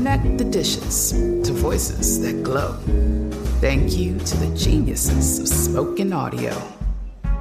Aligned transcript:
Connect 0.00 0.38
the 0.38 0.44
dishes 0.44 1.12
to 1.12 1.52
voices 1.52 2.22
that 2.22 2.42
glow. 2.42 2.72
Thank 3.60 3.98
you 3.98 4.18
to 4.18 4.36
the 4.38 4.56
geniuses 4.56 5.38
of 5.38 5.46
spoken 5.46 6.14
audio. 6.14 6.56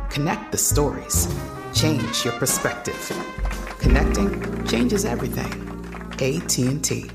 Connect 0.10 0.52
the 0.52 0.58
stories. 0.58 1.34
Change 1.74 2.26
your 2.26 2.34
perspective. 2.34 3.00
Connecting 3.80 4.68
changes 4.68 5.06
everything. 5.06 5.54
AT&T. 6.16 7.10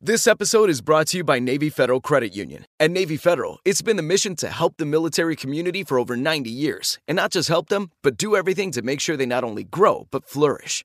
This 0.00 0.26
episode 0.26 0.68
is 0.68 0.80
brought 0.80 1.06
to 1.08 1.18
you 1.18 1.24
by 1.24 1.38
Navy 1.38 1.68
Federal 1.68 2.00
Credit 2.00 2.34
Union. 2.34 2.66
At 2.80 2.90
Navy 2.90 3.16
Federal, 3.16 3.58
it's 3.64 3.82
been 3.82 3.96
the 3.96 4.02
mission 4.02 4.34
to 4.36 4.48
help 4.48 4.74
the 4.76 4.86
military 4.86 5.36
community 5.36 5.84
for 5.84 6.00
over 6.00 6.16
90 6.16 6.50
years. 6.50 6.98
And 7.06 7.14
not 7.14 7.30
just 7.30 7.48
help 7.48 7.68
them, 7.68 7.90
but 8.02 8.16
do 8.16 8.34
everything 8.34 8.72
to 8.72 8.82
make 8.82 9.00
sure 9.00 9.16
they 9.16 9.26
not 9.26 9.44
only 9.44 9.62
grow, 9.62 10.08
but 10.10 10.28
flourish. 10.28 10.84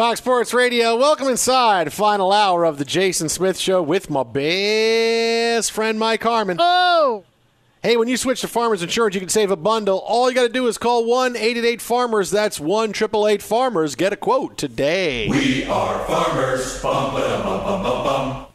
Fox 0.00 0.18
Sports 0.18 0.54
Radio, 0.54 0.96
welcome 0.96 1.28
inside. 1.28 1.92
Final 1.92 2.32
hour 2.32 2.64
of 2.64 2.78
the 2.78 2.86
Jason 2.86 3.28
Smith 3.28 3.58
Show 3.58 3.82
with 3.82 4.08
my 4.08 4.22
best 4.22 5.72
friend 5.72 5.98
Mike 5.98 6.22
Harmon. 6.22 6.56
Oh! 6.58 7.24
Hey, 7.82 7.98
when 7.98 8.08
you 8.08 8.16
switch 8.16 8.40
to 8.40 8.48
Farmers 8.48 8.82
Insurance, 8.82 9.14
you 9.14 9.20
can 9.20 9.28
save 9.28 9.50
a 9.50 9.56
bundle. 9.56 9.98
All 9.98 10.30
you 10.30 10.34
got 10.34 10.44
to 10.44 10.48
do 10.48 10.66
is 10.68 10.78
call 10.78 11.04
1 11.04 11.36
888 11.36 11.82
Farmers. 11.82 12.30
That's 12.30 12.58
1 12.58 12.90
888 12.92 13.42
Farmers. 13.42 13.94
Get 13.94 14.14
a 14.14 14.16
quote 14.16 14.56
today. 14.56 15.28
We 15.28 15.66
are 15.66 15.98
farmers. 16.06 16.80
Bum, 16.80 17.12
ba, 17.12 17.42
bum, 17.44 17.62
bum, 17.62 17.82
bum, 17.82 18.04
bum. 18.04 18.46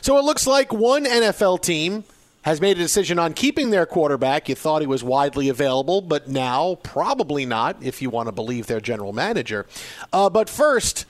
So 0.00 0.16
it 0.16 0.22
looks 0.22 0.46
like 0.46 0.72
one 0.72 1.06
NFL 1.06 1.60
team 1.60 2.04
has 2.48 2.62
made 2.62 2.78
a 2.78 2.80
decision 2.80 3.18
on 3.18 3.34
keeping 3.34 3.68
their 3.68 3.84
quarterback. 3.84 4.48
You 4.48 4.54
thought 4.54 4.80
he 4.80 4.86
was 4.86 5.04
widely 5.04 5.50
available, 5.50 6.00
but 6.00 6.28
now 6.28 6.76
probably 6.76 7.44
not, 7.44 7.76
if 7.82 8.00
you 8.00 8.08
want 8.08 8.26
to 8.26 8.32
believe 8.32 8.66
their 8.66 8.80
general 8.80 9.12
manager. 9.12 9.66
Uh, 10.14 10.30
but 10.30 10.48
first, 10.48 11.04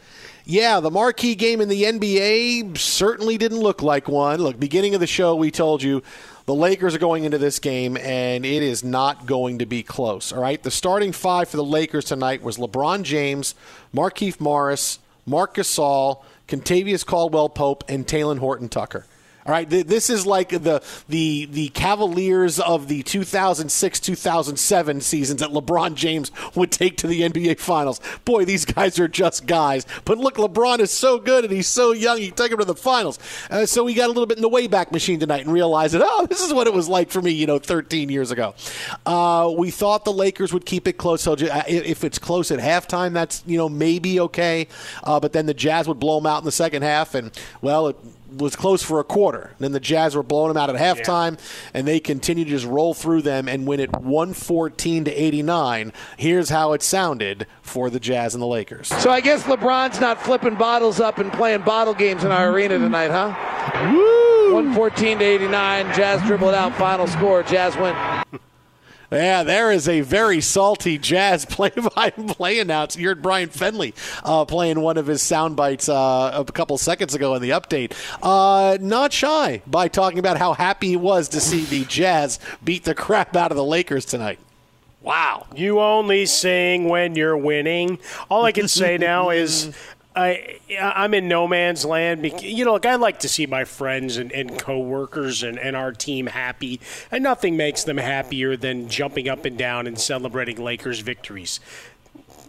yeah, 0.44 0.81
the 0.81 0.90
marquee 0.90 1.37
game 1.37 1.61
in 1.61 1.69
the 1.69 1.85
NBA 1.85 2.76
certainly 2.76 3.38
didn't 3.38 3.61
look 3.61 3.82
like 3.82 4.08
one. 4.08 4.40
Look, 4.40 4.58
beginning 4.58 4.96
of 4.96 5.00
the 5.00 5.06
show, 5.06 5.37
we 5.37 5.52
told 5.52 5.81
you 5.81 6.02
the 6.46 6.56
Lakers 6.56 6.96
are 6.96 6.99
going 6.99 7.23
into 7.23 7.38
this 7.38 7.61
game, 7.61 7.96
and 7.96 8.44
it 8.44 8.64
is 8.64 8.82
not 8.82 9.25
going 9.25 9.61
to 9.61 9.67
be 9.67 9.85
close. 9.85 10.32
All 10.32 10.43
right, 10.43 10.61
the 10.61 10.73
starting 10.73 11.12
five 11.12 11.49
for 11.49 11.56
the 11.56 11.62
Lakers 11.62 12.06
tonight 12.06 12.43
was 12.43 12.58
LeBron 12.58 13.05
James, 13.05 13.55
Markieff 13.94 14.40
Morris, 14.40 14.99
Marc 15.25 15.55
Gasol, 15.55 16.25
Kentavious 16.49 17.06
Caldwell 17.06 17.49
Pope, 17.49 17.85
and 17.88 18.08
Talen 18.08 18.38
Horton 18.40 18.69
Tucker. 18.69 19.06
All 19.49 19.55
right, 19.55 19.69
this 19.71 20.11
is 20.11 20.27
like 20.27 20.50
the 20.50 20.83
the 21.09 21.47
the 21.47 21.71
Cavaliers 21.71 22.61
of 22.61 22.87
the 22.87 23.03
2006-2007 23.03 25.00
seasons 25.00 25.41
that 25.41 25.49
LeBron 25.49 25.95
James 25.95 26.31
would 26.55 26.71
take 26.71 26.99
to 26.99 27.06
the 27.06 27.23
NBA 27.23 27.59
Finals. 27.59 27.99
Boy, 28.27 28.45
these 28.45 28.67
guys 28.67 28.99
are 28.99 29.09
just 29.09 29.47
guys. 29.47 29.87
But 30.05 30.19
look, 30.19 30.35
LeBron 30.35 30.81
is 30.81 30.91
so 30.91 31.19
good 31.19 31.45
and 31.45 31.53
he's 31.55 31.67
so 31.67 31.93
young. 31.93 32.19
He 32.19 32.31
take 32.31 32.53
him 32.53 32.59
to 32.59 32.67
the 32.67 32.75
finals. 32.75 33.19
Uh, 33.50 33.65
so 33.65 33.85
we 33.85 33.95
got 33.95 34.05
a 34.05 34.09
little 34.09 34.27
bit 34.27 34.37
in 34.37 34.43
the 34.43 34.50
wayback 34.50 34.93
machine 34.93 35.19
tonight 35.19 35.47
and 35.47 35.50
realized 35.55 35.95
that 35.95 36.03
oh, 36.05 36.27
this 36.27 36.43
is 36.43 36.53
what 36.53 36.67
it 36.67 36.75
was 36.75 36.87
like 36.87 37.11
for 37.11 37.23
me, 37.23 37.31
you 37.31 37.47
know, 37.47 37.59
13 37.59 38.11
years 38.11 38.31
ago. 38.31 38.55
Uh, 39.06 39.50
we 39.56 39.71
thought 39.71 40.05
the 40.05 40.12
Lakers 40.12 40.53
would 40.53 40.67
keep 40.67 40.87
it 40.87 40.99
close. 40.99 41.23
So 41.23 41.33
uh, 41.33 41.62
if 41.67 42.05
it's 42.05 42.19
close 42.19 42.50
at 42.50 42.59
halftime, 42.59 43.15
that's 43.15 43.43
you 43.47 43.56
know 43.56 43.71
maybe 43.71 44.21
okay. 44.21 44.69
Uh, 45.03 45.19
but 45.19 45.33
then 45.33 45.47
the 45.47 45.55
Jazz 45.55 45.89
would 45.89 45.99
blow 45.99 46.17
them 46.21 46.27
out 46.27 46.41
in 46.41 46.45
the 46.45 46.53
second 46.53 46.83
half, 46.83 47.15
and 47.15 47.31
well, 47.62 47.89
it 47.89 47.97
was 48.36 48.56
close 48.56 48.82
for 48.82 49.00
a 49.00 49.04
quarter. 49.04 49.52
Then 49.58 49.72
the 49.72 49.80
Jazz 49.80 50.14
were 50.14 50.22
blowing 50.22 50.52
them 50.52 50.56
out 50.56 50.75
at 50.75 50.76
halftime, 50.76 51.34
yeah. 51.34 51.70
and 51.75 51.88
they 51.88 52.00
continued 52.00 52.46
to 52.46 52.50
just 52.50 52.66
roll 52.66 52.94
through 52.94 53.22
them 53.22 53.48
and 53.48 53.66
win 53.66 53.80
it 53.80 53.92
114 53.92 55.04
to 55.04 55.10
89. 55.10 55.92
Here's 56.16 56.50
how 56.50 56.72
it 56.72 56.82
sounded 56.82 57.46
for 57.62 57.90
the 57.90 58.00
Jazz 58.00 58.34
and 58.34 58.42
the 58.42 58.46
Lakers. 58.46 58.88
So 58.88 59.10
I 59.10 59.20
guess 59.20 59.44
LeBron's 59.44 60.00
not 60.00 60.20
flipping 60.20 60.56
bottles 60.56 61.00
up 61.00 61.19
and 61.19 61.32
playing 61.32 61.62
bottle 61.62 61.94
games 61.94 62.25
in 62.25 62.30
our 62.30 62.50
arena 62.50 62.78
tonight, 62.78 63.10
huh? 63.10 63.34
Woo! 63.92 64.54
114 64.54 65.19
to 65.19 65.25
89. 65.25 65.86
Jazz 65.94 66.22
dribbled 66.22 66.54
out. 66.54 66.75
Final 66.76 67.06
score. 67.06 67.42
Jazz 67.42 67.76
win. 67.76 67.94
Yeah, 69.10 69.43
there 69.43 69.72
is 69.72 69.88
a 69.88 70.02
very 70.02 70.40
salty 70.43 70.99
jazz 70.99 71.44
play-by-play 71.49 72.58
announcer. 72.58 73.00
You 73.00 73.08
heard 73.08 73.22
Brian 73.22 73.49
Fenley 73.49 73.94
uh, 74.22 74.44
playing 74.44 74.81
one 74.81 74.99
of 74.99 75.06
his 75.06 75.22
sound 75.22 75.56
bites 75.56 75.88
uh, 75.88 76.32
a 76.34 76.44
couple 76.52 76.76
seconds 76.76 77.14
ago 77.14 77.34
in 77.34 77.40
the 77.40 77.50
update. 77.50 77.93
Uh, 78.22 78.76
not 78.81 79.12
shy 79.12 79.62
by 79.66 79.88
talking 79.88 80.19
about 80.19 80.37
how 80.37 80.52
happy 80.52 80.88
he 80.88 80.96
was 80.96 81.28
to 81.31 81.40
see 81.40 81.64
the 81.64 81.87
Jazz 81.87 82.38
beat 82.62 82.84
the 82.84 82.94
crap 82.94 83.34
out 83.34 83.50
of 83.50 83.56
the 83.56 83.64
Lakers 83.64 84.05
tonight. 84.05 84.38
Wow. 85.00 85.46
You 85.54 85.81
only 85.81 86.26
sing 86.26 86.88
when 86.88 87.14
you're 87.14 87.37
winning. 87.37 87.99
All 88.31 88.44
I 88.44 88.52
can 88.52 88.69
say 88.69 88.99
now 88.99 89.31
is 89.31 89.72
I 90.19 90.59
I'm 90.81 91.15
in 91.15 91.29
no 91.29 91.47
man's 91.47 91.85
land. 91.85 92.25
You 92.43 92.65
know, 92.65 92.73
like 92.73 92.87
I 92.87 92.97
like 92.97 93.20
to 93.20 93.29
see 93.29 93.47
my 93.47 93.65
friends 93.65 94.17
and, 94.17 94.32
and 94.32 94.59
coworkers 94.59 95.43
and, 95.43 95.59
and 95.59 95.76
our 95.76 95.93
team 95.93 96.26
happy, 96.26 96.81
and 97.11 97.23
nothing 97.23 97.56
makes 97.56 97.85
them 97.85 97.99
happier 97.99 98.56
than 98.56 98.88
jumping 98.88 99.29
up 99.29 99.44
and 99.44 99.56
down 99.56 99.87
and 99.87 99.99
celebrating 99.99 100.62
Lakers 100.62 101.00
victories 101.00 101.61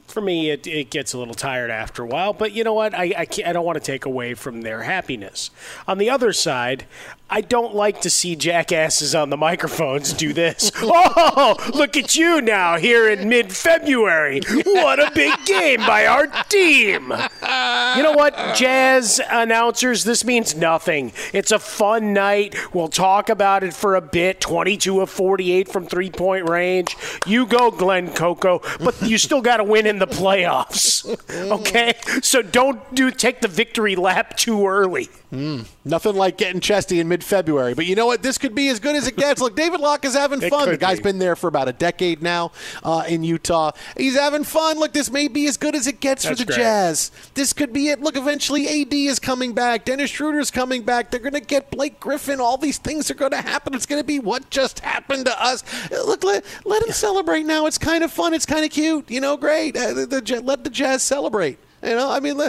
for 0.10 0.22
me, 0.22 0.50
it, 0.50 0.66
it 0.68 0.90
gets 0.90 1.14
a 1.14 1.18
little 1.18 1.34
tired 1.34 1.70
after 1.70 2.04
a 2.04 2.06
while. 2.06 2.34
But 2.34 2.52
you 2.52 2.64
know 2.64 2.74
what? 2.74 2.94
I, 2.94 3.14
I, 3.16 3.28
I, 3.46 3.54
don't 3.54 3.66
want 3.66 3.78
to 3.78 3.84
take 3.84 4.06
away 4.06 4.34
from 4.34 4.62
their 4.62 4.84
happiness. 4.84 5.52
On 5.88 5.98
the 5.98 6.10
other 6.10 6.34
side, 6.34 6.86
I 7.32 7.42
don't 7.42 7.76
like 7.76 8.02
to 8.02 8.10
see 8.10 8.36
jackasses 8.36 9.14
on 9.14 9.30
the 9.30 9.38
microphones 9.38 10.14
do 10.14 10.34
this. 10.34 10.72
oh, 10.82 11.56
look 11.76 11.96
at 11.96 12.16
you 12.16 12.42
now 12.42 12.78
here 12.78 13.08
in 13.08 13.30
mid 13.30 13.54
February. 13.54 14.42
What 14.66 15.00
a 15.00 15.12
big 15.14 15.34
game 15.46 15.80
by 15.82 16.08
our 16.08 16.26
team. 16.50 17.12
You 17.12 18.04
know 18.04 18.14
what, 18.16 18.56
Jazz 18.56 19.22
announcers? 19.30 20.04
This 20.04 20.26
means 20.26 20.56
nothing. 20.56 21.12
It's 21.32 21.52
a 21.52 21.60
fun 21.60 22.14
night. 22.14 22.56
We'll 22.74 22.88
talk 22.88 23.30
about 23.30 23.64
it 23.64 23.74
for 23.74 23.96
a 23.96 24.02
bit. 24.02 24.42
22 24.42 25.02
of 25.02 25.10
48 25.10 25.70
from 25.70 25.86
three 25.86 26.10
point 26.10 26.50
range. 26.50 26.98
You 27.28 27.46
go, 27.46 27.70
Glenn 27.70 28.12
Coco, 28.12 28.62
but 28.80 29.00
you 29.02 29.18
still 29.18 29.42
got 29.42 29.58
to 29.58 29.64
win 29.64 29.86
in 29.86 30.00
the 30.00 30.08
playoffs. 30.08 30.90
Okay? 31.50 31.94
So 32.22 32.42
don't 32.42 32.94
do 32.94 33.12
take 33.12 33.42
the 33.42 33.48
victory 33.48 33.96
lap 33.96 34.36
too 34.38 34.68
early. 34.68 35.10
Mm, 35.32 35.68
nothing 35.86 36.16
like 36.16 36.38
getting 36.38 36.60
chesty 36.60 37.00
in 37.00 37.08
mid 37.08 37.24
February. 37.24 37.76
But 37.76 37.86
you 37.86 37.96
know 37.96 38.08
what? 38.08 38.24
This 38.24 38.40
could 38.40 38.56
be 38.56 38.70
as 38.70 38.80
good 38.80 38.96
as 38.96 39.06
it 39.06 39.16
gets. 39.16 39.40
Look, 39.40 39.56
David 39.56 39.80
Locke 39.80 40.04
is 40.04 40.16
having 40.16 40.42
fun. 40.50 40.70
The 40.70 40.78
guy's 40.78 40.98
be. 40.98 41.04
been 41.04 41.20
there 41.20 41.36
for 41.36 41.48
about 41.48 41.68
a 41.68 41.74
decade 41.74 42.24
now 42.24 42.52
uh, 42.82 43.04
in 43.08 43.24
Utah. 43.24 43.72
He's 43.96 44.18
having 44.18 44.44
fun. 44.44 44.80
Look, 44.80 44.92
this 44.94 45.12
may 45.12 45.28
be 45.28 45.46
as 45.46 45.56
good 45.56 45.76
as 45.76 45.86
it 45.86 46.00
gets 46.00 46.24
That's 46.24 46.40
for 46.40 46.46
the 46.46 46.52
great. 46.52 46.58
Jazz. 46.64 47.12
This 47.36 47.54
could 47.54 47.72
be 47.72 47.90
it. 47.90 48.02
Look, 48.02 48.18
eventually 48.18 48.82
AD 48.82 48.92
is 48.92 49.20
coming 49.20 49.54
back. 49.54 49.86
Dennis 49.86 50.10
Schroeder's 50.10 50.50
coming 50.50 50.82
back. 50.82 51.12
They're 51.12 51.20
going 51.20 51.34
to 51.34 51.42
get 51.42 51.70
Blake 51.70 52.00
Griffin. 52.00 52.40
All 52.40 52.58
these 52.58 52.80
things 52.80 53.12
are 53.12 53.16
going 53.16 53.32
to 53.32 53.42
happen. 53.42 53.76
It's 53.76 53.86
going 53.86 54.02
to 54.02 54.08
be 54.08 54.18
what 54.18 54.50
just 54.50 54.80
happened 54.80 55.28
to 55.28 55.44
us. 55.44 55.64
Look, 55.92 56.24
let, 56.24 56.44
let 56.66 56.82
him 56.82 56.92
celebrate 56.92 57.44
now. 57.46 57.68
It's 57.68 57.78
kind 57.78 58.04
of 58.04 58.12
fun. 58.12 58.34
It's 58.34 58.48
kind 58.48 58.66
of 58.66 58.72
cute. 58.72 59.12
You 59.12 59.22
know, 59.22 59.38
great. 59.38 59.78
Uh, 59.78 59.94
the, 59.94 60.06
the, 60.08 60.42
let 60.44 60.64
the 60.64 60.72
Jazz 60.72 61.04
celebrate. 61.04 61.60
You 61.84 61.96
know, 61.96 62.12
I 62.12 62.20
mean, 62.20 62.40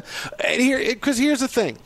here 0.44 0.78
because 0.78 1.18
here's 1.18 1.40
the 1.40 1.46
thing 1.46 1.78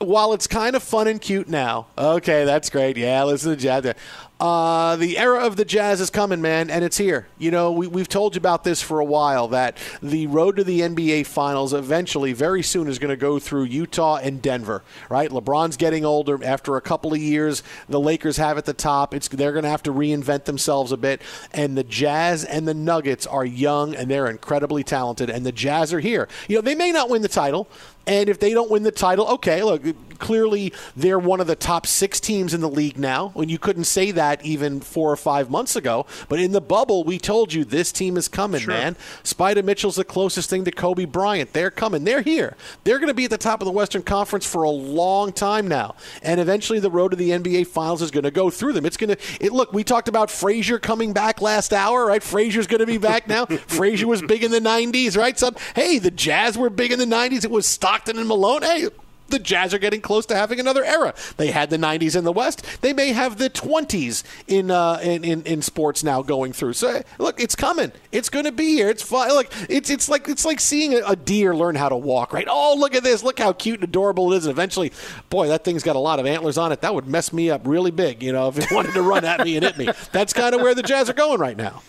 while 0.00 0.32
it's 0.32 0.46
kind 0.46 0.74
of 0.74 0.82
fun 0.82 1.06
and 1.06 1.20
cute 1.20 1.48
now, 1.48 1.86
okay, 1.96 2.44
that's 2.44 2.70
great. 2.70 2.96
Yeah, 2.96 3.22
listen 3.24 3.50
to 3.50 3.56
Jazz. 3.56 3.94
Uh, 4.40 4.96
the 4.96 5.18
era 5.18 5.44
of 5.44 5.56
the 5.56 5.66
Jazz 5.66 6.00
is 6.00 6.08
coming, 6.08 6.40
man, 6.40 6.70
and 6.70 6.82
it's 6.82 6.96
here. 6.96 7.26
You 7.38 7.50
know, 7.50 7.72
we, 7.72 7.86
we've 7.86 8.08
told 8.08 8.34
you 8.34 8.38
about 8.38 8.64
this 8.64 8.80
for 8.80 8.98
a 8.98 9.04
while 9.04 9.48
that 9.48 9.76
the 10.02 10.28
road 10.28 10.56
to 10.56 10.64
the 10.64 10.80
NBA 10.80 11.26
Finals 11.26 11.74
eventually, 11.74 12.32
very 12.32 12.62
soon, 12.62 12.88
is 12.88 12.98
going 12.98 13.10
to 13.10 13.18
go 13.18 13.38
through 13.38 13.64
Utah 13.64 14.16
and 14.16 14.40
Denver, 14.40 14.82
right? 15.10 15.28
LeBron's 15.28 15.76
getting 15.76 16.06
older. 16.06 16.42
After 16.42 16.76
a 16.76 16.80
couple 16.80 17.12
of 17.12 17.18
years, 17.18 17.62
the 17.86 18.00
Lakers 18.00 18.38
have 18.38 18.56
at 18.56 18.64
the 18.64 18.72
top. 18.72 19.12
It's 19.12 19.28
They're 19.28 19.52
going 19.52 19.64
to 19.64 19.70
have 19.70 19.82
to 19.82 19.92
reinvent 19.92 20.44
themselves 20.44 20.90
a 20.90 20.96
bit. 20.96 21.20
And 21.52 21.76
the 21.76 21.84
Jazz 21.84 22.42
and 22.42 22.66
the 22.66 22.72
Nuggets 22.72 23.26
are 23.26 23.44
young 23.44 23.94
and 23.94 24.10
they're 24.10 24.30
incredibly 24.30 24.82
talented, 24.82 25.28
and 25.28 25.44
the 25.44 25.52
Jazz 25.52 25.92
are 25.92 26.00
here. 26.00 26.28
You 26.48 26.56
know, 26.56 26.62
they 26.62 26.74
may 26.74 26.92
not 26.92 27.10
win 27.10 27.20
the 27.20 27.28
title. 27.28 27.68
And 28.06 28.30
if 28.30 28.40
they 28.40 28.54
don't 28.54 28.70
win 28.70 28.84
the 28.84 28.90
title, 28.90 29.28
okay, 29.28 29.62
look, 29.62 29.82
clearly 30.20 30.72
they're 30.96 31.18
one 31.18 31.40
of 31.40 31.46
the 31.46 31.56
top 31.56 31.86
six 31.86 32.20
teams 32.20 32.54
in 32.54 32.60
the 32.60 32.68
league 32.68 32.98
now. 32.98 33.30
When 33.34 33.48
you 33.48 33.58
couldn't 33.58 33.84
say 33.84 34.10
that 34.12 34.44
even 34.44 34.80
four 34.80 35.10
or 35.10 35.16
five 35.16 35.50
months 35.50 35.74
ago, 35.74 36.06
but 36.28 36.38
in 36.38 36.52
the 36.52 36.60
bubble, 36.60 37.02
we 37.04 37.18
told 37.18 37.52
you 37.52 37.64
this 37.64 37.90
team 37.90 38.16
is 38.16 38.28
coming, 38.28 38.60
sure. 38.60 38.74
man. 38.74 38.96
Spida 39.24 39.64
Mitchell's 39.64 39.96
the 39.96 40.04
closest 40.04 40.50
thing 40.50 40.64
to 40.64 40.70
Kobe 40.70 41.04
Bryant. 41.04 41.52
They're 41.52 41.70
coming. 41.70 42.04
They're 42.04 42.22
here. 42.22 42.56
They're 42.84 42.98
going 42.98 43.08
to 43.08 43.14
be 43.14 43.24
at 43.24 43.30
the 43.30 43.38
top 43.38 43.60
of 43.60 43.66
the 43.66 43.72
Western 43.72 44.02
Conference 44.02 44.46
for 44.46 44.62
a 44.62 44.70
long 44.70 45.32
time 45.32 45.66
now, 45.66 45.94
and 46.22 46.40
eventually 46.40 46.78
the 46.78 46.90
road 46.90 47.10
to 47.10 47.16
the 47.16 47.30
NBA 47.30 47.66
Finals 47.66 48.02
is 48.02 48.10
going 48.10 48.24
to 48.24 48.30
go 48.30 48.50
through 48.50 48.74
them. 48.74 48.86
It's 48.86 48.96
going 48.96 49.16
to. 49.16 49.18
It 49.40 49.52
look. 49.52 49.72
We 49.72 49.84
talked 49.84 50.08
about 50.08 50.28
Frasier 50.28 50.80
coming 50.80 51.12
back 51.12 51.40
last 51.40 51.72
hour, 51.72 52.06
right? 52.06 52.22
Frasier's 52.22 52.66
going 52.66 52.80
to 52.80 52.86
be 52.86 52.98
back 52.98 53.28
now. 53.28 53.46
Frasier 53.46 54.04
was 54.04 54.22
big 54.22 54.44
in 54.44 54.50
the 54.50 54.60
'90s, 54.60 55.16
right? 55.16 55.38
So, 55.38 55.52
hey, 55.74 55.98
the 55.98 56.10
Jazz 56.10 56.58
were 56.58 56.70
big 56.70 56.92
in 56.92 56.98
the 56.98 57.04
'90s. 57.04 57.44
It 57.44 57.50
was 57.50 57.66
Stockton 57.66 58.18
and 58.18 58.28
Malone. 58.28 58.62
Hey, 58.62 58.88
the 59.30 59.38
Jazz 59.38 59.72
are 59.74 59.78
getting 59.78 60.00
close 60.00 60.26
to 60.26 60.36
having 60.36 60.60
another 60.60 60.84
era. 60.84 61.14
They 61.36 61.50
had 61.50 61.70
the 61.70 61.76
90s 61.76 62.16
in 62.16 62.24
the 62.24 62.32
West. 62.32 62.64
They 62.82 62.92
may 62.92 63.12
have 63.12 63.38
the 63.38 63.50
20s 63.50 64.22
in 64.46 64.70
uh, 64.70 65.00
in, 65.02 65.24
in, 65.24 65.42
in 65.42 65.62
sports 65.62 66.04
now 66.04 66.22
going 66.22 66.52
through. 66.52 66.74
So 66.74 67.02
look, 67.18 67.40
it's 67.40 67.56
coming. 67.56 67.92
It's 68.12 68.28
going 68.28 68.44
to 68.44 68.52
be 68.52 68.74
here. 68.74 68.88
It's 68.88 69.02
fun. 69.02 69.28
Look, 69.28 69.52
it's 69.68 69.90
it's 69.90 70.08
like 70.08 70.28
it's 70.28 70.44
like 70.44 70.60
seeing 70.60 70.94
a, 70.94 71.16
deer 71.20 71.54
learn 71.54 71.74
how 71.74 71.88
to 71.88 71.96
walk. 71.96 72.32
Right? 72.32 72.46
Oh, 72.48 72.74
look 72.78 72.94
at 72.94 73.02
this. 73.02 73.22
Look 73.22 73.38
how 73.38 73.52
cute 73.52 73.80
and 73.80 73.88
adorable 73.88 74.32
it 74.32 74.38
is. 74.38 74.46
And 74.46 74.52
eventually, 74.52 74.92
boy, 75.28 75.48
that 75.48 75.64
thing's 75.64 75.82
got 75.82 75.96
a 75.96 76.00
lot 76.00 76.18
of 76.18 76.26
antlers 76.26 76.58
on 76.58 76.72
it. 76.72 76.80
That 76.80 76.94
would 76.94 77.06
mess 77.06 77.32
me 77.32 77.50
up 77.50 77.62
really 77.64 77.90
big. 77.90 78.22
You 78.22 78.32
know, 78.32 78.48
if 78.48 78.58
it 78.58 78.70
wanted 78.70 78.94
to 78.94 79.02
run 79.02 79.24
at 79.24 79.44
me 79.44 79.56
and 79.56 79.64
hit 79.64 79.76
me. 79.78 79.90
That's 80.12 80.32
kind 80.32 80.54
of 80.54 80.60
where 80.60 80.74
the 80.74 80.82
Jazz 80.82 81.10
are 81.10 81.14
going 81.14 81.40
right 81.40 81.56
now. 81.56 81.82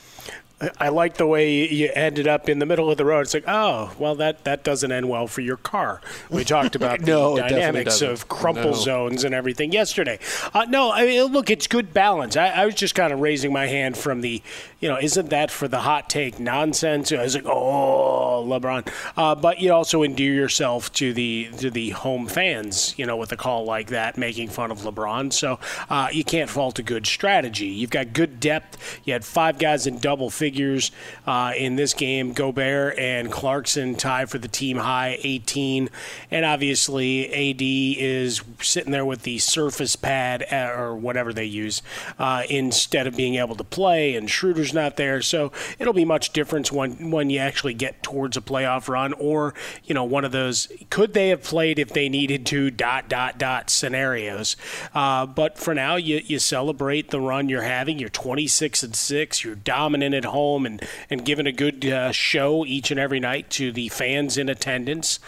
I 0.80 0.90
like 0.90 1.18
the 1.18 1.26
way 1.26 1.66
you 1.66 1.90
ended 1.96 2.28
up 2.28 2.48
in 2.48 2.60
the 2.60 2.66
middle 2.66 2.92
of 2.92 2.98
the 2.98 3.06
road. 3.06 3.22
It's 3.22 3.34
like, 3.34 3.48
oh, 3.48 3.94
well, 3.98 4.16
that, 4.16 4.44
that 4.44 4.64
doesn't 4.64 4.92
end 4.92 5.10
well 5.10 5.28
for 5.28 5.42
your 5.42 5.58
car. 5.58 6.02
We 6.30 6.44
talked 6.44 6.76
about 6.76 7.02
no, 7.02 7.36
the 7.36 7.42
dynamics 7.42 8.02
of 8.02 8.28
crumple 8.28 8.72
no. 8.72 8.78
zones 8.78 9.24
and 9.24 9.34
everything 9.34 9.72
yesterday. 9.72 10.20
Uh, 10.54 10.66
no, 10.70 10.92
I 10.92 11.06
mean, 11.06 11.24
look, 11.32 11.50
it's 11.50 11.68
good 11.68 11.94
balance. 11.94 12.38
I, 12.38 12.50
I, 12.50 12.66
was 12.66 12.76
just 12.76 12.94
kind 12.94 13.12
of 13.12 13.20
raising 13.20 13.52
my 13.52 13.68
hand 13.68 13.98
from 13.98 14.22
the, 14.22 14.42
you 14.80 14.88
know, 14.88 14.98
isn't 15.00 15.30
that 15.30 15.50
for 15.50 15.68
the 15.68 15.80
hot 15.80 16.10
take 16.10 16.40
nonsense? 16.40 17.12
I 17.12 17.24
was 17.24 17.36
like, 17.36 17.46
oh, 17.46 18.46
LeBron. 18.48 18.88
Uh, 19.18 19.36
but 19.36 19.60
you 19.60 19.74
also 19.74 20.04
endear 20.04 20.34
yourself 20.34 20.92
to 20.94 21.14
the 21.14 21.50
to 21.58 21.72
the 21.72 21.90
home 21.92 22.28
fans, 22.28 22.94
you 22.98 23.06
know, 23.06 23.18
with 23.18 23.32
a 23.32 23.38
call 23.38 23.66
like 23.66 23.88
that, 23.88 24.18
making 24.18 24.50
fun 24.50 24.72
of 24.72 24.80
LeBron. 24.80 25.34
So 25.34 25.60
uh, 25.90 26.10
you 26.12 26.24
can't 26.24 26.50
fault 26.50 26.78
a 26.80 26.84
good 26.84 27.08
strategy. 27.08 27.68
You've 27.68 27.90
got 27.90 28.14
good 28.14 28.40
depth. 28.40 28.78
You 29.06 29.14
had 29.14 29.26
five 29.26 29.58
guys 29.58 29.88
in 29.88 29.98
double 29.98 30.30
figures 30.30 30.51
figures 30.52 30.92
uh, 31.26 31.54
in 31.56 31.78
this 31.78 31.94
game. 31.94 32.34
Gobert 32.34 33.00
and 33.00 33.32
Clarkson 33.32 33.96
tie 33.96 34.26
for 34.26 34.38
the 34.38 34.50
team 34.50 34.78
high, 34.78 35.18
18. 35.24 35.90
And 36.30 36.44
obviously, 36.46 37.28
AD 37.28 37.62
is 37.62 38.42
sitting 38.60 38.92
there 38.92 39.06
with 39.06 39.22
the 39.22 39.40
surface 39.40 39.96
pad 39.96 40.46
uh, 40.52 40.74
or 40.78 40.94
whatever 40.94 41.32
they 41.32 41.46
use 41.46 41.82
uh, 42.20 42.44
instead 42.50 43.08
of 43.08 43.16
being 43.16 43.36
able 43.36 43.56
to 43.56 43.64
play, 43.64 44.14
and 44.16 44.30
Schroeder's 44.30 44.74
not 44.74 44.98
there. 44.98 45.22
So 45.22 45.54
it'll 45.80 45.94
be 45.94 46.04
much 46.04 46.34
different 46.34 46.70
when, 46.70 47.12
when 47.12 47.30
you 47.30 47.40
actually 47.40 47.74
get 47.74 48.04
towards 48.04 48.36
a 48.36 48.42
playoff 48.42 48.90
run 48.90 49.14
or, 49.14 49.54
you 49.86 49.96
know, 49.96 50.04
one 50.04 50.26
of 50.26 50.34
those 50.34 50.68
could 50.90 51.14
they 51.14 51.30
have 51.30 51.44
played 51.44 51.80
if 51.80 51.90
they 51.90 52.10
needed 52.10 52.46
to, 52.48 52.70
dot, 52.72 53.08
dot, 53.08 53.38
dot 53.38 53.70
scenarios. 53.70 54.58
Uh, 54.94 55.26
but 55.26 55.58
for 55.58 55.74
now, 55.74 55.96
you, 55.96 56.22
you 56.26 56.40
celebrate 56.40 57.10
the 57.10 57.22
run 57.22 57.48
you're 57.48 57.62
having. 57.62 58.00
You're 58.00 58.10
26 58.10 58.84
and 58.84 58.96
6. 58.96 59.44
You're 59.46 59.56
dominant 59.56 60.14
at 60.14 60.26
home 60.26 60.41
home 60.42 60.66
and, 60.66 60.82
and 61.10 61.24
giving 61.24 61.48
a 61.48 61.52
good 61.52 61.86
uh, 61.86 62.12
show 62.12 62.66
each 62.66 62.92
and 62.92 63.00
every 63.00 63.20
night 63.20 63.50
to 63.52 63.72
the 63.72 63.90
fans 63.90 64.38
in 64.38 64.50
attendance. 64.50 65.20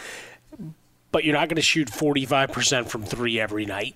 but 1.12 1.24
you're 1.24 1.36
not 1.36 1.48
going 1.48 1.58
to 1.58 1.62
shoot 1.62 1.89
45% 1.89 2.88
from 2.88 3.03
three 3.03 3.39
every 3.39 3.65
night. 3.67 3.96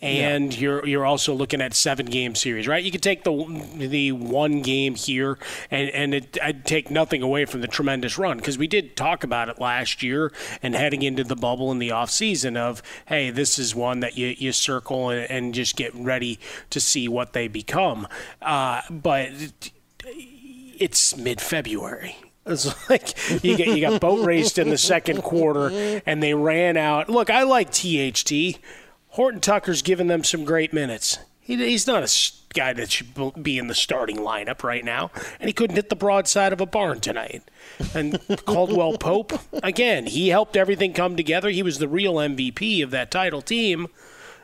And 0.00 0.54
yeah. 0.54 0.60
you're 0.60 0.86
you're 0.86 1.06
also 1.06 1.34
looking 1.34 1.60
at 1.60 1.74
seven 1.74 2.06
game 2.06 2.36
series, 2.36 2.68
right? 2.68 2.84
You 2.84 2.92
could 2.92 3.02
take 3.02 3.24
the 3.24 3.32
the 3.76 4.12
one 4.12 4.62
game 4.62 4.94
here, 4.94 5.38
and 5.72 5.90
and 5.90 6.14
it, 6.14 6.38
I'd 6.40 6.64
take 6.64 6.88
nothing 6.88 7.20
away 7.20 7.46
from 7.46 7.62
the 7.62 7.66
tremendous 7.66 8.16
run 8.16 8.36
because 8.36 8.56
we 8.56 8.68
did 8.68 8.96
talk 8.96 9.24
about 9.24 9.48
it 9.48 9.58
last 9.60 10.00
year 10.04 10.30
and 10.62 10.76
heading 10.76 11.02
into 11.02 11.24
the 11.24 11.34
bubble 11.34 11.72
in 11.72 11.80
the 11.80 11.90
off 11.90 12.10
season 12.10 12.56
of 12.56 12.80
hey, 13.06 13.30
this 13.30 13.58
is 13.58 13.74
one 13.74 13.98
that 14.00 14.16
you 14.16 14.28
you 14.38 14.52
circle 14.52 15.10
and, 15.10 15.28
and 15.28 15.54
just 15.54 15.74
get 15.74 15.92
ready 15.96 16.38
to 16.70 16.78
see 16.78 17.08
what 17.08 17.32
they 17.32 17.48
become. 17.48 18.06
Uh, 18.40 18.82
but 18.88 19.30
it's 20.78 21.16
mid 21.16 21.40
February. 21.40 22.16
It's 22.46 22.90
like 22.90 23.14
you 23.44 23.56
get 23.56 23.68
you 23.68 23.80
got 23.80 24.00
boat 24.00 24.24
raced 24.24 24.58
in 24.58 24.70
the 24.70 24.78
second 24.78 25.22
quarter, 25.22 26.00
and 26.06 26.22
they 26.22 26.34
ran 26.34 26.76
out. 26.76 27.08
Look, 27.08 27.30
I 27.30 27.42
like 27.42 27.70
THT. 27.70 28.58
Horton 29.08 29.40
Tucker's 29.40 29.82
given 29.82 30.06
them 30.06 30.24
some 30.24 30.44
great 30.44 30.72
minutes. 30.72 31.18
He, 31.40 31.56
he's 31.56 31.86
not 31.86 32.02
a 32.02 32.32
guy 32.54 32.72
that 32.72 32.90
should 32.90 33.42
be 33.42 33.58
in 33.58 33.66
the 33.66 33.74
starting 33.74 34.18
lineup 34.18 34.62
right 34.62 34.84
now, 34.84 35.10
and 35.40 35.48
he 35.48 35.52
couldn't 35.52 35.76
hit 35.76 35.88
the 35.88 35.96
broadside 35.96 36.52
of 36.52 36.60
a 36.60 36.66
barn 36.66 37.00
tonight. 37.00 37.42
And 37.94 38.18
Caldwell 38.44 38.98
Pope, 38.98 39.32
again, 39.62 40.06
he 40.06 40.28
helped 40.28 40.56
everything 40.56 40.92
come 40.92 41.16
together. 41.16 41.50
He 41.50 41.62
was 41.62 41.78
the 41.78 41.88
real 41.88 42.14
MVP 42.14 42.82
of 42.82 42.90
that 42.90 43.10
title 43.10 43.42
team 43.42 43.88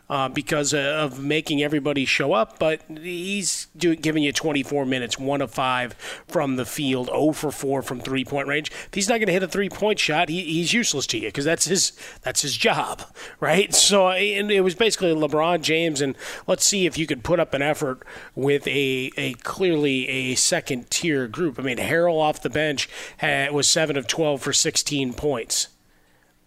uh, 0.09 0.29
because 0.29 0.75
uh, 0.75 0.79
of 0.79 1.23
making 1.23 1.63
everybody 1.63 2.05
show 2.05 2.33
up. 2.33 2.59
But 2.59 2.83
he's 2.89 3.69
do, 3.77 3.95
giving 3.97 4.23
you 4.23 4.33
24 4.33 4.87
minutes, 4.87 5.19
one 5.19 5.41
of 5.41 5.51
five 5.51 5.95
from 6.29 6.57
the 6.57 6.67
field, 6.67 7.07
0 7.07 7.33
for 7.33 7.51
4 7.51 7.83
from 7.83 8.01
three 8.01 8.25
point 8.25 8.49
range. 8.49 8.71
If 8.71 8.95
he's 8.95 9.09
not 9.09 9.19
going 9.19 9.27
to 9.27 9.33
hit 9.33 9.43
a 9.43 9.49
three 9.49 9.69
point 9.69 9.99
shot, 9.99 10.29
he, 10.29 10.43
he's 10.43 10.73
useless 10.73 11.07
to 11.09 11.19
you 11.19 11.29
because 11.29 11.45
that's 11.45 11.67
his 11.67 11.93
that's 12.23 12.43
his 12.43 12.57
job, 12.57 13.03
right? 13.41 13.75
So 13.75 14.11
and 14.11 14.51
it 14.51 14.61
was 14.61 14.75
basically 14.75 15.15
LeBron 15.15 15.63
James, 15.63 16.01
and 16.01 16.17
let's 16.47 16.65
see 16.65 16.87
if 16.87 16.99
you 16.99 17.07
could 17.07 17.25
put 17.25 17.41
up 17.41 17.55
an 17.55 17.63
effort 17.63 18.03
with 18.35 18.67
a 18.67 19.11
a 19.17 19.35
clearly 19.35 20.09
a 20.09 20.35
second 20.35 20.91
tier 20.91 21.29
group. 21.29 21.59
I 21.59 21.63
mean, 21.63 21.79
Harrell 21.79 22.19
off 22.19 22.43
the 22.43 22.51
bench 22.51 22.89
had, 23.19 23.53
was 23.53 23.69
seven 23.69 23.97
of 23.97 24.07
12 24.07 24.41
for 24.41 24.53
16 24.53 25.15
points. 25.15 25.69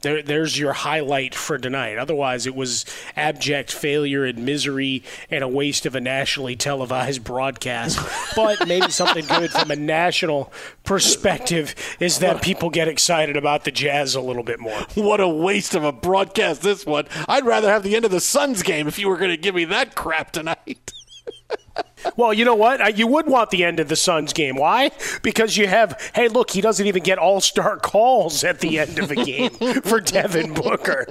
There, 0.02 0.22
there's 0.22 0.60
your 0.60 0.74
highlight 0.74 1.34
for 1.34 1.58
tonight. 1.58 1.98
Otherwise, 1.98 2.46
it 2.46 2.56
was 2.56 2.86
abject 3.16 3.72
failure 3.72 4.26
and 4.26 4.46
misery 4.46 5.04
and 5.32 5.44
a 5.44 5.48
waste 5.48 5.86
of 5.86 5.96
a 5.96 6.02
nationally 6.02 6.56
televised 6.56 7.24
broadcast. 7.24 8.00
but 8.36 8.68
maybe 8.68 8.92
something 8.92 9.26
good 9.26 9.52
from 9.52 9.72
a 9.72 9.76
national 9.76 10.52
perspective 10.84 11.74
is 12.00 12.20
that 12.20 12.42
people 12.42 12.70
get 12.70 12.88
excited 12.88 13.36
about 13.36 13.64
the 13.64 13.72
Jazz 13.72 14.14
a 14.14 14.22
little 14.22 14.44
bit 14.44 14.60
more. 14.60 14.80
What 14.96 15.20
a 15.20 15.28
waste 15.28 15.74
of 15.74 15.84
a 15.84 15.92
broadcast 15.92 16.62
this 16.62 16.86
one. 16.86 17.08
I'd 17.28 17.46
rather 17.46 17.70
have 17.70 17.84
the 17.84 17.96
end 17.96 18.06
of 18.06 18.12
the 18.12 18.20
Suns 18.20 18.64
game 18.64 18.88
if 18.88 19.00
you 19.00 19.10
were 19.10 19.18
going 19.18 19.32
to 19.32 19.38
give 19.38 19.56
me 19.56 19.66
that 19.66 19.96
crap 19.96 20.32
tonight. 20.32 20.94
Well, 22.16 22.34
you 22.34 22.46
know 22.46 22.56
what? 22.56 22.98
You 22.98 23.08
would 23.08 23.28
want 23.28 23.50
the 23.50 23.64
end 23.64 23.80
of 23.80 23.90
the 23.90 23.96
Suns 23.96 24.34
game. 24.34 24.56
Why? 24.56 24.92
Because 25.22 25.58
you 25.58 25.68
have, 25.68 26.00
hey, 26.16 26.28
look, 26.28 26.52
he 26.52 26.62
doesn't 26.62 26.86
even 26.86 27.04
get 27.04 27.18
all 27.18 27.42
star 27.42 27.78
calls 27.82 28.44
at 28.44 28.60
the 28.60 28.80
end 28.80 29.00
of 29.00 29.12
a 29.12 29.16
game 29.16 29.50
for 29.82 30.00
Devin 30.00 30.54
Booker. 30.54 31.06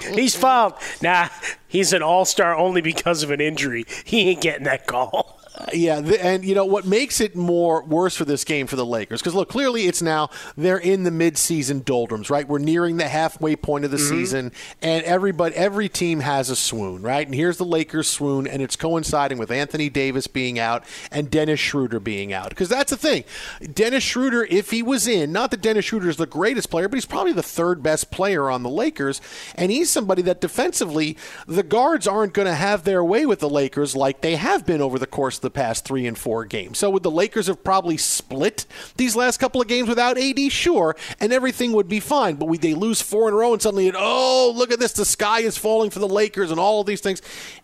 He's 0.12 0.34
fouled. 0.34 0.74
Nah, 1.02 1.28
he's 1.68 1.92
an 1.92 2.02
all 2.02 2.24
star 2.24 2.54
only 2.56 2.80
because 2.80 3.22
of 3.22 3.30
an 3.30 3.40
injury. 3.40 3.84
He 4.04 4.30
ain't 4.30 4.40
getting 4.40 4.64
that 4.64 4.86
call 4.86 5.37
yeah, 5.72 6.00
the, 6.00 6.24
and 6.24 6.44
you 6.44 6.54
know 6.54 6.64
what 6.64 6.86
makes 6.86 7.20
it 7.20 7.34
more 7.34 7.82
worse 7.82 8.14
for 8.16 8.24
this 8.24 8.44
game 8.44 8.66
for 8.66 8.76
the 8.76 8.86
Lakers? 8.86 9.20
Because 9.20 9.34
look, 9.34 9.48
clearly 9.48 9.86
it's 9.86 10.02
now 10.02 10.30
they're 10.56 10.78
in 10.78 11.02
the 11.02 11.10
midseason 11.10 11.84
doldrums, 11.84 12.30
right? 12.30 12.46
We're 12.46 12.58
nearing 12.58 12.96
the 12.96 13.08
halfway 13.08 13.56
point 13.56 13.84
of 13.84 13.90
the 13.90 13.96
mm-hmm. 13.96 14.08
season, 14.08 14.52
and 14.82 15.04
everybody, 15.04 15.54
every 15.56 15.88
team 15.88 16.20
has 16.20 16.50
a 16.50 16.56
swoon, 16.56 17.02
right? 17.02 17.26
And 17.26 17.34
here's 17.34 17.56
the 17.56 17.64
Lakers 17.64 18.08
swoon, 18.08 18.46
and 18.46 18.62
it's 18.62 18.76
coinciding 18.76 19.38
with 19.38 19.50
Anthony 19.50 19.88
Davis 19.88 20.26
being 20.26 20.58
out 20.58 20.84
and 21.10 21.30
Dennis 21.30 21.60
Schroeder 21.60 22.00
being 22.00 22.32
out. 22.32 22.50
Because 22.50 22.68
that's 22.68 22.90
the 22.90 22.96
thing, 22.96 23.24
Dennis 23.72 24.04
Schroeder, 24.04 24.44
if 24.44 24.70
he 24.70 24.82
was 24.82 25.06
in, 25.06 25.32
not 25.32 25.50
that 25.50 25.60
Dennis 25.60 25.86
Schroeder 25.86 26.08
is 26.08 26.16
the 26.16 26.26
greatest 26.26 26.70
player, 26.70 26.88
but 26.88 26.96
he's 26.96 27.06
probably 27.06 27.32
the 27.32 27.42
third 27.42 27.82
best 27.82 28.10
player 28.10 28.50
on 28.50 28.62
the 28.62 28.70
Lakers, 28.70 29.20
and 29.54 29.72
he's 29.72 29.90
somebody 29.90 30.22
that 30.22 30.40
defensively 30.40 31.16
the 31.46 31.62
guards 31.62 32.06
aren't 32.06 32.34
going 32.34 32.46
to 32.46 32.54
have 32.54 32.84
their 32.84 33.02
way 33.02 33.26
with 33.26 33.40
the 33.40 33.50
Lakers 33.50 33.96
like 33.96 34.20
they 34.20 34.36
have 34.36 34.64
been 34.64 34.80
over 34.80 34.98
the 34.98 35.06
course 35.06 35.36
of 35.36 35.42
the 35.42 35.47
past 35.50 35.84
three 35.84 36.06
and 36.06 36.16
four 36.16 36.44
games. 36.44 36.78
So 36.78 36.90
would 36.90 37.02
the 37.02 37.10
Lakers 37.10 37.46
have 37.46 37.62
probably 37.64 37.96
split 37.96 38.66
these 38.96 39.16
last 39.16 39.38
couple 39.38 39.60
of 39.60 39.68
games 39.68 39.88
without 39.88 40.18
AD? 40.18 40.52
Sure, 40.52 40.96
and 41.20 41.32
everything 41.32 41.72
would 41.72 41.88
be 41.88 42.00
fine. 42.00 42.36
But 42.36 42.46
we 42.46 42.58
they 42.58 42.74
lose 42.74 43.00
four 43.00 43.28
in 43.28 43.34
a 43.34 43.36
row 43.36 43.52
and 43.52 43.62
suddenly, 43.62 43.92
oh, 43.94 44.52
look 44.54 44.72
at 44.72 44.80
this, 44.80 44.92
the 44.92 45.04
sky 45.04 45.40
is 45.40 45.56
falling 45.56 45.90
for 45.90 45.98
the 45.98 46.08
Lakers 46.08 46.50
and 46.50 46.60
all 46.60 46.80
of 46.80 46.86
these 46.86 47.00
things. 47.00 47.22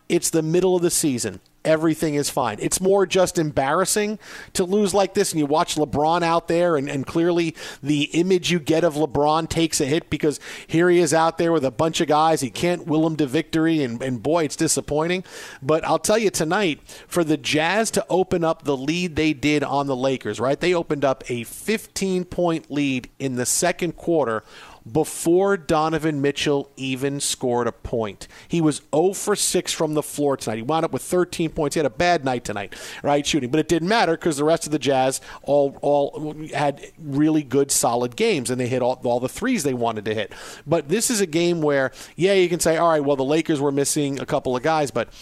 It's 0.09 0.31
the 0.31 0.43
middle 0.43 0.77
of 0.77 0.83
the 0.83 0.91
season 0.91 1.41
everything 1.65 2.15
is 2.15 2.31
fine. 2.31 2.59
It's 2.61 2.81
more 2.81 3.07
just 3.07 3.39
embarrassing 3.39 4.19
to 4.55 4.65
lose 4.65 4.95
like 4.95 5.15
this, 5.15 5.33
and 5.33 5.39
you 5.39 5.47
watch 5.47 5.77
LeBron 5.77 6.23
out 6.23 6.49
there, 6.49 6.77
and, 6.77 6.89
and 6.89 7.07
clearly 7.07 7.55
the 7.83 8.05
image 8.13 8.51
you 8.51 8.59
get 8.59 8.85
of 8.85 8.95
LeBron 8.95 9.49
takes 9.49 9.81
a 9.81 9.87
hit 9.87 10.11
because 10.11 10.41
here 10.67 10.91
he 10.91 10.99
is 10.99 11.15
out 11.15 11.39
there 11.39 11.53
with 11.53 11.65
a 11.65 11.71
bunch 11.71 12.01
of 12.01 12.09
guys. 12.09 12.41
He 12.41 12.51
can't 12.51 12.87
will 12.87 13.03
them 13.03 13.17
to 13.17 13.27
victory, 13.27 13.83
and, 13.83 14.03
and 14.03 14.23
boy, 14.23 14.45
it's 14.45 14.57
disappointing. 14.57 15.25
But 15.63 15.85
I'll 15.85 15.99
tell 15.99 16.19
you 16.19 16.31
tonight, 16.31 16.81
for 17.07 17.25
the 17.25 17.37
Jazz 17.37 17.91
to 17.93 18.07
open 18.09 18.45
up 18.45 18.65
the 18.65 18.77
lead 18.77 19.17
they 19.17 19.33
did 19.33 19.63
on 19.63 19.87
the 19.87 19.97
Lakers, 19.97 20.41
right? 20.41 20.59
They 20.59 20.75
opened 20.75 21.05
up 21.05 21.25
a 21.29 21.45
15 21.45 22.25
point 22.25 22.71
lead 22.71 23.11
in 23.19 23.37
the 23.37 23.47
second 23.47 23.97
quarter 23.97 24.43
before 24.91 25.57
Donovan 25.57 26.21
Mitchell 26.21 26.71
even 26.77 27.21
scored 27.21 27.67
a 27.67 27.73
point. 27.73 28.29
He 28.49 28.61
was 28.61 28.83
0 28.95 29.15
for 29.15 29.35
6 29.35 29.73
from 29.73 29.95
the 29.95 30.03
floor 30.03 30.37
tonight. 30.37 30.57
He 30.57 30.63
wound 30.63 30.85
up 30.85 30.93
with 30.93 31.03
13 31.03 31.51
points. 31.51 31.75
He 31.75 31.79
had 31.79 31.87
a 31.87 31.91
bad 31.91 32.25
night 32.25 32.45
tonight, 32.45 32.75
right, 33.03 33.27
shooting. 33.27 33.51
But 33.51 33.61
it 33.61 33.69
didn't 33.69 33.89
matter 33.89 34.13
because 34.13 34.37
the 34.37 34.45
rest 34.45 34.67
of 34.67 34.73
the 34.73 34.79
Jazz 34.79 35.21
all 35.43 35.79
all 35.81 36.35
had 36.53 36.93
really 36.99 37.43
good, 37.43 37.71
solid 37.71 38.17
games, 38.17 38.51
and 38.51 38.61
they 38.61 38.69
hit 38.69 38.83
all, 38.83 39.01
all 39.05 39.21
the 39.21 39.29
threes 39.29 39.63
they 39.63 39.75
wanted 39.75 40.05
to 40.05 40.15
hit. 40.15 40.33
But 40.67 40.89
this 40.89 41.11
is 41.11 41.21
a 41.21 41.27
game 41.27 41.63
where, 41.63 41.93
yeah, 42.17 42.35
you 42.35 42.49
can 42.49 42.61
say, 42.61 42.77
all 42.77 42.91
right, 42.91 43.05
well, 43.05 43.17
the 43.17 43.25
Lakers 43.25 43.61
were 43.61 43.73
missing 43.73 44.21
a 44.21 44.27
couple 44.27 44.57
of 44.57 44.63
guys, 44.63 44.91
but– 44.91 45.09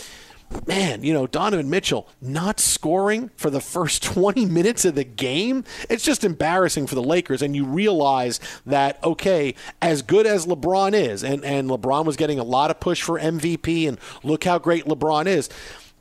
man, 0.66 1.02
you 1.02 1.12
know, 1.12 1.26
Donovan 1.26 1.70
Mitchell 1.70 2.08
not 2.20 2.60
scoring 2.60 3.30
for 3.36 3.50
the 3.50 3.60
first 3.60 4.02
20 4.12 4.44
minutes 4.46 4.84
of 4.84 4.94
the 4.94 5.04
game, 5.04 5.64
it's 5.88 6.04
just 6.04 6.24
embarrassing 6.24 6.86
for 6.86 6.94
the 6.94 7.02
Lakers. 7.02 7.42
And 7.42 7.54
you 7.56 7.64
realize 7.64 8.40
that, 8.66 9.02
okay, 9.02 9.54
as 9.80 10.02
good 10.02 10.26
as 10.26 10.46
LeBron 10.46 10.94
is, 10.94 11.22
and, 11.22 11.44
and 11.44 11.68
LeBron 11.68 12.04
was 12.04 12.16
getting 12.16 12.38
a 12.38 12.44
lot 12.44 12.70
of 12.70 12.80
push 12.80 13.02
for 13.02 13.18
MVP, 13.18 13.88
and 13.88 13.98
look 14.22 14.44
how 14.44 14.58
great 14.58 14.84
LeBron 14.84 15.26
is, 15.26 15.48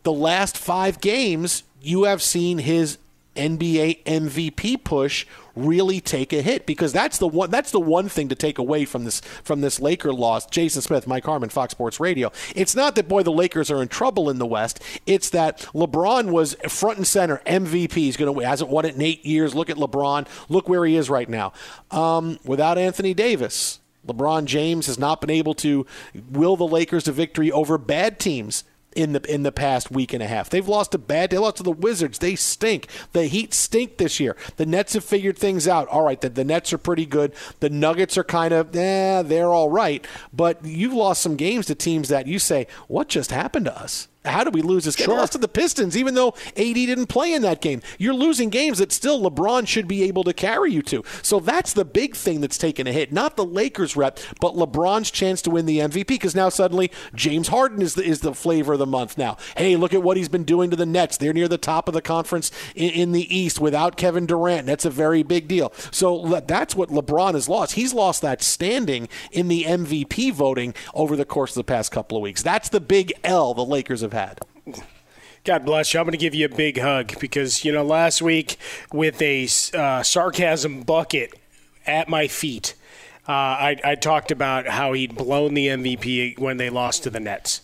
the 0.03 0.13
last 0.13 0.57
five 0.57 0.99
games, 1.01 1.63
you 1.81 2.03
have 2.03 2.21
seen 2.21 2.59
his 2.59 2.97
NBA 3.35 4.03
MVP 4.03 4.83
push 4.83 5.25
really 5.55 5.99
take 5.99 6.33
a 6.33 6.41
hit 6.41 6.65
because 6.65 6.93
that's 6.93 7.17
the 7.17 7.27
one 7.27 7.49
that's 7.49 7.71
the 7.71 7.79
one 7.79 8.09
thing 8.09 8.29
to 8.29 8.35
take 8.35 8.57
away 8.57 8.85
from 8.85 9.05
this 9.05 9.21
from 9.43 9.61
this 9.61 9.79
Laker 9.79 10.13
loss. 10.13 10.45
Jason 10.45 10.81
Smith, 10.81 11.07
Mike 11.07 11.25
Harmon, 11.25 11.49
Fox 11.49 11.71
Sports 11.71 11.99
Radio. 11.99 12.31
It's 12.55 12.75
not 12.75 12.95
that 12.95 13.07
boy 13.07 13.23
the 13.23 13.31
Lakers 13.31 13.71
are 13.71 13.81
in 13.81 13.87
trouble 13.87 14.29
in 14.29 14.37
the 14.37 14.45
West. 14.45 14.81
It's 15.05 15.29
that 15.29 15.59
LeBron 15.73 16.31
was 16.31 16.55
front 16.67 16.97
and 16.97 17.07
center 17.07 17.41
MVP. 17.45 17.93
He's 17.93 18.17
going 18.17 18.33
to 18.33 18.45
hasn't 18.45 18.69
won 18.69 18.85
it 18.85 18.95
in 18.95 19.01
eight 19.01 19.25
years. 19.25 19.55
Look 19.55 19.69
at 19.69 19.77
LeBron. 19.77 20.27
Look 20.49 20.67
where 20.67 20.85
he 20.85 20.95
is 20.95 21.09
right 21.09 21.29
now. 21.29 21.53
Um, 21.89 22.39
without 22.43 22.77
Anthony 22.77 23.13
Davis. 23.13 23.79
LeBron 24.07 24.45
James 24.45 24.87
has 24.87 24.97
not 24.97 25.21
been 25.21 25.29
able 25.29 25.53
to 25.53 25.85
will 26.31 26.57
the 26.57 26.65
Lakers 26.65 27.03
to 27.03 27.11
victory 27.11 27.51
over 27.51 27.77
bad 27.77 28.17
teams 28.17 28.63
in 28.95 29.13
the 29.13 29.33
in 29.33 29.43
the 29.43 29.51
past 29.51 29.91
week 29.91 30.13
and 30.13 30.21
a 30.21 30.27
half. 30.27 30.49
They've 30.49 30.67
lost 30.67 30.93
a 30.93 30.97
bad. 30.97 31.29
They 31.29 31.37
lost 31.37 31.57
to 31.57 31.63
the 31.63 31.71
Wizards. 31.71 32.19
They 32.19 32.35
stink. 32.35 32.87
The 33.13 33.25
Heat 33.25 33.53
stink 33.53 33.97
this 33.97 34.19
year. 34.19 34.35
The 34.57 34.65
Nets 34.65 34.93
have 34.93 35.03
figured 35.03 35.37
things 35.37 35.67
out. 35.67 35.87
All 35.87 36.03
right, 36.03 36.19
the, 36.19 36.29
the 36.29 36.43
Nets 36.43 36.73
are 36.73 36.77
pretty 36.77 37.05
good. 37.05 37.33
The 37.59 37.69
Nuggets 37.69 38.17
are 38.17 38.23
kind 38.23 38.53
of 38.53 38.75
eh, 38.75 39.21
they're 39.21 39.53
all 39.53 39.69
right. 39.69 40.05
But 40.33 40.65
you've 40.65 40.93
lost 40.93 41.21
some 41.21 41.35
games 41.35 41.67
to 41.67 41.75
teams 41.75 42.09
that 42.09 42.27
you 42.27 42.39
say, 42.39 42.67
what 42.87 43.07
just 43.07 43.31
happened 43.31 43.65
to 43.65 43.77
us? 43.77 44.07
How 44.23 44.43
did 44.43 44.53
we 44.53 44.61
lose 44.61 44.85
this 44.85 44.95
game? 44.95 45.05
Sure. 45.05 45.17
lost 45.17 45.31
to 45.31 45.39
the 45.39 45.47
Pistons, 45.47 45.97
even 45.97 46.13
though 46.13 46.35
AD 46.55 46.75
didn't 46.75 47.07
play 47.07 47.33
in 47.33 47.41
that 47.41 47.59
game. 47.59 47.81
You're 47.97 48.13
losing 48.13 48.49
games 48.49 48.77
that 48.77 48.91
still 48.91 49.19
LeBron 49.19 49.67
should 49.67 49.87
be 49.87 50.03
able 50.03 50.23
to 50.25 50.33
carry 50.33 50.71
you 50.71 50.83
to. 50.83 51.03
So 51.23 51.39
that's 51.39 51.73
the 51.73 51.85
big 51.85 52.15
thing 52.15 52.39
that's 52.39 52.57
taken 52.57 52.85
a 52.85 52.91
hit. 52.91 53.11
Not 53.11 53.35
the 53.35 53.45
Lakers 53.45 53.95
rep, 53.95 54.19
but 54.39 54.53
LeBron's 54.53 55.09
chance 55.09 55.41
to 55.43 55.49
win 55.49 55.65
the 55.65 55.79
MVP 55.79 56.07
because 56.07 56.35
now 56.35 56.49
suddenly 56.49 56.91
James 57.15 57.47
Harden 57.47 57.81
is 57.81 57.95
the, 57.95 58.03
is 58.03 58.19
the 58.19 58.35
flavor 58.35 58.73
of 58.73 58.79
the 58.79 58.85
month 58.85 59.17
now. 59.17 59.37
Hey, 59.57 59.75
look 59.75 59.93
at 59.93 60.03
what 60.03 60.17
he's 60.17 60.29
been 60.29 60.43
doing 60.43 60.69
to 60.69 60.75
the 60.75 60.85
Nets. 60.85 61.17
They're 61.17 61.33
near 61.33 61.47
the 61.47 61.57
top 61.57 61.87
of 61.87 61.95
the 61.95 62.01
conference 62.01 62.51
in, 62.75 62.91
in 62.91 63.11
the 63.13 63.35
East 63.35 63.59
without 63.59 63.97
Kevin 63.97 64.27
Durant. 64.27 64.67
That's 64.67 64.85
a 64.85 64.91
very 64.91 65.23
big 65.23 65.47
deal. 65.47 65.73
So 65.89 66.41
that's 66.45 66.75
what 66.75 66.89
LeBron 66.89 67.33
has 67.33 67.49
lost. 67.49 67.73
He's 67.73 67.93
lost 67.93 68.21
that 68.21 68.43
standing 68.43 69.09
in 69.31 69.47
the 69.47 69.63
MVP 69.63 70.31
voting 70.31 70.75
over 70.93 71.15
the 71.15 71.25
course 71.25 71.51
of 71.51 71.55
the 71.55 71.63
past 71.63 71.91
couple 71.91 72.17
of 72.17 72.21
weeks. 72.21 72.43
That's 72.43 72.69
the 72.69 72.79
big 72.79 73.11
L 73.23 73.55
the 73.55 73.65
Lakers 73.65 74.01
have 74.01 74.10
have 74.11 74.37
had. 74.65 74.83
God 75.43 75.65
bless 75.65 75.93
you. 75.93 75.99
I'm 75.99 76.05
going 76.05 76.11
to 76.11 76.17
give 76.17 76.35
you 76.35 76.45
a 76.45 76.55
big 76.55 76.79
hug 76.79 77.19
because, 77.19 77.65
you 77.65 77.71
know, 77.71 77.83
last 77.83 78.21
week 78.21 78.57
with 78.93 79.19
a 79.21 79.47
uh, 79.73 80.03
sarcasm 80.03 80.83
bucket 80.83 81.33
at 81.87 82.07
my 82.07 82.27
feet, 82.27 82.75
I, 83.27 83.77
I 83.83 83.95
talked 83.95 84.31
about 84.31 84.67
how 84.67 84.93
he'd 84.93 85.15
blown 85.15 85.53
the 85.53 85.67
MVP 85.67 86.39
when 86.39 86.57
they 86.57 86.69
lost 86.69 87.03
to 87.03 87.09
the 87.09 87.19
Nets. 87.19 87.61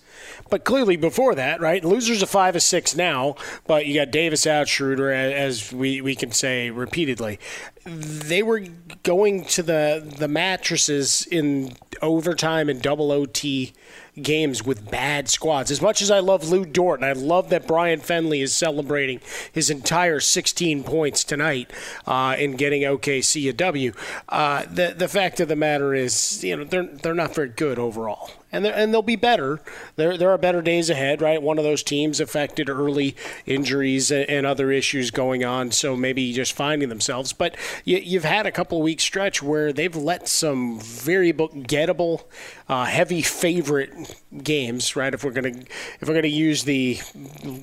But 0.50 0.64
clearly 0.64 0.96
before 0.96 1.36
that, 1.36 1.60
right? 1.60 1.84
Losers 1.84 2.22
of 2.22 2.30
five 2.30 2.56
of 2.56 2.64
six 2.64 2.96
now, 2.96 3.36
but 3.66 3.86
you 3.86 3.94
got 3.94 4.12
Davis 4.12 4.48
out, 4.48 4.68
Schroeder, 4.68 5.12
as 5.12 5.74
we, 5.74 6.02
we 6.02 6.16
can 6.16 6.32
say 6.32 6.70
repeatedly. 6.70 7.40
They 7.86 8.44
were 8.44 8.64
going 9.04 9.46
to 9.46 9.64
the 9.64 10.16
the 10.18 10.28
mattresses 10.28 11.28
in 11.30 11.74
overtime 12.02 12.70
and 12.70 12.82
double 12.82 13.12
OT 13.12 13.74
games 14.22 14.64
with 14.64 14.90
bad 14.90 15.30
squads. 15.30 15.72
As 15.72 15.82
much 15.82 16.02
as 16.02 16.12
I 16.12 16.20
love 16.20 16.50
Lu 16.50 16.66
Dort, 16.66 17.00
and 17.00 17.06
I 17.06 17.14
love 17.14 17.50
that 17.50 17.68
Brian 17.68 18.00
Fenley 18.00 18.42
is 18.42 18.54
celebrating 18.54 19.22
his 19.52 19.70
entire 19.70 20.20
16 20.20 20.84
points 20.84 21.24
tonight 21.24 21.72
uh, 22.06 22.36
in 22.38 22.56
getting 22.56 22.82
OKC 22.82 23.50
a 23.50 23.54
W, 23.54 23.94
uh, 24.30 24.64
the 24.72 24.94
the 24.98 25.08
fact 25.08 25.40
of 25.40 25.48
the 25.48 25.56
matter 25.56 25.94
is, 25.94 26.44
you 26.44 26.56
know, 26.56 26.64
they're 26.64 26.84
they're 26.84 27.14
not 27.14 27.36
very 27.36 27.50
good 27.50 27.80
overall 27.80 28.32
and 28.58 28.66
and 28.66 28.94
they'll 28.94 29.02
be 29.02 29.16
better. 29.16 29.60
There 29.96 30.18
there 30.18 30.30
are 30.32 30.38
better 30.38 30.62
days 30.62 30.90
ahead, 30.90 31.22
right? 31.22 31.42
One 31.42 31.58
of 31.58 31.64
those 31.64 31.84
teams 31.84 32.20
affected 32.20 32.70
early 32.70 33.16
injuries 33.46 34.12
and 34.12 34.46
other 34.46 34.72
issues 34.72 35.12
going 35.12 35.44
on, 35.44 35.72
so 35.72 35.96
maybe 35.96 36.34
just 36.34 36.54
finding 36.54 36.90
themselves. 36.90 37.34
But 37.34 37.56
you, 37.86 38.20
have 38.20 38.30
had 38.30 38.46
a 38.46 38.52
couple 38.52 38.82
week 38.82 39.00
stretch 39.00 39.42
where 39.42 39.72
they've 39.72 39.96
let 39.96 40.28
some 40.28 40.80
very 40.80 41.34
gettable, 41.34 42.24
uh, 42.68 42.86
heavy 42.86 43.22
favorite 43.22 44.16
games, 44.44 44.96
right? 44.96 45.14
If 45.14 45.24
we're 45.24 45.32
gonna 45.32 45.54
if 46.00 46.08
we're 46.08 46.16
gonna 46.16 46.28
use 46.28 46.64
the 46.64 47.00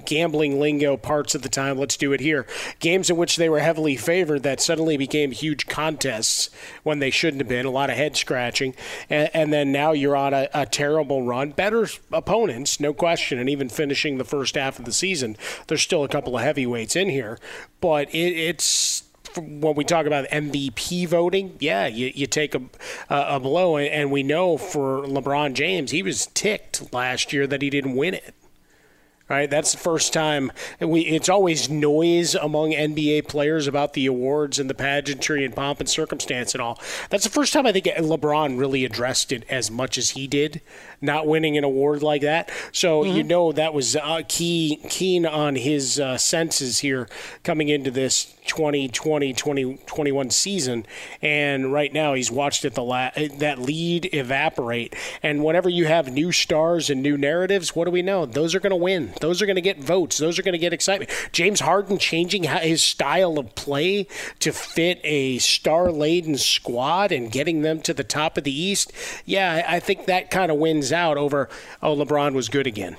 gambling 0.05 0.61
lingo 0.61 0.97
parts 0.97 1.35
of 1.35 1.43
the 1.43 1.49
time, 1.49 1.79
let's 1.79 1.97
do 1.97 2.13
it 2.13 2.21
here. 2.21 2.47
Games 2.79 3.11
in 3.11 3.17
which 3.17 3.37
they 3.37 3.49
were 3.49 3.61
heavily 3.61 3.97
favored 3.97 4.43
that 4.45 4.61
suddenly 4.61 4.97
became 4.97 5.33
huge 5.33 5.67
contests 5.67 6.51
when 6.83 7.01
they 7.01 7.11
shouldn't 7.11 7.41
have 7.41 7.49
been. 7.49 7.67
A 7.67 7.71
lot 7.71 7.91
of 7.91 7.97
head 7.97 8.17
scratching, 8.17 8.75
and, 9.11 9.31
and 9.35 9.53
then 9.53 9.73
now 9.73 9.93
you're 9.93 10.17
on 10.17 10.33
a, 10.33 10.49
a 10.55 10.67
terrible 10.85 11.23
run. 11.23 11.51
Better 11.51 11.87
opponents, 12.13 12.79
no 12.79 12.93
question, 12.93 13.39
and 13.39 13.49
even 13.49 13.71
finishing 13.71 14.19
the 14.19 14.25
first 14.25 14.55
half 14.55 14.79
of 14.79 14.85
the 14.85 14.93
season, 14.93 15.35
there's 15.67 15.81
still 15.81 16.05
a 16.05 16.09
couple 16.09 16.37
of 16.37 16.43
heavyweights 16.43 16.95
in 16.95 17.09
here, 17.09 17.39
but 17.81 18.15
it, 18.15 18.33
it's 18.37 19.05
when 19.37 19.75
we 19.75 19.83
talk 19.83 20.05
about 20.05 20.29
MVP 20.29 21.09
voting, 21.09 21.57
yeah, 21.59 21.87
you, 21.87 22.13
you 22.15 22.27
take 22.27 22.55
a, 22.55 22.61
a 23.09 23.41
blow, 23.41 23.79
and 23.79 24.11
we 24.11 24.23
know 24.23 24.59
for 24.59 25.03
LeBron 25.03 25.55
James, 25.55 25.91
he 25.91 26.03
was 26.03 26.27
ticked 26.27 26.93
last 26.93 27.33
year 27.33 27.47
that 27.47 27.63
he 27.63 27.71
didn't 27.71 27.97
win 27.97 28.13
it 28.13 28.35
right? 29.29 29.49
That's 29.49 29.73
the 29.73 29.79
first 29.79 30.13
time. 30.13 30.53
We, 30.81 31.03
it's 31.03 31.29
always 31.29 31.71
noise 31.71 32.35
among 32.35 32.73
NBA 32.73 33.27
players 33.27 33.67
about 33.67 33.95
the 33.95 34.07
awards 34.07 34.59
and 34.59 34.69
the 34.69 34.75
pageantry 34.75 35.45
and 35.45 35.55
pomp 35.55 35.81
and 35.81 35.89
circumstance 35.89 36.55
and 36.55 36.61
all. 36.61 36.81
That's 37.11 37.25
the 37.25 37.31
first 37.31 37.53
time 37.53 37.67
I 37.67 37.73
think 37.73 37.87
LeBron 37.87 38.59
really 38.59 38.85
addressed 38.85 39.33
it 39.33 39.45
as 39.49 39.71
much 39.71 39.97
as 39.97 40.11
he 40.11 40.27
did, 40.27 40.61
not 41.01 41.27
winning 41.27 41.57
an 41.57 41.65
award 41.65 42.03
like 42.03 42.23
that. 42.23 42.51
So 42.73 43.03
mm-hmm. 43.03 43.17
you 43.17 43.23
know 43.23 43.53
that 43.53 43.73
was 43.73 43.97
uh, 43.97 44.23
key, 44.29 44.81
keen 44.91 45.25
on 45.25 45.57
his 45.57 45.99
uh, 45.99 46.19
senses 46.19 46.81
here 46.81 47.09
coming 47.43 47.69
into 47.69 47.91
this 47.91 48.35
2020 48.47 49.33
2021 49.33 50.31
season 50.31 50.85
and 51.23 51.73
right 51.73 51.93
now 51.93 52.13
he's 52.13 52.31
watched 52.31 52.65
it 52.65 52.75
the 52.75 52.83
la- 52.83 53.11
that 53.39 53.59
lead 53.59 54.09
evaporate 54.13 54.95
and 55.23 55.43
whenever 55.43 55.69
you 55.69 55.87
have 55.87 56.13
new 56.13 56.31
stars 56.31 56.91
and 56.91 57.03
new 57.03 57.17
narratives 57.17 57.75
what 57.75 57.87
do 57.87 57.91
we 57.91 58.03
know 58.03 58.27
those 58.27 58.55
are 58.55 58.61
going 58.61 58.71
to 58.71 58.77
win 58.77 59.14
those 59.21 59.43
are 59.43 59.47
going 59.47 59.57
to 59.57 59.63
get 59.63 59.79
votes. 59.79 60.19
Those 60.19 60.39
are 60.39 60.43
going 60.43 60.53
to 60.53 60.59
get 60.59 60.73
excitement. 60.73 61.11
James 61.33 61.61
Harden 61.61 61.99
changing 61.99 62.45
his 62.45 62.83
style 62.83 63.39
of 63.39 63.55
play 63.55 64.07
to 64.41 64.53
fit 64.53 65.01
a 65.05 65.39
star 65.39 65.91
laden 65.91 66.37
squad 66.37 67.13
and 67.13 67.31
getting 67.31 67.63
them 67.63 67.81
to 67.83 67.95
the 67.95 68.05
top 68.05 68.37
of 68.39 68.45
the 68.45 68.53
east 68.53 68.93
yeah 69.25 69.65
I 69.67 69.81
think 69.81 70.07
that 70.07 70.31
kind 70.31 70.51
of 70.51 70.59
wins 70.59 70.93
out 70.93 71.17
over 71.17 71.49
oh 71.83 71.97
LeBron 71.97 72.35
was 72.35 72.49
good 72.49 72.67
again 72.67 72.97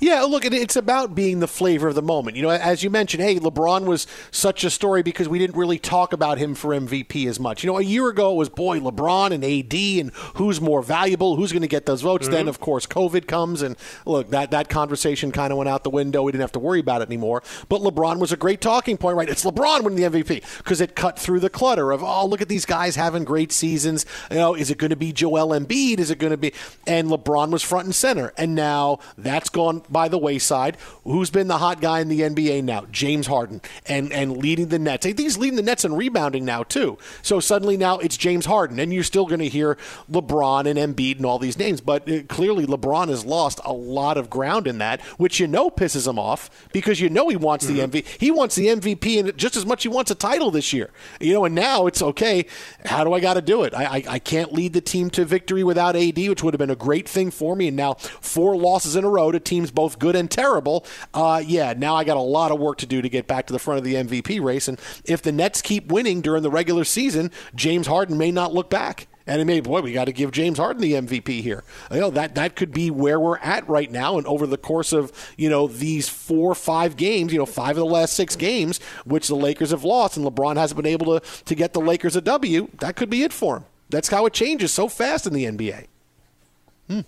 yeah, 0.00 0.22
look, 0.22 0.44
it's 0.44 0.76
about 0.76 1.14
being 1.14 1.40
the 1.40 1.48
flavor 1.48 1.88
of 1.88 1.94
the 1.94 2.02
moment. 2.02 2.36
You 2.36 2.42
know, 2.42 2.50
as 2.50 2.82
you 2.82 2.90
mentioned, 2.90 3.22
hey, 3.22 3.38
LeBron 3.38 3.84
was 3.84 4.06
such 4.30 4.64
a 4.64 4.70
story 4.70 5.02
because 5.02 5.28
we 5.28 5.38
didn't 5.38 5.56
really 5.56 5.78
talk 5.78 6.12
about 6.12 6.38
him 6.38 6.54
for 6.54 6.70
MVP 6.70 7.26
as 7.26 7.38
much. 7.38 7.62
You 7.62 7.70
know, 7.70 7.78
a 7.78 7.82
year 7.82 8.08
ago 8.08 8.32
it 8.32 8.36
was 8.36 8.48
boy 8.48 8.80
LeBron 8.80 9.32
and 9.32 9.44
AD 9.44 9.74
and 10.00 10.12
who's 10.36 10.60
more 10.60 10.82
valuable, 10.82 11.36
who's 11.36 11.52
going 11.52 11.62
to 11.62 11.68
get 11.68 11.86
those 11.86 12.02
votes. 12.02 12.26
Mm-hmm. 12.26 12.34
Then 12.34 12.48
of 12.48 12.60
course 12.60 12.86
COVID 12.86 13.26
comes 13.26 13.62
and 13.62 13.76
look 14.06 14.30
that 14.30 14.50
that 14.50 14.68
conversation 14.68 15.32
kind 15.32 15.52
of 15.52 15.58
went 15.58 15.68
out 15.68 15.84
the 15.84 15.90
window. 15.90 16.22
We 16.22 16.32
didn't 16.32 16.42
have 16.42 16.52
to 16.52 16.58
worry 16.58 16.80
about 16.80 17.02
it 17.02 17.08
anymore. 17.08 17.42
But 17.68 17.80
LeBron 17.80 18.18
was 18.18 18.32
a 18.32 18.36
great 18.36 18.60
talking 18.60 18.96
point, 18.96 19.16
right? 19.16 19.28
It's 19.28 19.44
LeBron 19.44 19.82
winning 19.82 20.10
the 20.10 20.22
MVP 20.22 20.58
because 20.58 20.80
it 20.80 20.94
cut 20.94 21.18
through 21.18 21.40
the 21.40 21.50
clutter 21.50 21.92
of 21.92 22.02
oh 22.02 22.26
look 22.26 22.40
at 22.40 22.48
these 22.48 22.66
guys 22.66 22.96
having 22.96 23.24
great 23.24 23.52
seasons. 23.52 24.06
You 24.30 24.36
know, 24.36 24.54
is 24.54 24.70
it 24.70 24.78
going 24.78 24.90
to 24.90 24.96
be 24.96 25.12
Joel 25.12 25.48
Embiid? 25.48 25.98
Is 25.98 26.10
it 26.10 26.18
going 26.18 26.32
to 26.32 26.36
be? 26.36 26.52
And 26.86 27.08
LeBron 27.08 27.50
was 27.50 27.62
front 27.62 27.86
and 27.86 27.94
center, 27.94 28.32
and 28.36 28.54
now 28.54 28.98
that's 29.16 29.48
gone 29.48 29.81
by 29.90 30.08
the 30.08 30.18
wayside. 30.18 30.76
Who's 31.04 31.30
been 31.30 31.48
the 31.48 31.58
hot 31.58 31.80
guy 31.80 32.00
in 32.00 32.08
the 32.08 32.20
NBA 32.20 32.62
now? 32.64 32.86
James 32.90 33.26
Harden, 33.26 33.60
and 33.86 34.12
and 34.12 34.36
leading 34.36 34.68
the 34.68 34.78
Nets. 34.78 35.06
I 35.06 35.10
think 35.10 35.20
he's 35.20 35.38
leading 35.38 35.56
the 35.56 35.62
Nets 35.62 35.84
in 35.84 35.94
rebounding 35.94 36.44
now 36.44 36.62
too. 36.62 36.98
So 37.22 37.40
suddenly 37.40 37.76
now 37.76 37.98
it's 37.98 38.16
James 38.16 38.46
Harden, 38.46 38.78
and 38.78 38.92
you're 38.92 39.02
still 39.02 39.26
going 39.26 39.40
to 39.40 39.48
hear 39.48 39.76
LeBron 40.10 40.66
and 40.66 40.78
Embiid 40.78 41.16
and 41.16 41.26
all 41.26 41.38
these 41.38 41.58
names. 41.58 41.80
But 41.80 42.08
uh, 42.10 42.22
clearly 42.28 42.66
LeBron 42.66 43.08
has 43.08 43.24
lost 43.24 43.60
a 43.64 43.72
lot 43.72 44.16
of 44.16 44.30
ground 44.30 44.66
in 44.66 44.78
that, 44.78 45.00
which 45.18 45.40
you 45.40 45.46
know 45.46 45.70
pisses 45.70 46.06
him 46.06 46.18
off 46.18 46.50
because 46.72 47.00
you 47.00 47.08
know 47.08 47.28
he 47.28 47.36
wants 47.36 47.66
mm-hmm. 47.66 47.90
the 47.90 48.02
MVP. 48.02 48.06
He 48.20 48.30
wants 48.30 48.54
the 48.54 48.66
MVP, 48.66 49.18
and 49.18 49.36
just 49.36 49.56
as 49.56 49.66
much 49.66 49.82
he 49.82 49.88
wants 49.88 50.10
a 50.10 50.14
title 50.14 50.50
this 50.50 50.72
year. 50.72 50.90
You 51.20 51.32
know, 51.34 51.44
and 51.44 51.54
now 51.54 51.86
it's 51.86 52.02
okay. 52.02 52.46
How 52.84 53.04
do 53.04 53.12
I 53.12 53.20
got 53.20 53.34
to 53.34 53.42
do 53.42 53.62
it? 53.64 53.74
I, 53.74 53.84
I 53.84 54.04
I 54.08 54.18
can't 54.18 54.52
lead 54.52 54.72
the 54.72 54.80
team 54.80 55.10
to 55.10 55.24
victory 55.24 55.64
without 55.64 55.96
AD, 55.96 56.16
which 56.16 56.42
would 56.42 56.54
have 56.54 56.58
been 56.58 56.70
a 56.70 56.76
great 56.76 57.08
thing 57.08 57.30
for 57.30 57.56
me. 57.56 57.68
And 57.68 57.76
now 57.76 57.94
four 57.94 58.56
losses 58.56 58.94
in 58.94 59.04
a 59.04 59.08
row 59.08 59.32
to 59.32 59.40
teams 59.40 59.70
both 59.74 59.98
good 59.98 60.16
and 60.16 60.30
terrible, 60.30 60.86
uh, 61.14 61.42
yeah, 61.44 61.74
now 61.76 61.94
I 61.94 62.04
got 62.04 62.16
a 62.16 62.20
lot 62.20 62.50
of 62.50 62.58
work 62.58 62.78
to 62.78 62.86
do 62.86 63.02
to 63.02 63.08
get 63.08 63.26
back 63.26 63.46
to 63.46 63.52
the 63.52 63.58
front 63.58 63.78
of 63.78 63.84
the 63.84 63.94
MVP 63.94 64.42
race. 64.42 64.68
And 64.68 64.80
if 65.04 65.22
the 65.22 65.32
Nets 65.32 65.62
keep 65.62 65.90
winning 65.90 66.20
during 66.20 66.42
the 66.42 66.50
regular 66.50 66.84
season, 66.84 67.30
James 67.54 67.86
Harden 67.86 68.18
may 68.18 68.30
not 68.30 68.52
look 68.52 68.70
back. 68.70 69.08
And 69.26 69.40
it 69.40 69.44
may, 69.44 69.60
boy, 69.60 69.80
we 69.82 69.92
got 69.92 70.06
to 70.06 70.12
give 70.12 70.32
James 70.32 70.58
Harden 70.58 70.82
the 70.82 70.94
MVP 70.94 71.42
here. 71.42 71.62
You 71.90 72.00
know 72.00 72.10
that 72.10 72.34
that 72.34 72.56
could 72.56 72.72
be 72.72 72.90
where 72.90 73.20
we're 73.20 73.38
at 73.38 73.68
right 73.68 73.90
now, 73.90 74.18
and 74.18 74.26
over 74.26 74.46
the 74.46 74.56
course 74.56 74.92
of 74.92 75.12
you 75.36 75.48
know 75.48 75.68
these 75.68 76.08
four, 76.08 76.54
five 76.54 76.96
games, 76.96 77.32
you 77.32 77.38
know, 77.38 77.46
five 77.46 77.76
of 77.76 77.84
the 77.84 77.86
last 77.86 78.14
six 78.14 78.34
games, 78.34 78.80
which 79.04 79.28
the 79.28 79.36
Lakers 79.36 79.70
have 79.70 79.84
lost, 79.84 80.16
and 80.16 80.26
LeBron 80.26 80.56
hasn't 80.56 80.76
been 80.76 80.90
able 80.90 81.20
to 81.20 81.26
to 81.44 81.54
get 81.54 81.72
the 81.72 81.80
Lakers 81.80 82.16
a 82.16 82.20
W. 82.20 82.68
That 82.80 82.96
could 82.96 83.10
be 83.10 83.22
it 83.22 83.32
for 83.32 83.58
him. 83.58 83.64
That's 83.90 84.08
how 84.08 84.26
it 84.26 84.32
changes 84.32 84.72
so 84.72 84.88
fast 84.88 85.26
in 85.26 85.34
the 85.34 85.44
NBA. 85.44 85.86
Hmm. 86.88 87.00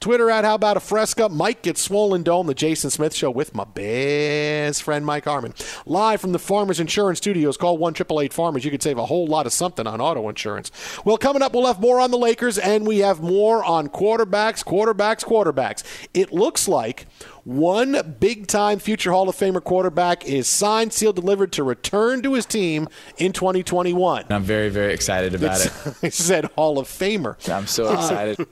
Twitter 0.00 0.30
at 0.30 0.44
How 0.44 0.54
About 0.54 0.78
a 0.78 0.80
Fresca. 0.80 1.28
Mike 1.28 1.62
gets 1.62 1.82
swollen 1.82 2.22
dome. 2.22 2.46
The 2.46 2.54
Jason 2.54 2.88
Smith 2.90 3.14
Show 3.14 3.30
with 3.30 3.54
my 3.54 3.64
best 3.64 4.82
friend 4.82 5.04
Mike 5.04 5.24
Harmon. 5.24 5.52
Live 5.84 6.20
from 6.20 6.32
the 6.32 6.38
Farmers 6.38 6.80
Insurance 6.80 7.18
Studios. 7.18 7.56
Call 7.56 7.76
1 7.76 7.94
Farmers. 8.30 8.64
You 8.64 8.70
could 8.70 8.82
save 8.82 8.96
a 8.96 9.06
whole 9.06 9.26
lot 9.26 9.44
of 9.46 9.52
something 9.52 9.86
on 9.86 10.00
auto 10.00 10.28
insurance. 10.28 10.72
Well, 11.04 11.18
coming 11.18 11.42
up, 11.42 11.52
we'll 11.52 11.66
have 11.66 11.80
more 11.80 12.00
on 12.00 12.10
the 12.10 12.18
Lakers 12.18 12.58
and 12.58 12.86
we 12.86 12.98
have 12.98 13.20
more 13.20 13.62
on 13.62 13.88
quarterbacks, 13.88 14.64
quarterbacks, 14.64 15.24
quarterbacks. 15.24 15.84
It 16.14 16.32
looks 16.32 16.66
like 16.66 17.06
one 17.44 18.16
big 18.18 18.46
time 18.46 18.78
future 18.78 19.12
Hall 19.12 19.28
of 19.28 19.36
Famer 19.36 19.62
quarterback 19.62 20.24
is 20.26 20.48
signed, 20.48 20.92
sealed, 20.92 21.16
delivered 21.16 21.52
to 21.52 21.62
return 21.62 22.22
to 22.22 22.34
his 22.34 22.46
team 22.46 22.88
in 23.18 23.32
2021. 23.32 24.24
I'm 24.30 24.42
very, 24.42 24.70
very 24.70 24.94
excited 24.94 25.34
about 25.34 25.64
it's, 25.64 25.86
it. 25.86 25.94
I 26.02 26.08
said 26.08 26.44
Hall 26.56 26.78
of 26.78 26.88
Famer. 26.88 27.36
I'm 27.50 27.66
so 27.66 27.92
excited. 27.92 28.40
Uh, 28.40 28.44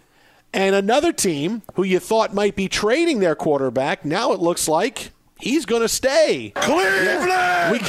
and 0.52 0.74
another 0.74 1.12
team 1.12 1.62
who 1.74 1.84
you 1.84 1.98
thought 1.98 2.34
might 2.34 2.56
be 2.56 2.68
trading 2.68 3.20
their 3.20 3.34
quarterback, 3.34 4.04
now 4.04 4.32
it 4.32 4.40
looks 4.40 4.68
like 4.68 5.10
he's 5.40 5.66
going 5.66 5.82
to 5.82 5.88
stay. 5.88 6.52
Cleveland! 6.54 7.28
Yeah. 7.28 7.72
We, 7.72 7.80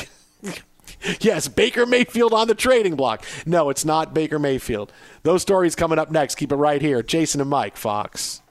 yes, 1.22 1.48
Baker 1.48 1.86
Mayfield 1.86 2.34
on 2.34 2.48
the 2.48 2.56
trading 2.56 2.96
block. 2.96 3.24
No, 3.46 3.70
it's 3.70 3.86
not 3.86 4.14
Baker 4.14 4.40
Mayfield. 4.40 4.92
Those 5.24 5.42
stories 5.42 5.76
coming 5.76 6.00
up 6.00 6.12
next. 6.12 6.36
Keep 6.36 6.52
it 6.52 6.56
right 6.56 6.82
here. 6.82 7.04
Jason 7.04 7.42
and 7.42 7.50
Mike, 7.50 7.78
Fox. 7.78 8.42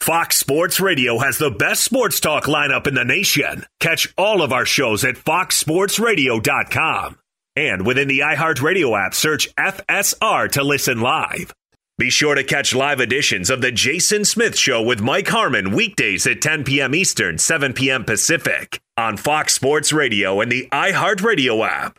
Fox 0.00 0.36
Sports 0.36 0.78
Radio 0.78 1.18
has 1.18 1.38
the 1.38 1.50
best 1.50 1.82
sports 1.82 2.20
talk 2.20 2.44
lineup 2.44 2.86
in 2.86 2.94
the 2.94 3.04
nation. 3.04 3.64
Catch 3.80 4.14
all 4.16 4.40
of 4.40 4.52
our 4.52 4.64
shows 4.64 5.04
at 5.04 5.16
foxsportsradio.com. 5.16 7.18
And 7.56 7.86
within 7.86 8.06
the 8.06 8.20
iHeartRadio 8.20 9.06
app, 9.06 9.14
search 9.14 9.54
FSR 9.56 10.50
to 10.52 10.62
listen 10.62 11.00
live. 11.00 11.54
Be 11.98 12.10
sure 12.10 12.34
to 12.34 12.44
catch 12.44 12.74
live 12.74 13.00
editions 13.00 13.48
of 13.48 13.62
The 13.62 13.72
Jason 13.72 14.26
Smith 14.26 14.58
Show 14.58 14.82
with 14.82 15.00
Mike 15.00 15.28
Harmon 15.28 15.70
weekdays 15.70 16.26
at 16.26 16.42
10 16.42 16.64
p.m. 16.64 16.94
Eastern, 16.94 17.38
7 17.38 17.72
p.m. 17.72 18.04
Pacific 18.04 18.78
on 18.98 19.16
Fox 19.16 19.54
Sports 19.54 19.94
Radio 19.94 20.42
and 20.42 20.52
the 20.52 20.68
iHeartRadio 20.70 21.66
app. 21.66 21.98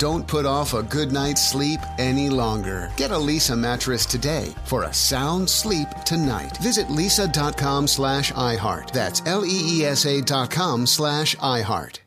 Don't 0.00 0.26
put 0.26 0.46
off 0.46 0.72
a 0.72 0.82
good 0.82 1.12
night's 1.12 1.46
sleep 1.46 1.78
any 1.98 2.30
longer. 2.30 2.90
Get 2.96 3.10
a 3.10 3.14
Leesa 3.16 3.56
mattress 3.56 4.06
today 4.06 4.54
for 4.64 4.84
a 4.84 4.94
sound 4.94 5.50
sleep 5.50 5.88
tonight. 6.06 6.56
Visit 6.62 6.86
leesa.com 6.86 7.86
slash 7.86 8.32
iHeart. 8.32 8.92
That's 8.92 9.20
L-E-E-S-A 9.26 10.22
dot 10.22 10.50
com 10.50 10.86
slash 10.86 11.36
iHeart. 11.36 11.98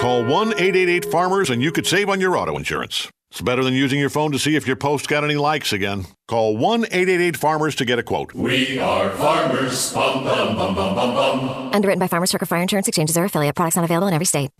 Call 0.00 0.24
1 0.24 0.54
888 0.54 1.04
Farmers 1.04 1.50
and 1.50 1.60
you 1.60 1.72
could 1.72 1.86
save 1.86 2.08
on 2.08 2.22
your 2.22 2.38
auto 2.38 2.56
insurance. 2.56 3.10
It's 3.32 3.42
better 3.42 3.62
than 3.62 3.74
using 3.74 4.00
your 4.00 4.08
phone 4.08 4.32
to 4.32 4.38
see 4.38 4.56
if 4.56 4.66
your 4.66 4.76
post 4.76 5.08
got 5.08 5.24
any 5.24 5.36
likes 5.36 5.74
again. 5.74 6.06
Call 6.26 6.56
1 6.56 6.84
888 6.84 7.36
Farmers 7.36 7.74
to 7.74 7.84
get 7.84 7.98
a 7.98 8.02
quote. 8.02 8.32
We 8.32 8.78
are 8.78 9.10
farmers. 9.10 9.92
Bum, 9.92 10.24
bum, 10.24 10.56
bum, 10.56 10.74
bum, 10.74 10.94
bum, 10.94 11.14
bum. 11.14 11.70
Underwritten 11.74 12.00
by 12.00 12.08
Farmers 12.08 12.30
Trucker 12.30 12.46
Fire 12.46 12.62
Insurance 12.62 12.88
Exchanges 12.88 13.18
or 13.18 13.24
affiliate 13.24 13.56
products 13.56 13.76
not 13.76 13.84
available 13.84 14.08
in 14.08 14.14
every 14.14 14.24
state. 14.24 14.50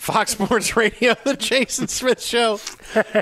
Fox 0.00 0.30
Sports 0.32 0.76
Radio, 0.76 1.14
the 1.24 1.36
Jason 1.36 1.86
Smith 1.86 2.22
Show, 2.22 2.58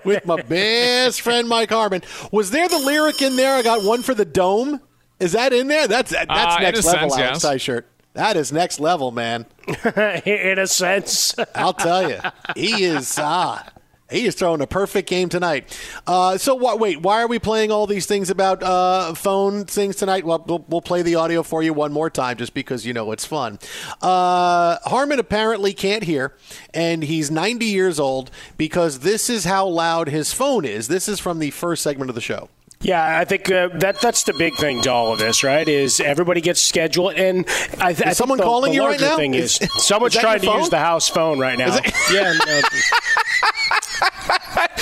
with 0.04 0.24
my 0.24 0.40
best 0.42 1.20
friend 1.22 1.48
Mike 1.48 1.70
Harmon. 1.70 2.02
Was 2.30 2.52
there 2.52 2.68
the 2.68 2.78
lyric 2.78 3.20
in 3.20 3.34
there? 3.36 3.54
I 3.54 3.62
got 3.62 3.82
one 3.82 4.02
for 4.02 4.14
the 4.14 4.24
dome. 4.24 4.80
Is 5.18 5.32
that 5.32 5.52
in 5.52 5.66
there? 5.66 5.88
That's 5.88 6.12
that's 6.12 6.30
Uh, 6.30 6.58
next 6.60 6.84
level 6.84 7.10
sense, 7.10 7.18
Alex 7.18 7.42
yes. 7.42 7.44
Tyshirt. 7.44 7.84
That 8.14 8.36
is 8.36 8.52
next 8.52 8.78
level, 8.78 9.10
man. 9.10 9.46
in 10.24 10.58
a 10.58 10.66
sense. 10.68 11.34
I'll 11.54 11.72
tell 11.72 12.08
you, 12.08 12.20
he 12.54 12.84
is. 12.84 13.18
Ah, 13.20 13.66
he 14.10 14.26
is 14.26 14.34
throwing 14.34 14.60
a 14.60 14.66
perfect 14.66 15.08
game 15.08 15.28
tonight. 15.28 15.78
Uh, 16.06 16.38
so 16.38 16.54
what? 16.54 16.78
Wait, 16.80 17.00
why 17.02 17.22
are 17.22 17.26
we 17.26 17.38
playing 17.38 17.70
all 17.70 17.86
these 17.86 18.06
things 18.06 18.30
about 18.30 18.62
uh, 18.62 19.14
phone 19.14 19.64
things 19.64 19.96
tonight? 19.96 20.24
Well, 20.24 20.42
well, 20.46 20.64
we'll 20.68 20.80
play 20.80 21.02
the 21.02 21.14
audio 21.16 21.42
for 21.42 21.62
you 21.62 21.72
one 21.72 21.92
more 21.92 22.08
time, 22.10 22.36
just 22.36 22.54
because 22.54 22.86
you 22.86 22.92
know 22.92 23.12
it's 23.12 23.24
fun. 23.26 23.58
Uh, 24.00 24.78
Harmon 24.84 25.18
apparently 25.18 25.72
can't 25.72 26.04
hear, 26.04 26.34
and 26.72 27.02
he's 27.02 27.30
90 27.30 27.66
years 27.66 28.00
old 28.00 28.30
because 28.56 29.00
this 29.00 29.28
is 29.28 29.44
how 29.44 29.66
loud 29.66 30.08
his 30.08 30.32
phone 30.32 30.64
is. 30.64 30.88
This 30.88 31.08
is 31.08 31.20
from 31.20 31.38
the 31.38 31.50
first 31.50 31.82
segment 31.82 32.08
of 32.08 32.14
the 32.14 32.20
show. 32.20 32.48
Yeah, 32.80 33.18
I 33.18 33.24
think 33.24 33.50
uh, 33.50 33.70
that 33.80 34.00
that's 34.00 34.22
the 34.22 34.32
big 34.34 34.54
thing 34.54 34.80
to 34.82 34.92
all 34.92 35.12
of 35.12 35.18
this, 35.18 35.42
right? 35.42 35.66
Is 35.66 35.98
everybody 35.98 36.40
gets 36.40 36.60
scheduled, 36.62 37.14
and 37.14 37.40
I, 37.48 37.48
th- 37.48 37.80
I 37.80 37.92
think 37.92 38.14
someone 38.14 38.38
the, 38.38 38.44
calling 38.44 38.70
the 38.70 38.76
you 38.76 38.82
right 38.82 38.90
larger 39.00 39.04
now? 39.04 39.16
Thing 39.16 39.34
is, 39.34 39.60
Is- 39.60 39.84
someone's 39.84 40.14
is 40.16 40.20
trying 40.20 40.40
to 40.42 40.46
use 40.52 40.68
the 40.68 40.78
house 40.78 41.08
phone 41.08 41.40
right 41.40 41.58
now. 41.58 41.70
Is 41.70 41.76
it- 41.82 41.92
yeah, 42.12 42.32
no, 42.46 42.60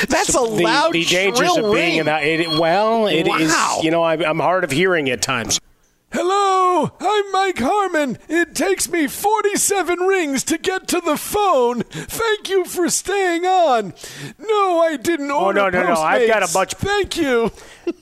That's 0.08 0.30
a 0.30 0.32
the, 0.32 0.62
loud, 0.62 0.92
the 0.92 1.04
dangers 1.04 1.50
of 1.56 1.64
being 1.64 1.72
ring. 1.72 1.96
in 1.96 2.06
that. 2.06 2.22
It, 2.22 2.48
well, 2.60 3.06
it 3.06 3.26
is. 3.26 3.50
Wow. 3.50 3.80
You 3.82 3.90
know, 3.90 4.02
I, 4.02 4.14
I'm 4.14 4.40
hard 4.40 4.64
of 4.64 4.70
hearing 4.70 5.08
at 5.10 5.22
times. 5.22 5.60
Hello, 6.12 6.36
Hello, 6.78 6.92
I'm 7.00 7.32
Mike 7.32 7.58
Harmon. 7.58 8.18
It 8.28 8.54
takes 8.54 8.86
me 8.90 9.06
47 9.06 9.98
rings 10.00 10.44
to 10.44 10.58
get 10.58 10.86
to 10.88 11.00
the 11.00 11.16
phone. 11.16 11.80
Thank 11.84 12.50
you 12.50 12.66
for 12.66 12.90
staying 12.90 13.46
on. 13.46 13.94
No, 14.38 14.80
I 14.80 14.98
didn't 14.98 15.30
order. 15.30 15.60
Oh, 15.60 15.64
order 15.64 15.78
no, 15.78 15.86
no, 15.86 15.94
no. 15.94 16.00
I've 16.02 16.28
got 16.28 16.48
a 16.48 16.52
bunch. 16.52 16.74
Thank 16.74 17.16
you. 17.16 17.50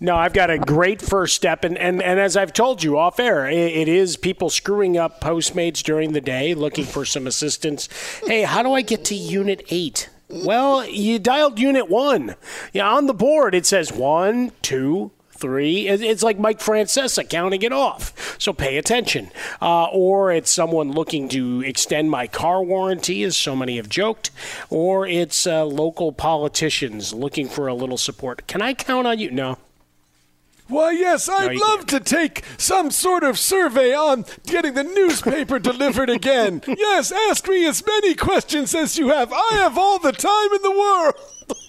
No, 0.00 0.14
I've 0.14 0.32
got 0.32 0.48
a 0.48 0.58
great 0.58 1.02
first 1.02 1.34
step, 1.34 1.64
and, 1.64 1.76
and, 1.76 2.00
and 2.00 2.20
as 2.20 2.36
I've 2.36 2.52
told 2.52 2.84
you 2.84 2.96
off 2.96 3.18
air, 3.18 3.48
it, 3.48 3.56
it 3.58 3.88
is 3.88 4.16
people 4.16 4.48
screwing 4.48 4.96
up 4.96 5.20
Postmates 5.20 5.82
during 5.82 6.12
the 6.12 6.20
day, 6.20 6.54
looking 6.54 6.84
for 6.84 7.04
some 7.04 7.26
assistance. 7.26 7.88
Hey, 8.24 8.42
how 8.42 8.62
do 8.62 8.72
I 8.74 8.82
get 8.82 9.04
to 9.06 9.16
Unit 9.16 9.60
Eight? 9.70 10.08
Well, 10.28 10.86
you 10.86 11.18
dialed 11.18 11.58
Unit 11.58 11.88
One. 11.88 12.34
Yeah, 12.72 12.88
on 12.88 13.06
the 13.06 13.14
board 13.14 13.54
it 13.54 13.64
says 13.64 13.92
one, 13.92 14.52
two, 14.60 15.10
three. 15.30 15.88
It's 15.88 16.22
like 16.22 16.38
Mike 16.38 16.58
Francesa 16.58 17.28
counting 17.28 17.62
it 17.62 17.72
off. 17.72 18.36
So 18.38 18.52
pay 18.52 18.76
attention. 18.76 19.30
Uh, 19.62 19.84
or 19.84 20.30
it's 20.32 20.50
someone 20.50 20.92
looking 20.92 21.28
to 21.30 21.62
extend 21.62 22.10
my 22.10 22.26
car 22.26 22.62
warranty, 22.62 23.22
as 23.22 23.36
so 23.36 23.56
many 23.56 23.76
have 23.76 23.88
joked. 23.88 24.30
Or 24.68 25.06
it's 25.06 25.46
uh, 25.46 25.64
local 25.64 26.12
politicians 26.12 27.14
looking 27.14 27.48
for 27.48 27.66
a 27.66 27.74
little 27.74 27.98
support. 27.98 28.46
Can 28.46 28.60
I 28.60 28.74
count 28.74 29.06
on 29.06 29.18
you? 29.18 29.30
No. 29.30 29.56
Why, 30.68 30.90
yes, 30.92 31.28
I'd 31.28 31.52
you 31.52 31.60
love 31.60 31.86
to 31.86 31.98
take 32.00 32.44
some 32.58 32.90
sort 32.90 33.24
of 33.24 33.38
survey 33.38 33.94
on 33.94 34.26
getting 34.46 34.74
the 34.74 34.84
newspaper 34.84 35.58
delivered 35.58 36.10
again. 36.10 36.62
Yes, 36.78 37.10
ask 37.12 37.48
me 37.48 37.66
as 37.66 37.84
many 37.84 38.14
questions 38.14 38.74
as 38.74 38.98
you 38.98 39.08
have. 39.08 39.32
I 39.32 39.48
have 39.52 39.76
all 39.78 39.98
the 39.98 40.12
time 40.12 40.52
in 40.52 40.62
the 40.62 40.70
world. 40.70 41.14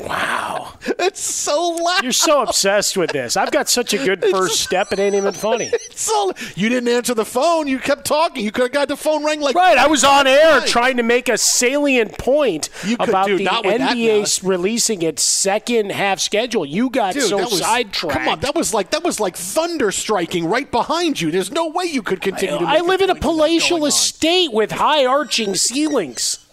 Wow. 0.00 0.74
It's 0.98 1.20
so 1.20 1.70
loud. 1.70 2.02
You're 2.02 2.12
so 2.12 2.42
obsessed 2.42 2.96
with 2.96 3.10
this. 3.10 3.36
I've 3.36 3.50
got 3.50 3.68
such 3.68 3.94
a 3.94 3.98
good 3.98 4.24
first 4.30 4.60
step, 4.60 4.92
it 4.92 4.98
ain't 4.98 5.14
even 5.14 5.32
funny. 5.32 5.70
So 5.94 6.32
you 6.54 6.68
didn't 6.68 6.88
answer 6.88 7.14
the 7.14 7.24
phone. 7.24 7.66
You 7.68 7.78
kept 7.78 8.04
talking. 8.04 8.44
You 8.44 8.52
could 8.52 8.64
have 8.64 8.72
got 8.72 8.88
the 8.88 8.96
phone 8.96 9.24
rang 9.24 9.40
like 9.40 9.54
Right, 9.54 9.78
I 9.78 9.86
was 9.86 10.04
on 10.04 10.26
air 10.26 10.60
trying 10.60 10.96
to 10.98 11.02
make 11.02 11.28
a 11.28 11.38
salient 11.38 12.18
point 12.18 12.68
You 12.84 12.96
could 12.96 13.08
about 13.08 13.26
do- 13.26 13.38
the 13.38 13.44
NBA 13.44 14.42
releasing 14.44 15.02
its 15.02 15.22
second 15.22 15.90
half 15.92 16.20
schedule. 16.20 16.64
You 16.64 16.90
got 16.90 17.14
Dude, 17.14 17.24
so 17.24 17.38
was, 17.38 17.60
sidetracked. 17.60 18.18
Come 18.18 18.28
on, 18.28 18.40
that 18.40 18.54
was 18.54 18.74
like 18.74 18.90
that 18.90 19.02
was 19.02 19.20
like 19.20 19.36
thunder 19.36 19.90
striking 19.90 20.46
right 20.46 20.70
behind 20.70 21.20
you. 21.20 21.30
There's 21.30 21.50
no 21.50 21.68
way 21.68 21.84
you 21.84 22.02
could 22.02 22.20
continue 22.20 22.58
to. 22.58 22.64
I 22.64 22.80
live 22.80 23.00
in 23.00 23.10
a 23.10 23.14
point 23.14 23.18
with 23.18 23.20
that 23.20 23.20
palatial 23.20 23.86
estate 23.86 24.52
with 24.52 24.72
high 24.72 25.06
arching 25.06 25.54
ceilings. 25.54 26.47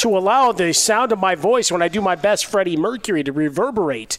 To 0.00 0.16
allow 0.16 0.50
the 0.50 0.72
sound 0.72 1.12
of 1.12 1.18
my 1.18 1.34
voice 1.34 1.70
when 1.70 1.82
I 1.82 1.88
do 1.88 2.00
my 2.00 2.14
best 2.14 2.46
Freddie 2.46 2.76
Mercury 2.76 3.22
to 3.22 3.32
reverberate 3.32 4.18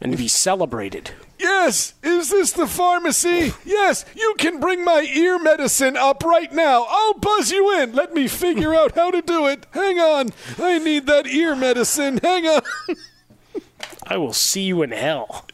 and 0.00 0.12
to 0.12 0.18
be 0.18 0.28
celebrated. 0.28 1.10
Yes, 1.38 1.92
is 2.02 2.30
this 2.30 2.52
the 2.52 2.66
pharmacy? 2.66 3.52
Yes, 3.66 4.06
you 4.16 4.34
can 4.38 4.60
bring 4.60 4.82
my 4.82 5.02
ear 5.02 5.38
medicine 5.38 5.96
up 5.96 6.24
right 6.24 6.50
now. 6.52 6.86
I'll 6.88 7.14
buzz 7.14 7.50
you 7.50 7.80
in. 7.80 7.92
Let 7.92 8.14
me 8.14 8.28
figure 8.28 8.74
out 8.74 8.94
how 8.94 9.10
to 9.10 9.20
do 9.20 9.46
it. 9.46 9.66
Hang 9.72 9.98
on. 9.98 10.30
I 10.58 10.78
need 10.78 11.06
that 11.06 11.26
ear 11.26 11.54
medicine. 11.54 12.18
Hang 12.22 12.46
on. 12.46 12.62
I 14.06 14.16
will 14.16 14.32
see 14.32 14.62
you 14.62 14.82
in 14.82 14.90
hell. 14.90 15.46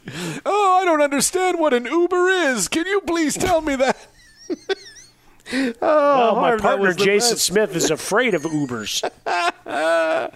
Oh, 0.45 0.79
I 0.81 0.85
don't 0.85 1.03
understand 1.03 1.59
what 1.59 1.75
an 1.75 1.87
Uber 1.87 2.29
is. 2.29 2.69
Can 2.69 2.87
you 2.87 3.01
please 3.01 3.37
tell 3.37 3.61
me 3.61 3.75
that? 3.77 3.97
oh, 5.53 5.75
well, 5.81 6.37
my 6.37 6.57
partner 6.57 6.93
Jason 6.93 7.35
best. 7.35 7.45
Smith 7.45 7.77
is 7.77 7.91
afraid 7.91 8.35
of 8.35 8.43
Ubers. 8.43 9.09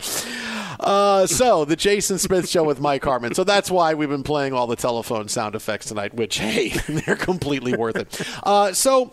Uh, 0.81 1.27
so 1.27 1.67
the 1.67 1.77
Jason 1.77 2.17
Smith 2.17 2.49
show 2.49 2.65
with 2.65 2.81
Mike 2.81 3.05
Harmon. 3.05 3.35
So 3.35 3.45
that's 3.45 3.71
why 3.71 3.93
we've 3.93 4.09
been 4.09 4.23
playing 4.23 4.55
all 4.55 4.67
the 4.67 4.77
telephone 4.77 5.29
sound 5.29 5.55
effects 5.55 5.87
tonight. 5.87 6.15
Which 6.15 6.39
hey, 6.39 6.69
they're 6.89 7.17
completely 7.17 7.75
worth 7.75 7.97
it. 7.97 8.21
Uh, 8.43 8.73
so. 8.73 9.13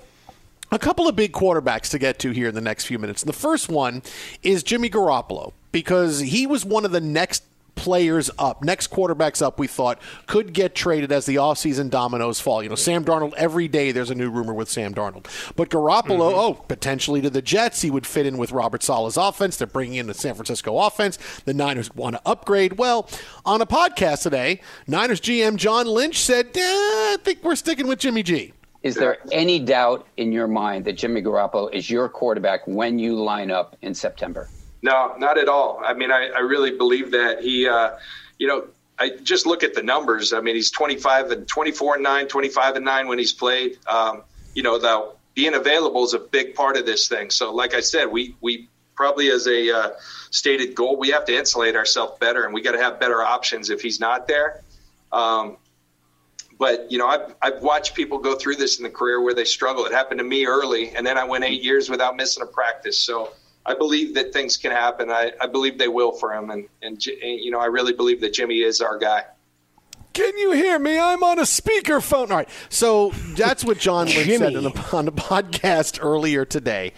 A 0.69 0.77
couple 0.77 1.07
of 1.07 1.15
big 1.15 1.31
quarterbacks 1.31 1.89
to 1.91 1.99
get 1.99 2.19
to 2.19 2.31
here 2.31 2.49
in 2.49 2.53
the 2.53 2.59
next 2.59 2.87
few 2.87 2.99
minutes. 2.99 3.23
The 3.23 3.31
first 3.31 3.69
one 3.69 4.03
is 4.43 4.63
Jimmy 4.63 4.89
Garoppolo 4.89 5.53
because 5.71 6.19
he 6.19 6.45
was 6.45 6.65
one 6.65 6.83
of 6.83 6.91
the 6.91 6.99
next 6.99 7.43
players 7.77 8.29
up, 8.37 8.63
next 8.63 8.91
quarterbacks 8.91 9.41
up, 9.41 9.57
we 9.57 9.67
thought 9.67 10.01
could 10.25 10.51
get 10.51 10.75
traded 10.75 11.11
as 11.11 11.25
the 11.25 11.35
offseason 11.35 11.89
dominoes 11.89 12.41
fall. 12.41 12.61
You 12.61 12.69
know, 12.69 12.75
Sam 12.75 13.05
Darnold, 13.05 13.33
every 13.35 13.69
day 13.69 13.93
there's 13.93 14.09
a 14.09 14.15
new 14.15 14.29
rumor 14.29 14.53
with 14.53 14.69
Sam 14.69 14.93
Darnold. 14.93 15.27
But 15.55 15.69
Garoppolo, 15.69 16.33
oh, 16.33 16.53
potentially 16.67 17.21
to 17.21 17.29
the 17.29 17.41
Jets, 17.41 17.81
he 17.81 17.89
would 17.89 18.05
fit 18.05 18.25
in 18.25 18.37
with 18.37 18.51
Robert 18.51 18.83
Saleh's 18.83 19.15
offense. 19.15 19.55
They're 19.55 19.67
bringing 19.67 19.95
in 19.95 20.07
the 20.07 20.13
San 20.13 20.33
Francisco 20.33 20.77
offense. 20.77 21.17
The 21.45 21.53
Niners 21.53 21.93
want 21.95 22.15
to 22.15 22.21
upgrade. 22.25 22.77
Well, 22.77 23.09
on 23.45 23.61
a 23.61 23.65
podcast 23.65 24.23
today, 24.23 24.59
Niners 24.87 25.21
GM 25.21 25.55
John 25.55 25.87
Lynch 25.87 26.19
said, 26.19 26.47
eh, 26.55 26.59
I 26.59 27.17
think 27.23 27.43
we're 27.43 27.55
sticking 27.55 27.87
with 27.87 27.99
Jimmy 27.99 28.23
G. 28.23 28.53
Is 28.83 28.95
there 28.95 29.17
any 29.31 29.59
doubt 29.59 30.07
in 30.17 30.31
your 30.31 30.47
mind 30.47 30.85
that 30.85 30.93
Jimmy 30.93 31.21
Garoppolo 31.21 31.73
is 31.73 31.89
your 31.89 32.07
quarterback 32.09 32.65
when 32.67 32.97
you 32.99 33.15
line 33.15 33.51
up 33.51 33.75
in 33.81 33.93
September? 33.93 34.49
No, 34.81 35.15
not 35.17 35.37
at 35.37 35.49
all. 35.49 35.81
I 35.83 35.93
mean, 35.93 36.11
I, 36.11 36.29
I 36.35 36.39
really 36.39 36.71
believe 36.71 37.11
that 37.11 37.41
he, 37.41 37.67
uh, 37.67 37.91
you 38.37 38.47
know, 38.47 38.67
I 38.99 39.09
just 39.09 39.45
look 39.45 39.63
at 39.63 39.73
the 39.73 39.83
numbers. 39.83 40.33
I 40.33 40.41
mean, 40.41 40.55
he's 40.55 40.71
25 40.71 41.31
and 41.31 41.47
24 41.47 41.95
and 41.95 42.03
9, 42.03 42.27
25 42.27 42.75
and 42.75 42.85
9 42.85 43.07
when 43.07 43.19
he's 43.19 43.33
played. 43.33 43.77
Um, 43.87 44.23
you 44.53 44.63
know, 44.63 44.77
the 44.77 45.13
being 45.35 45.53
available 45.53 46.03
is 46.03 46.13
a 46.13 46.19
big 46.19 46.55
part 46.55 46.77
of 46.77 46.85
this 46.85 47.07
thing. 47.07 47.29
So, 47.29 47.53
like 47.53 47.75
I 47.75 47.79
said, 47.79 48.05
we, 48.05 48.35
we 48.41 48.69
probably 48.95 49.29
as 49.29 49.47
a 49.47 49.71
uh, 49.71 49.89
stated 50.31 50.73
goal, 50.73 50.97
we 50.97 51.09
have 51.09 51.25
to 51.25 51.35
insulate 51.35 51.75
ourselves 51.75 52.13
better 52.19 52.45
and 52.45 52.53
we 52.53 52.61
got 52.61 52.71
to 52.71 52.81
have 52.81 52.99
better 52.99 53.23
options 53.23 53.69
if 53.69 53.81
he's 53.81 53.99
not 53.99 54.27
there. 54.27 54.61
Um, 55.11 55.57
but 56.59 56.91
you 56.91 56.97
know, 56.97 57.07
I've 57.07 57.35
I've 57.41 57.61
watched 57.61 57.93
people 57.93 58.17
go 58.17 58.35
through 58.35 58.55
this 58.55 58.77
in 58.77 58.83
the 58.83 58.89
career 58.89 59.21
where 59.21 59.33
they 59.33 59.45
struggle. 59.45 59.85
It 59.85 59.91
happened 59.91 60.19
to 60.19 60.23
me 60.23 60.45
early, 60.47 60.89
and 60.95 61.05
then 61.05 61.17
I 61.17 61.23
went 61.23 61.43
eight 61.43 61.63
years 61.63 61.89
without 61.89 62.15
missing 62.15 62.41
a 62.41 62.47
practice. 62.47 62.99
So 62.99 63.31
I 63.67 63.75
believe 63.75 64.15
that 64.15 64.31
things 64.31 64.55
can 64.55 64.71
happen. 64.71 65.11
I, 65.11 65.33
I 65.41 65.47
believe 65.47 65.77
they 65.77 65.89
will 65.89 66.13
for 66.13 66.33
him, 66.33 66.49
and 66.49 66.67
and 66.81 66.99
J- 66.99 67.19
you 67.21 67.51
know, 67.51 67.59
I 67.59 67.65
really 67.65 67.93
believe 67.93 68.21
that 68.21 68.33
Jimmy 68.33 68.61
is 68.61 68.81
our 68.81 68.97
guy. 68.97 69.25
Can 70.13 70.35
you 70.39 70.51
hear 70.51 70.79
me? 70.79 70.97
I'm 70.97 71.21
on 71.21 71.37
a 71.37 71.43
speakerphone. 71.43 72.31
All 72.31 72.37
right. 72.37 72.49
So 72.69 73.11
that's 73.35 73.63
what 73.63 73.77
John 73.77 74.07
Lynch 74.07 74.39
said 74.39 74.55
on 74.55 74.63
the, 74.63 74.89
on 74.91 75.05
the 75.05 75.11
podcast 75.11 75.99
earlier 76.01 76.43
today. 76.43 76.93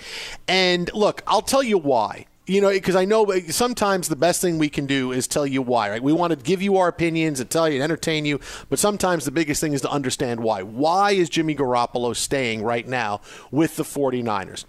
And 0.47 0.89
look, 0.93 1.21
I'll 1.27 1.41
tell 1.41 1.61
you 1.61 1.77
why. 1.77 2.27
You 2.47 2.61
know, 2.61 2.69
because 2.69 2.95
I 2.95 3.03
know 3.03 3.29
sometimes 3.49 4.07
the 4.07 4.15
best 4.15 4.39
thing 4.39 4.57
we 4.57 4.69
can 4.69 4.85
do 4.85 5.11
is 5.11 5.27
tell 5.27 5.45
you 5.45 5.61
why, 5.61 5.89
right? 5.89 6.01
We 6.01 6.13
want 6.13 6.31
to 6.31 6.37
give 6.37 6.61
you 6.61 6.77
our 6.77 6.87
opinions 6.87 7.41
and 7.41 7.49
tell 7.49 7.67
you 7.67 7.75
and 7.75 7.83
entertain 7.83 8.23
you, 8.25 8.39
but 8.69 8.79
sometimes 8.79 9.25
the 9.25 9.31
biggest 9.31 9.59
thing 9.59 9.73
is 9.73 9.81
to 9.81 9.91
understand 9.91 10.39
why. 10.39 10.63
Why 10.63 11.11
is 11.11 11.29
Jimmy 11.29 11.55
Garoppolo 11.55 12.15
staying 12.15 12.63
right 12.63 12.87
now 12.87 13.19
with 13.51 13.75
the 13.75 13.83
49ers? 13.83 14.63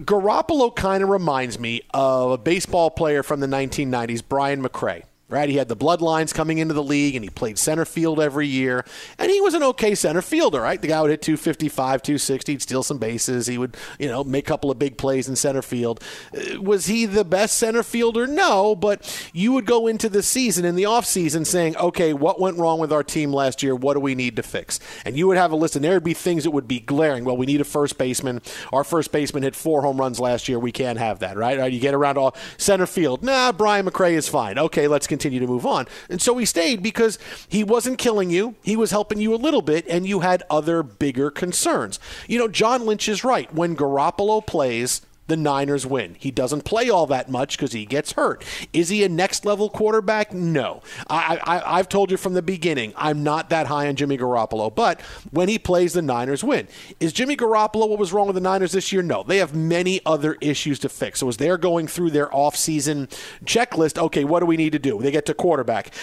Garoppolo 0.00 0.74
kind 0.74 1.02
of 1.02 1.08
reminds 1.08 1.58
me 1.58 1.82
of 1.92 2.32
a 2.32 2.38
baseball 2.38 2.90
player 2.90 3.22
from 3.22 3.40
the 3.40 3.46
1990s, 3.46 4.22
Brian 4.26 4.62
McRae. 4.62 5.04
Right, 5.32 5.48
he 5.48 5.56
had 5.56 5.68
the 5.68 5.76
bloodlines 5.76 6.34
coming 6.34 6.58
into 6.58 6.74
the 6.74 6.82
league, 6.82 7.14
and 7.14 7.24
he 7.24 7.30
played 7.30 7.58
center 7.58 7.86
field 7.86 8.20
every 8.20 8.46
year. 8.46 8.84
And 9.18 9.30
he 9.30 9.40
was 9.40 9.54
an 9.54 9.62
okay 9.62 9.94
center 9.94 10.20
fielder, 10.20 10.60
right? 10.60 10.80
The 10.80 10.88
guy 10.88 11.00
would 11.00 11.10
hit 11.10 11.22
255, 11.22 12.02
260, 12.02 12.52
he'd 12.52 12.60
steal 12.60 12.82
some 12.82 12.98
bases, 12.98 13.46
he 13.46 13.56
would, 13.56 13.74
you 13.98 14.08
know, 14.08 14.22
make 14.24 14.46
a 14.46 14.48
couple 14.48 14.70
of 14.70 14.78
big 14.78 14.98
plays 14.98 15.28
in 15.28 15.36
center 15.36 15.62
field. 15.62 16.04
Uh, 16.36 16.60
Was 16.60 16.84
he 16.84 17.06
the 17.06 17.24
best 17.24 17.56
center 17.56 17.82
fielder? 17.82 18.26
No, 18.26 18.76
but 18.76 19.30
you 19.32 19.52
would 19.52 19.64
go 19.64 19.86
into 19.86 20.10
the 20.10 20.22
season 20.22 20.66
in 20.66 20.74
the 20.74 20.82
offseason 20.82 21.46
saying, 21.46 21.78
okay, 21.78 22.12
what 22.12 22.38
went 22.38 22.58
wrong 22.58 22.78
with 22.78 22.92
our 22.92 23.02
team 23.02 23.32
last 23.32 23.62
year? 23.62 23.74
What 23.74 23.94
do 23.94 24.00
we 24.00 24.14
need 24.14 24.36
to 24.36 24.42
fix? 24.42 24.80
And 25.06 25.16
you 25.16 25.26
would 25.28 25.38
have 25.38 25.50
a 25.50 25.56
list, 25.56 25.76
and 25.76 25.82
there 25.82 25.94
would 25.94 26.04
be 26.04 26.12
things 26.12 26.44
that 26.44 26.50
would 26.50 26.68
be 26.68 26.78
glaring. 26.78 27.24
Well, 27.24 27.38
we 27.38 27.46
need 27.46 27.62
a 27.62 27.64
first 27.64 27.96
baseman. 27.96 28.42
Our 28.70 28.84
first 28.84 29.10
baseman 29.12 29.44
hit 29.44 29.56
four 29.56 29.80
home 29.80 29.98
runs 29.98 30.20
last 30.20 30.46
year. 30.46 30.58
We 30.58 30.72
can't 30.72 30.98
have 30.98 31.20
that, 31.20 31.38
right? 31.38 31.58
right? 31.58 31.72
You 31.72 31.80
get 31.80 31.94
around 31.94 32.18
all 32.18 32.36
center 32.58 32.86
field. 32.86 33.22
Nah, 33.22 33.52
Brian 33.52 33.86
McRae 33.86 34.12
is 34.12 34.28
fine. 34.28 34.58
Okay, 34.58 34.88
let's 34.88 35.06
continue 35.06 35.21
to 35.30 35.46
move 35.46 35.66
on. 35.66 35.86
And 36.08 36.20
so 36.20 36.36
he 36.38 36.46
stayed 36.46 36.82
because 36.82 37.18
he 37.48 37.64
wasn't 37.64 37.98
killing 37.98 38.30
you. 38.30 38.54
He 38.62 38.76
was 38.76 38.90
helping 38.90 39.20
you 39.20 39.34
a 39.34 39.36
little 39.36 39.62
bit, 39.62 39.86
and 39.88 40.06
you 40.06 40.20
had 40.20 40.42
other 40.50 40.82
bigger 40.82 41.30
concerns. 41.30 41.98
You 42.28 42.38
know, 42.38 42.48
John 42.48 42.86
Lynch 42.86 43.08
is 43.08 43.24
right. 43.24 43.52
When 43.52 43.76
Garoppolo 43.76 44.46
plays, 44.46 45.02
the 45.32 45.36
Niners 45.38 45.86
win. 45.86 46.14
He 46.18 46.30
doesn't 46.30 46.66
play 46.66 46.90
all 46.90 47.06
that 47.06 47.30
much 47.30 47.56
because 47.56 47.72
he 47.72 47.86
gets 47.86 48.12
hurt. 48.12 48.44
Is 48.74 48.90
he 48.90 49.02
a 49.02 49.08
next 49.08 49.46
level 49.46 49.70
quarterback? 49.70 50.34
No. 50.34 50.82
I, 51.08 51.40
I, 51.42 51.78
I've 51.78 51.88
told 51.88 52.10
you 52.10 52.18
from 52.18 52.34
the 52.34 52.42
beginning, 52.42 52.92
I'm 52.98 53.22
not 53.22 53.48
that 53.48 53.66
high 53.66 53.88
on 53.88 53.96
Jimmy 53.96 54.18
Garoppolo, 54.18 54.74
but 54.74 55.00
when 55.30 55.48
he 55.48 55.58
plays, 55.58 55.94
the 55.94 56.02
Niners 56.02 56.44
win. 56.44 56.68
Is 57.00 57.14
Jimmy 57.14 57.34
Garoppolo 57.34 57.88
what 57.88 57.98
was 57.98 58.12
wrong 58.12 58.26
with 58.26 58.34
the 58.34 58.42
Niners 58.42 58.72
this 58.72 58.92
year? 58.92 59.00
No. 59.00 59.22
They 59.22 59.38
have 59.38 59.54
many 59.54 60.02
other 60.04 60.36
issues 60.42 60.78
to 60.80 60.90
fix. 60.90 61.20
So 61.20 61.28
as 61.28 61.38
they're 61.38 61.56
going 61.56 61.86
through 61.86 62.10
their 62.10 62.28
offseason 62.28 63.08
checklist, 63.46 63.96
okay, 63.96 64.24
what 64.24 64.40
do 64.40 64.46
we 64.46 64.58
need 64.58 64.72
to 64.72 64.78
do? 64.78 65.00
They 65.00 65.10
get 65.10 65.24
to 65.26 65.34
quarterback. 65.34 65.94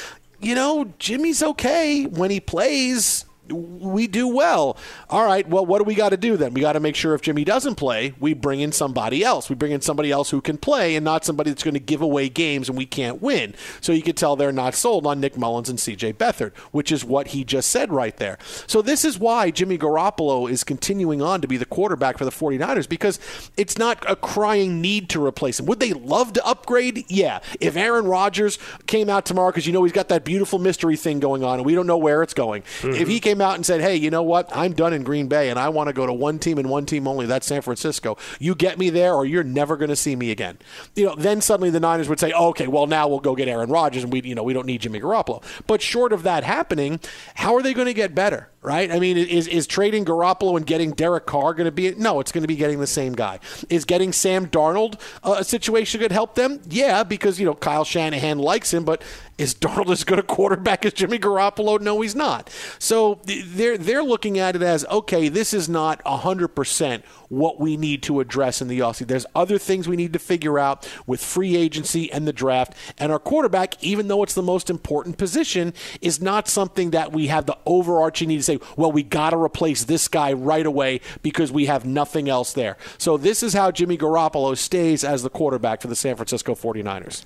You 0.42 0.56
know, 0.56 0.92
Jimmy's 0.98 1.44
okay 1.44 2.06
when 2.06 2.32
he 2.32 2.40
plays 2.40 3.26
we 3.52 4.08
do 4.08 4.28
well. 4.28 4.78
All 5.10 5.26
right, 5.26 5.48
well, 5.48 5.66
what 5.66 5.80
do 5.80 5.84
we 5.84 5.96
got 5.96 6.10
to 6.10 6.18
do 6.18 6.38
then? 6.38 6.54
We 6.54 6.62
got 6.62 6.74
to 6.74 6.80
make 6.80 6.96
sure 6.96 7.14
if 7.14 7.22
Jimmy 7.22 7.44
doesn't 7.44 7.76
play, 7.76 8.14
we 8.20 8.34
bring 8.34 8.60
in 8.60 8.72
somebody 8.72 9.24
else. 9.24 9.50
We 9.50 9.56
bring 9.56 9.72
in 9.72 9.82
somebody 9.82 10.12
else 10.12 10.30
who 10.30 10.42
can 10.42 10.58
play 10.58 10.96
and 10.96 11.04
not 11.04 11.26
somebody 11.26 11.50
that's 11.52 11.64
going 11.64 11.74
to 11.74 11.80
give 11.80 12.02
away 12.02 12.30
games 12.30 12.70
and 12.70 12.78
we 12.78 12.86
can't 12.86 13.22
win. 13.22 13.56
So 13.82 13.92
you 13.92 14.02
could 14.02 14.18
tell 14.18 14.36
they're 14.36 14.52
not 14.52 14.76
sold 14.76 15.06
on 15.06 15.20
Nick 15.20 15.36
Mullens 15.36 15.70
and 15.70 15.80
CJ 15.80 16.16
Beathard, 16.16 16.56
which 16.72 16.92
is 16.92 17.04
what 17.04 17.30
he 17.30 17.44
just 17.44 17.70
said 17.70 17.92
right 17.92 18.16
there. 18.18 18.38
So 18.68 18.82
this 18.82 19.04
is 19.04 19.18
why 19.18 19.52
Jimmy 19.52 19.78
Garoppolo 19.78 20.50
is 20.50 20.64
continuing 20.64 21.22
on 21.22 21.42
to 21.42 21.48
be 21.48 21.58
the 21.58 21.66
quarterback 21.66 22.18
for 22.18 22.26
the 22.26 22.32
49ers 22.32 22.88
because 22.88 23.20
it's 23.58 23.78
not 23.78 24.04
a 24.10 24.16
crying 24.16 24.82
need 24.82 25.10
to 25.10 25.26
replace 25.26 25.60
him. 25.60 25.66
Would 25.66 25.80
they 25.80 25.94
love 25.94 26.34
to 26.34 26.46
upgrade? 26.46 27.06
Yeah. 27.10 27.40
If 27.60 27.76
Aaron 27.76 28.06
Rodgers 28.06 28.60
came 28.88 29.10
out 29.10 29.26
tomorrow 29.26 29.52
because 29.52 29.68
you 29.68 29.74
know 29.74 29.84
he's 29.84 29.94
got 29.94 30.10
that 30.10 30.24
beautiful 30.24 30.60
mystery 30.60 30.96
thing 30.96 31.20
going 31.20 31.44
on 31.44 31.56
and 31.56 31.66
we 31.66 31.76
don't 31.76 31.88
know 31.88 31.98
where 31.98 32.24
it's 32.24 32.34
going. 32.34 32.62
Mm-hmm. 32.62 32.94
If 32.94 33.08
he 33.08 33.20
came 33.20 33.39
out 33.42 33.56
and 33.56 33.66
said, 33.66 33.82
"Hey, 33.82 33.96
you 33.96 34.10
know 34.10 34.24
what? 34.24 34.50
I'm 34.56 34.74
done 34.74 34.94
in 34.94 35.04
Green 35.04 35.28
Bay 35.28 35.50
and 35.50 35.60
I 35.60 35.70
want 35.70 35.88
to 35.88 35.94
go 35.94 36.06
to 36.06 36.14
one 36.14 36.40
team 36.40 36.58
and 36.58 36.70
one 36.70 36.86
team 36.86 37.08
only, 37.08 37.26
that's 37.26 37.48
San 37.48 37.62
Francisco. 37.62 38.18
You 38.40 38.56
get 38.56 38.78
me 38.78 38.90
there 38.90 39.14
or 39.14 39.26
you're 39.26 39.44
never 39.44 39.78
going 39.78 39.90
to 39.90 39.96
see 39.96 40.16
me 40.16 40.32
again." 40.32 40.58
You 40.96 41.08
know, 41.08 41.16
then 41.16 41.42
suddenly 41.42 41.70
the 41.70 41.80
Niners 41.80 42.10
would 42.10 42.20
say, 42.20 42.32
"Okay, 42.32 42.68
well 42.68 42.88
now 42.88 43.08
we'll 43.08 43.20
go 43.20 43.36
get 43.36 43.48
Aaron 43.48 43.70
Rodgers 43.70 44.04
and 44.04 44.12
we 44.12 44.22
you 44.22 44.36
know, 44.36 44.44
we 44.44 44.54
don't 44.54 44.66
need 44.66 44.82
Jimmy 44.82 45.00
Garoppolo." 45.00 45.44
But 45.68 45.82
short 45.82 46.14
of 46.14 46.24
that 46.24 46.44
happening, 46.44 47.00
how 47.36 47.56
are 47.56 47.62
they 47.62 47.74
going 47.74 47.88
to 47.88 47.94
get 47.94 48.16
better? 48.16 48.50
right? 48.62 48.92
I 48.92 49.00
mean, 49.00 49.18
is 49.18 49.48
is 49.48 49.68
trading 49.68 50.06
Garoppolo 50.06 50.58
and 50.58 50.66
getting 50.66 50.92
Derek 50.92 51.26
Carr 51.26 51.54
going 51.54 51.66
to 51.66 51.72
be? 51.72 51.94
No, 51.96 52.20
it's 52.20 52.32
going 52.32 52.42
to 52.44 52.48
be 52.48 52.56
getting 52.56 52.80
the 52.80 52.88
same 52.88 53.14
guy. 53.14 53.40
Is 53.70 53.86
getting 53.86 54.12
Sam 54.12 54.48
Darnold 54.48 55.00
uh, 55.24 55.38
a 55.40 55.44
situation 55.44 56.00
that 56.00 56.06
could 56.06 56.12
help 56.12 56.36
them? 56.36 56.62
Yeah, 56.70 57.04
because 57.04 57.40
you 57.40 57.46
know 57.46 57.56
Kyle 57.56 57.86
Shanahan 57.86 58.40
likes 58.40 58.74
him, 58.74 58.84
but 58.84 59.02
is 59.40 59.56
Darnold 59.56 59.90
as 59.90 60.04
good 60.04 60.20
a 60.20 60.24
quarterback 60.24 60.86
as 60.86 60.94
Jimmy 60.94 61.18
Garoppolo? 61.18 61.80
No, 61.80 62.02
he's 62.02 62.16
not. 62.16 62.50
So 62.78 63.22
they're 63.24 63.78
they're 63.78 64.04
looking 64.04 64.38
at 64.38 64.56
it 64.56 64.62
as 64.62 64.86
okay, 64.86 65.30
this 65.30 65.54
is 65.54 65.70
not 65.70 66.02
hundred 66.06 66.50
percent 66.50 67.06
what 67.30 67.60
we 67.60 67.78
need 67.78 68.04
to 68.04 68.20
address 68.20 68.62
in 68.62 68.68
the 68.68 68.80
offseason. 68.80 69.08
There's 69.08 69.26
other 69.34 69.58
things 69.58 69.88
we 69.88 69.96
need 69.96 70.14
to 70.14 70.20
figure 70.20 70.60
out 70.60 70.88
with 71.08 71.24
free 71.24 71.56
agency 71.56 72.12
and 72.12 72.28
the 72.28 72.34
draft. 72.34 72.74
And 72.98 73.12
our 73.12 73.20
quarterback, 73.20 73.82
even 73.84 74.08
though 74.08 74.24
it's 74.24 74.34
the 74.34 74.42
most 74.42 74.70
important 74.70 75.18
position, 75.18 75.74
is 76.02 76.20
not 76.20 76.48
something 76.48 76.92
that 76.92 77.14
we 77.14 77.28
have 77.28 77.46
the 77.46 77.58
overarching 77.66 78.28
need 78.28 78.38
to 78.38 78.44
say, 78.44 78.60
well, 78.76 78.92
we 78.92 79.04
got 79.04 79.30
to 79.30 79.38
replace 79.38 79.86
this 79.86 80.08
guy 80.08 80.34
right 80.34 80.66
away 80.66 81.02
because 81.22 81.52
we 81.52 81.68
have 81.68 81.86
nothing 81.86 82.28
else 82.28 82.52
there. 82.54 82.78
So 82.98 83.16
this 83.16 83.44
is 83.44 83.54
how 83.54 83.72
Jimmy 83.72 83.98
Garoppolo 83.98 84.58
stays 84.58 85.04
as 85.04 85.24
the 85.24 85.30
quarterback 85.30 85.82
for 85.82 85.88
the 85.88 85.96
San 85.96 86.16
Francisco 86.16 86.56
49ers. 86.56 87.24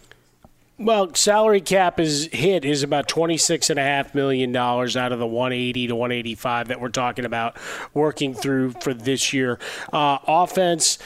Well, 0.79 1.13
salary 1.13 1.61
cap 1.61 1.99
is 1.99 2.29
hit 2.31 2.65
is 2.65 2.81
about 2.81 3.07
twenty 3.07 3.37
six 3.37 3.69
and 3.69 3.77
a 3.77 3.83
half 3.83 4.15
million 4.15 4.51
dollars 4.51 4.97
out 4.97 5.11
of 5.11 5.19
the 5.19 5.27
one 5.27 5.53
eighty 5.53 5.85
to 5.87 5.95
one 5.95 6.11
eighty 6.11 6.33
five 6.33 6.69
that 6.69 6.81
we're 6.81 6.89
talking 6.89 7.25
about 7.25 7.57
working 7.93 8.33
through 8.33 8.71
for 8.81 8.93
this 8.93 9.33
year. 9.33 9.59
Uh, 9.91 10.17
offense 10.27 10.97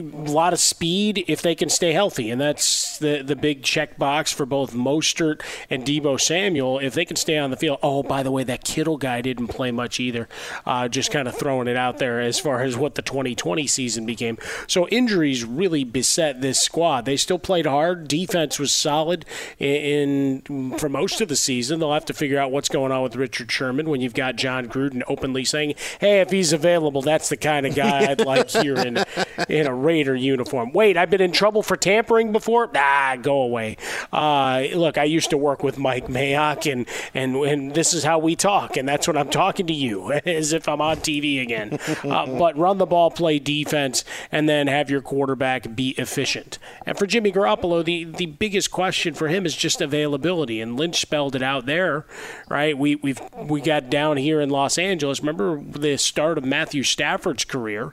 a 0.00 0.30
lot 0.30 0.52
of 0.52 0.58
speed 0.58 1.24
if 1.28 1.42
they 1.42 1.54
can 1.54 1.68
stay 1.68 1.92
healthy, 1.92 2.30
and 2.30 2.40
that's 2.40 2.98
the 2.98 3.22
the 3.22 3.36
big 3.36 3.62
checkbox 3.62 4.32
for 4.32 4.46
both 4.46 4.74
Mostert 4.74 5.42
and 5.68 5.84
Deebo 5.84 6.20
Samuel. 6.20 6.78
If 6.78 6.94
they 6.94 7.04
can 7.04 7.16
stay 7.16 7.38
on 7.38 7.50
the 7.50 7.56
field. 7.56 7.78
Oh, 7.82 8.02
by 8.02 8.22
the 8.22 8.30
way, 8.30 8.44
that 8.44 8.64
Kittle 8.64 8.96
guy 8.96 9.20
didn't 9.20 9.48
play 9.48 9.70
much 9.70 10.00
either. 10.00 10.28
Uh, 10.66 10.88
just 10.88 11.10
kind 11.10 11.28
of 11.28 11.36
throwing 11.36 11.68
it 11.68 11.76
out 11.76 11.98
there 11.98 12.20
as 12.20 12.38
far 12.38 12.62
as 12.62 12.76
what 12.76 12.94
the 12.94 13.02
2020 13.02 13.66
season 13.66 14.06
became. 14.06 14.38
So 14.66 14.88
injuries 14.88 15.44
really 15.44 15.84
beset 15.84 16.40
this 16.40 16.60
squad. 16.60 17.04
They 17.04 17.16
still 17.16 17.38
played 17.38 17.66
hard. 17.66 18.08
Defense 18.08 18.58
was 18.58 18.72
solid 18.72 19.24
in, 19.58 20.42
in 20.48 20.78
for 20.78 20.88
most 20.88 21.20
of 21.20 21.28
the 21.28 21.36
season. 21.36 21.80
They'll 21.80 21.92
have 21.92 22.04
to 22.06 22.14
figure 22.14 22.38
out 22.38 22.50
what's 22.50 22.68
going 22.68 22.92
on 22.92 23.02
with 23.02 23.16
Richard 23.16 23.50
Sherman 23.50 23.88
when 23.88 24.00
you've 24.00 24.14
got 24.14 24.36
Jon 24.36 24.68
Gruden 24.68 25.02
openly 25.08 25.44
saying, 25.44 25.74
"Hey, 26.00 26.20
if 26.20 26.30
he's 26.30 26.52
available, 26.52 27.02
that's 27.02 27.28
the 27.28 27.36
kind 27.36 27.66
of 27.66 27.74
guy 27.74 28.06
I'd 28.10 28.24
like 28.24 28.50
here 28.50 28.76
in 28.76 29.04
in 29.48 29.66
a 29.66 29.74
Raider 29.90 30.14
uniform. 30.14 30.70
Wait, 30.72 30.96
I've 30.96 31.10
been 31.10 31.20
in 31.20 31.32
trouble 31.32 31.64
for 31.64 31.76
tampering 31.76 32.30
before? 32.30 32.70
Ah, 32.76 33.16
go 33.20 33.40
away. 33.42 33.76
Uh, 34.12 34.66
look, 34.72 34.96
I 34.96 35.02
used 35.02 35.30
to 35.30 35.36
work 35.36 35.64
with 35.64 35.78
Mike 35.78 36.06
Mayock, 36.06 36.70
and, 36.70 36.86
and, 37.12 37.34
and 37.34 37.74
this 37.74 37.92
is 37.92 38.04
how 38.04 38.20
we 38.20 38.36
talk, 38.36 38.76
and 38.76 38.88
that's 38.88 39.08
what 39.08 39.16
I'm 39.16 39.30
talking 39.30 39.66
to 39.66 39.72
you, 39.72 40.12
as 40.26 40.52
if 40.52 40.68
I'm 40.68 40.80
on 40.80 40.98
TV 40.98 41.42
again. 41.42 41.76
Uh, 42.04 42.26
but 42.26 42.56
run 42.56 42.78
the 42.78 42.86
ball, 42.86 43.10
play 43.10 43.40
defense, 43.40 44.04
and 44.30 44.48
then 44.48 44.68
have 44.68 44.90
your 44.90 45.00
quarterback 45.00 45.74
be 45.74 45.90
efficient. 45.98 46.60
And 46.86 46.96
for 46.96 47.06
Jimmy 47.08 47.32
Garoppolo, 47.32 47.84
the, 47.84 48.04
the 48.04 48.26
biggest 48.26 48.70
question 48.70 49.12
for 49.14 49.26
him 49.26 49.44
is 49.44 49.56
just 49.56 49.80
availability, 49.80 50.60
and 50.60 50.78
Lynch 50.78 51.00
spelled 51.00 51.34
it 51.34 51.42
out 51.42 51.66
there, 51.66 52.06
right? 52.48 52.78
We, 52.78 52.94
we've, 52.94 53.20
we 53.36 53.60
got 53.60 53.90
down 53.90 54.18
here 54.18 54.40
in 54.40 54.50
Los 54.50 54.78
Angeles. 54.78 55.18
Remember 55.18 55.60
the 55.60 55.96
start 55.96 56.38
of 56.38 56.44
Matthew 56.44 56.84
Stafford's 56.84 57.44
career? 57.44 57.92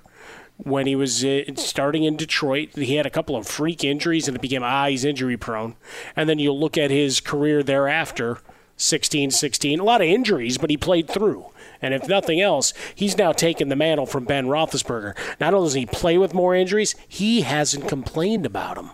When 0.58 0.88
he 0.88 0.96
was 0.96 1.24
uh, 1.24 1.44
starting 1.56 2.04
in 2.04 2.18
Detroit. 2.18 2.70
He 2.76 2.96
had 2.96 3.06
a 3.06 3.12
couple 3.12 3.36
of 3.36 3.48
freak 3.48 3.84
injuries 3.84 4.28
and 4.28 4.36
it 4.36 4.42
became, 4.42 4.64
ah, 4.64 4.88
he's 4.88 5.06
injury 5.06 5.38
prone. 5.38 5.76
And 6.16 6.28
then 6.28 6.40
you 6.40 6.52
look 6.52 6.78
at 6.78 6.92
his 6.92 7.20
career 7.20 7.64
thereafter 7.64 8.40
16 8.78 9.32
16, 9.32 9.80
a 9.80 9.84
lot 9.84 10.02
of 10.02 10.08
injuries, 10.08 10.58
but 10.58 10.70
he 10.70 10.78
played 10.78 11.08
through. 11.08 11.48
And 11.82 11.94
if 11.94 12.08
nothing 12.08 12.40
else, 12.40 12.74
he's 12.94 13.18
now 13.18 13.32
taken 13.32 13.70
the 13.70 13.76
mantle 13.76 14.06
from 14.06 14.26
Ben 14.26 14.48
Roethlisberger. 14.48 15.16
Not 15.40 15.54
only 15.54 15.68
does 15.68 15.74
he 15.74 15.86
play 15.86 16.18
with 16.18 16.34
more 16.34 16.56
injuries, 16.56 16.96
he 17.08 17.42
hasn't 17.42 17.88
complained 17.88 18.46
about 18.46 18.76
them. 18.76 18.92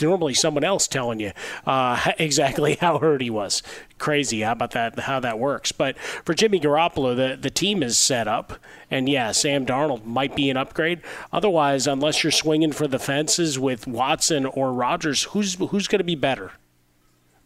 Normally 0.00 0.34
someone 0.34 0.64
else 0.64 0.86
telling 0.86 1.20
you 1.20 1.32
uh, 1.66 2.12
exactly 2.18 2.74
how 2.74 2.98
hurt 2.98 3.22
he 3.22 3.30
was. 3.30 3.62
Crazy 3.98 4.40
how 4.42 4.52
about 4.52 4.72
that? 4.72 4.98
How 5.00 5.20
that 5.20 5.38
works. 5.38 5.72
But 5.72 5.98
for 5.98 6.34
Jimmy 6.34 6.60
Garoppolo, 6.60 7.16
the 7.16 7.36
the 7.36 7.50
team 7.50 7.82
is 7.82 7.98
set 7.98 8.28
up, 8.28 8.54
and 8.90 9.08
yeah, 9.08 9.32
Sam 9.32 9.64
Darnold 9.64 10.04
might 10.04 10.36
be 10.36 10.50
an 10.50 10.56
upgrade. 10.56 11.00
Otherwise, 11.32 11.86
unless 11.86 12.22
you're 12.22 12.30
swinging 12.30 12.72
for 12.72 12.86
the 12.86 12.98
fences 12.98 13.58
with 13.58 13.86
Watson 13.86 14.46
or 14.46 14.72
Rodgers, 14.72 15.24
who's 15.24 15.54
who's 15.54 15.88
going 15.88 15.98
to 15.98 16.04
be 16.04 16.14
better? 16.14 16.52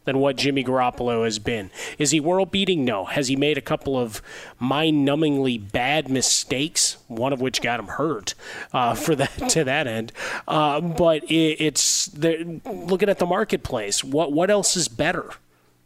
Than 0.04 0.18
what 0.18 0.36
Jimmy 0.36 0.64
Garoppolo 0.64 1.24
has 1.24 1.38
been. 1.38 1.70
Is 1.98 2.10
he 2.10 2.20
world 2.20 2.50
beating? 2.50 2.84
No. 2.84 3.04
Has 3.04 3.28
he 3.28 3.36
made 3.36 3.58
a 3.58 3.62
couple 3.62 3.98
of 3.98 4.22
mind 4.58 5.06
numbingly 5.06 5.60
bad 5.72 6.08
mistakes, 6.08 6.96
one 7.08 7.32
of 7.32 7.40
which 7.40 7.62
got 7.62 7.80
him 7.80 7.86
hurt 7.86 8.34
uh, 8.72 8.94
for 8.94 9.14
that 9.14 9.30
to 9.50 9.64
that 9.64 9.86
end? 9.86 10.12
Uh, 10.46 10.80
but 10.80 11.24
it, 11.24 11.56
it's 11.60 12.14
looking 12.16 13.08
at 13.08 13.18
the 13.18 13.26
marketplace. 13.26 14.04
What 14.04 14.32
what 14.32 14.50
else 14.50 14.76
is 14.76 14.88
better 14.88 15.30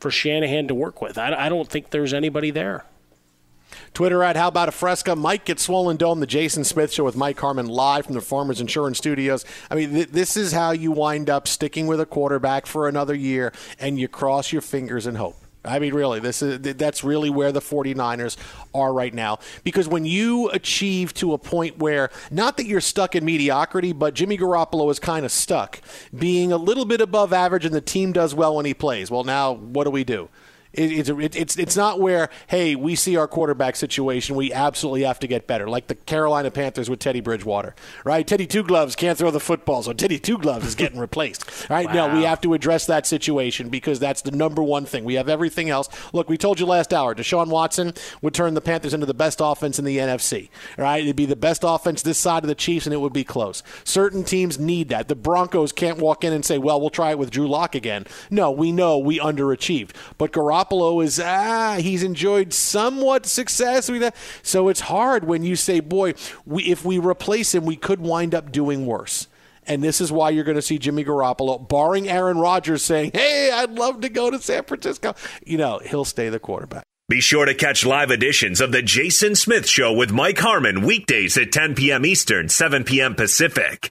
for 0.00 0.10
Shanahan 0.10 0.68
to 0.68 0.74
work 0.74 1.00
with? 1.00 1.18
I, 1.18 1.34
I 1.34 1.48
don't 1.48 1.68
think 1.68 1.90
there's 1.90 2.14
anybody 2.14 2.50
there. 2.50 2.84
Twitter 3.94 4.22
at 4.22 4.36
How 4.36 4.48
About 4.48 4.68
a 4.68 4.72
Fresca. 4.72 5.16
Mike 5.16 5.44
Get 5.44 5.60
Swollen 5.60 5.96
Dome, 5.96 6.20
the 6.20 6.26
Jason 6.26 6.64
Smith 6.64 6.92
Show 6.92 7.04
with 7.04 7.16
Mike 7.16 7.38
Harmon 7.38 7.66
live 7.66 8.06
from 8.06 8.14
the 8.14 8.20
Farmers 8.20 8.60
Insurance 8.60 8.98
Studios. 8.98 9.44
I 9.70 9.74
mean, 9.74 9.92
th- 9.92 10.08
this 10.08 10.36
is 10.36 10.52
how 10.52 10.70
you 10.70 10.92
wind 10.92 11.28
up 11.30 11.48
sticking 11.48 11.86
with 11.86 12.00
a 12.00 12.06
quarterback 12.06 12.66
for 12.66 12.88
another 12.88 13.14
year 13.14 13.52
and 13.78 13.98
you 13.98 14.08
cross 14.08 14.52
your 14.52 14.62
fingers 14.62 15.06
and 15.06 15.16
hope. 15.16 15.36
I 15.64 15.78
mean, 15.80 15.92
really, 15.92 16.20
this 16.20 16.40
is 16.40 16.60
that's 16.60 17.02
really 17.04 17.30
where 17.30 17.52
the 17.52 17.60
49ers 17.60 18.36
are 18.74 18.92
right 18.92 19.12
now. 19.12 19.38
Because 19.64 19.88
when 19.88 20.04
you 20.04 20.48
achieve 20.50 21.12
to 21.14 21.32
a 21.32 21.38
point 21.38 21.78
where, 21.78 22.10
not 22.30 22.56
that 22.56 22.66
you're 22.66 22.80
stuck 22.80 23.14
in 23.14 23.24
mediocrity, 23.24 23.92
but 23.92 24.14
Jimmy 24.14 24.38
Garoppolo 24.38 24.90
is 24.90 24.98
kind 24.98 25.24
of 25.26 25.32
stuck, 25.32 25.80
being 26.16 26.52
a 26.52 26.56
little 26.56 26.84
bit 26.84 27.00
above 27.00 27.32
average 27.32 27.64
and 27.64 27.74
the 27.74 27.80
team 27.80 28.12
does 28.12 28.34
well 28.34 28.56
when 28.56 28.66
he 28.66 28.74
plays. 28.74 29.10
Well, 29.10 29.24
now 29.24 29.52
what 29.52 29.84
do 29.84 29.90
we 29.90 30.04
do? 30.04 30.28
It, 30.72 31.08
it's, 31.08 31.36
it's 31.36 31.56
it's 31.56 31.76
not 31.76 31.98
where 31.98 32.28
hey 32.48 32.76
we 32.76 32.94
see 32.94 33.16
our 33.16 33.26
quarterback 33.26 33.74
situation 33.74 34.36
we 34.36 34.52
absolutely 34.52 35.02
have 35.02 35.18
to 35.20 35.26
get 35.26 35.46
better. 35.46 35.68
Like 35.68 35.86
the 35.86 35.94
Carolina 35.94 36.50
Panthers 36.50 36.90
with 36.90 36.98
Teddy 36.98 37.20
Bridgewater 37.20 37.74
right? 38.04 38.26
Teddy 38.26 38.46
Two 38.46 38.62
Gloves 38.62 38.94
can't 38.94 39.16
throw 39.16 39.30
the 39.30 39.40
football 39.40 39.82
so 39.82 39.94
Teddy 39.94 40.18
Two 40.18 40.36
Gloves 40.36 40.66
is 40.66 40.74
getting 40.74 40.98
replaced 41.00 41.68
right? 41.70 41.86
Wow. 41.86 42.08
no 42.08 42.16
we 42.16 42.24
have 42.24 42.40
to 42.42 42.52
address 42.52 42.86
that 42.86 43.06
situation 43.06 43.70
because 43.70 43.98
that's 43.98 44.22
the 44.22 44.30
number 44.30 44.62
one 44.62 44.84
thing. 44.84 45.04
We 45.04 45.14
have 45.14 45.28
everything 45.28 45.70
else. 45.70 45.88
Look 46.12 46.28
we 46.28 46.36
told 46.36 46.60
you 46.60 46.66
last 46.66 46.92
hour 46.92 47.14
Deshaun 47.14 47.48
Watson 47.48 47.94
would 48.20 48.34
turn 48.34 48.52
the 48.52 48.60
Panthers 48.60 48.92
into 48.92 49.06
the 49.06 49.14
best 49.14 49.40
offense 49.42 49.78
in 49.78 49.86
the 49.86 49.96
NFC 49.96 50.50
right? 50.76 51.02
It'd 51.02 51.16
be 51.16 51.26
the 51.26 51.36
best 51.36 51.62
offense 51.64 52.02
this 52.02 52.18
side 52.18 52.44
of 52.44 52.48
the 52.48 52.54
Chiefs 52.54 52.86
and 52.86 52.92
it 52.92 52.98
would 52.98 53.12
be 53.14 53.24
close. 53.24 53.62
Certain 53.84 54.22
teams 54.22 54.58
need 54.58 54.90
that. 54.90 55.08
The 55.08 55.16
Broncos 55.16 55.72
can't 55.72 55.98
walk 55.98 56.24
in 56.24 56.32
and 56.34 56.44
say 56.44 56.58
well 56.58 56.78
we'll 56.78 56.90
try 56.90 57.10
it 57.12 57.18
with 57.18 57.30
Drew 57.30 57.48
Lock 57.48 57.74
again. 57.74 58.06
No 58.30 58.50
we 58.50 58.70
know 58.70 58.98
we 58.98 59.18
underachieved. 59.18 59.92
But 60.18 60.32
Garoppolo 60.32 60.57
Garoppolo 60.58 61.04
is 61.04 61.20
ah 61.20 61.76
he's 61.80 62.02
enjoyed 62.02 62.52
somewhat 62.52 63.26
success. 63.26 63.90
So 64.42 64.68
it's 64.68 64.80
hard 64.80 65.24
when 65.24 65.42
you 65.42 65.56
say, 65.56 65.80
boy, 65.80 66.14
we, 66.44 66.64
if 66.64 66.84
we 66.84 66.98
replace 66.98 67.54
him, 67.54 67.64
we 67.64 67.76
could 67.76 68.00
wind 68.00 68.34
up 68.34 68.52
doing 68.52 68.86
worse. 68.86 69.28
And 69.66 69.82
this 69.82 70.00
is 70.00 70.10
why 70.10 70.30
you're 70.30 70.44
going 70.44 70.56
to 70.56 70.62
see 70.62 70.78
Jimmy 70.78 71.04
Garoppolo, 71.04 71.68
barring 71.68 72.08
Aaron 72.08 72.38
Rodgers 72.38 72.82
saying, 72.82 73.10
hey, 73.12 73.50
I'd 73.52 73.72
love 73.72 74.00
to 74.00 74.08
go 74.08 74.30
to 74.30 74.40
San 74.40 74.64
Francisco. 74.64 75.14
You 75.44 75.58
know, 75.58 75.78
he'll 75.84 76.06
stay 76.06 76.30
the 76.30 76.38
quarterback. 76.38 76.84
Be 77.10 77.20
sure 77.20 77.44
to 77.44 77.54
catch 77.54 77.84
live 77.84 78.10
editions 78.10 78.60
of 78.62 78.72
The 78.72 78.82
Jason 78.82 79.34
Smith 79.34 79.68
Show 79.68 79.92
with 79.92 80.10
Mike 80.10 80.38
Harmon 80.38 80.82
weekdays 80.82 81.36
at 81.36 81.52
10 81.52 81.74
p.m. 81.74 82.06
Eastern, 82.06 82.48
7 82.48 82.84
p.m. 82.84 83.14
Pacific. 83.14 83.90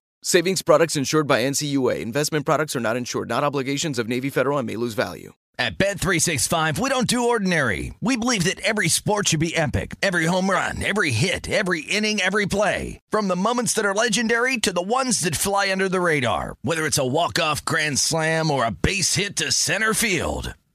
Savings 0.23 0.61
products 0.61 0.95
insured 0.95 1.25
by 1.25 1.41
NCUA. 1.41 1.99
Investment 1.99 2.45
products 2.45 2.75
are 2.75 2.79
not 2.79 2.95
insured, 2.95 3.27
not 3.27 3.43
obligations 3.43 3.97
of 3.97 4.07
Navy 4.07 4.29
Federal 4.29 4.59
and 4.59 4.67
may 4.67 4.75
lose 4.75 4.93
value. 4.93 5.33
At 5.57 5.79
Bet365, 5.79 6.77
we 6.77 6.89
don't 6.89 7.07
do 7.07 7.27
ordinary. 7.27 7.95
We 8.01 8.17
believe 8.17 8.43
that 8.43 8.59
every 8.59 8.87
sport 8.87 9.27
should 9.27 9.39
be 9.39 9.55
epic. 9.55 9.95
Every 10.03 10.25
home 10.25 10.49
run, 10.49 10.83
every 10.83 11.09
hit, 11.09 11.49
every 11.49 11.81
inning, 11.81 12.21
every 12.21 12.45
play. 12.45 12.99
From 13.09 13.29
the 13.29 13.35
moments 13.35 13.73
that 13.73 13.85
are 13.85 13.95
legendary 13.95 14.57
to 14.57 14.71
the 14.71 14.81
ones 14.81 15.21
that 15.21 15.35
fly 15.35 15.71
under 15.71 15.89
the 15.89 16.01
radar. 16.01 16.55
Whether 16.61 16.85
it's 16.85 16.99
a 16.99 17.05
walk-off 17.05 17.65
grand 17.65 17.97
slam 17.97 18.51
or 18.51 18.63
a 18.63 18.71
base 18.71 19.15
hit 19.15 19.35
to 19.37 19.51
center 19.51 19.95
field. 19.95 20.53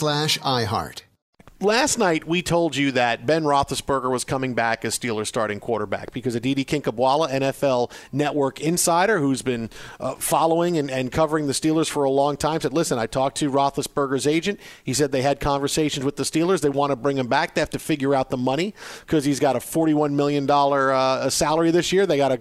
slash 0.00 0.38
iHeart. 0.38 1.02
Last 1.60 1.98
night 1.98 2.26
we 2.26 2.40
told 2.40 2.74
you 2.74 2.90
that 2.92 3.26
Ben 3.26 3.44
Roethlisberger 3.44 4.10
was 4.10 4.24
coming 4.24 4.54
back 4.54 4.82
as 4.82 4.98
Steelers 4.98 5.26
starting 5.26 5.60
quarterback 5.60 6.10
because 6.14 6.34
Aditi 6.34 6.64
Kinkhabwala, 6.64 7.30
NFL 7.30 7.92
Network 8.10 8.62
insider 8.62 9.18
who's 9.18 9.42
been 9.42 9.68
uh, 10.00 10.14
following 10.14 10.78
and, 10.78 10.90
and 10.90 11.12
covering 11.12 11.48
the 11.48 11.52
Steelers 11.52 11.90
for 11.90 12.04
a 12.04 12.10
long 12.10 12.38
time, 12.38 12.62
said, 12.62 12.72
"Listen, 12.72 12.98
I 12.98 13.04
talked 13.04 13.36
to 13.38 13.50
Roethlisberger's 13.50 14.26
agent. 14.26 14.58
He 14.82 14.94
said 14.94 15.12
they 15.12 15.20
had 15.20 15.38
conversations 15.38 16.02
with 16.02 16.16
the 16.16 16.22
Steelers. 16.22 16.62
They 16.62 16.70
want 16.70 16.92
to 16.92 16.96
bring 16.96 17.18
him 17.18 17.26
back. 17.26 17.54
They 17.54 17.60
have 17.60 17.68
to 17.70 17.78
figure 17.78 18.14
out 18.14 18.30
the 18.30 18.38
money 18.38 18.74
because 19.00 19.26
he's 19.26 19.38
got 19.38 19.54
a 19.54 19.60
forty-one 19.60 20.16
million 20.16 20.46
dollar 20.46 20.94
uh, 20.94 21.28
salary 21.28 21.72
this 21.72 21.92
year. 21.92 22.06
They 22.06 22.16
got 22.16 22.28
to." 22.28 22.40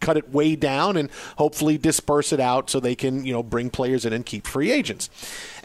cut 0.00 0.16
it 0.16 0.30
way 0.30 0.56
down 0.56 0.96
and 0.96 1.10
hopefully 1.36 1.78
disperse 1.78 2.32
it 2.32 2.40
out 2.40 2.70
so 2.70 2.80
they 2.80 2.94
can, 2.94 3.24
you 3.24 3.32
know, 3.32 3.42
bring 3.42 3.70
players 3.70 4.04
in 4.04 4.12
and 4.12 4.24
keep 4.24 4.46
free 4.46 4.70
agents. 4.70 5.10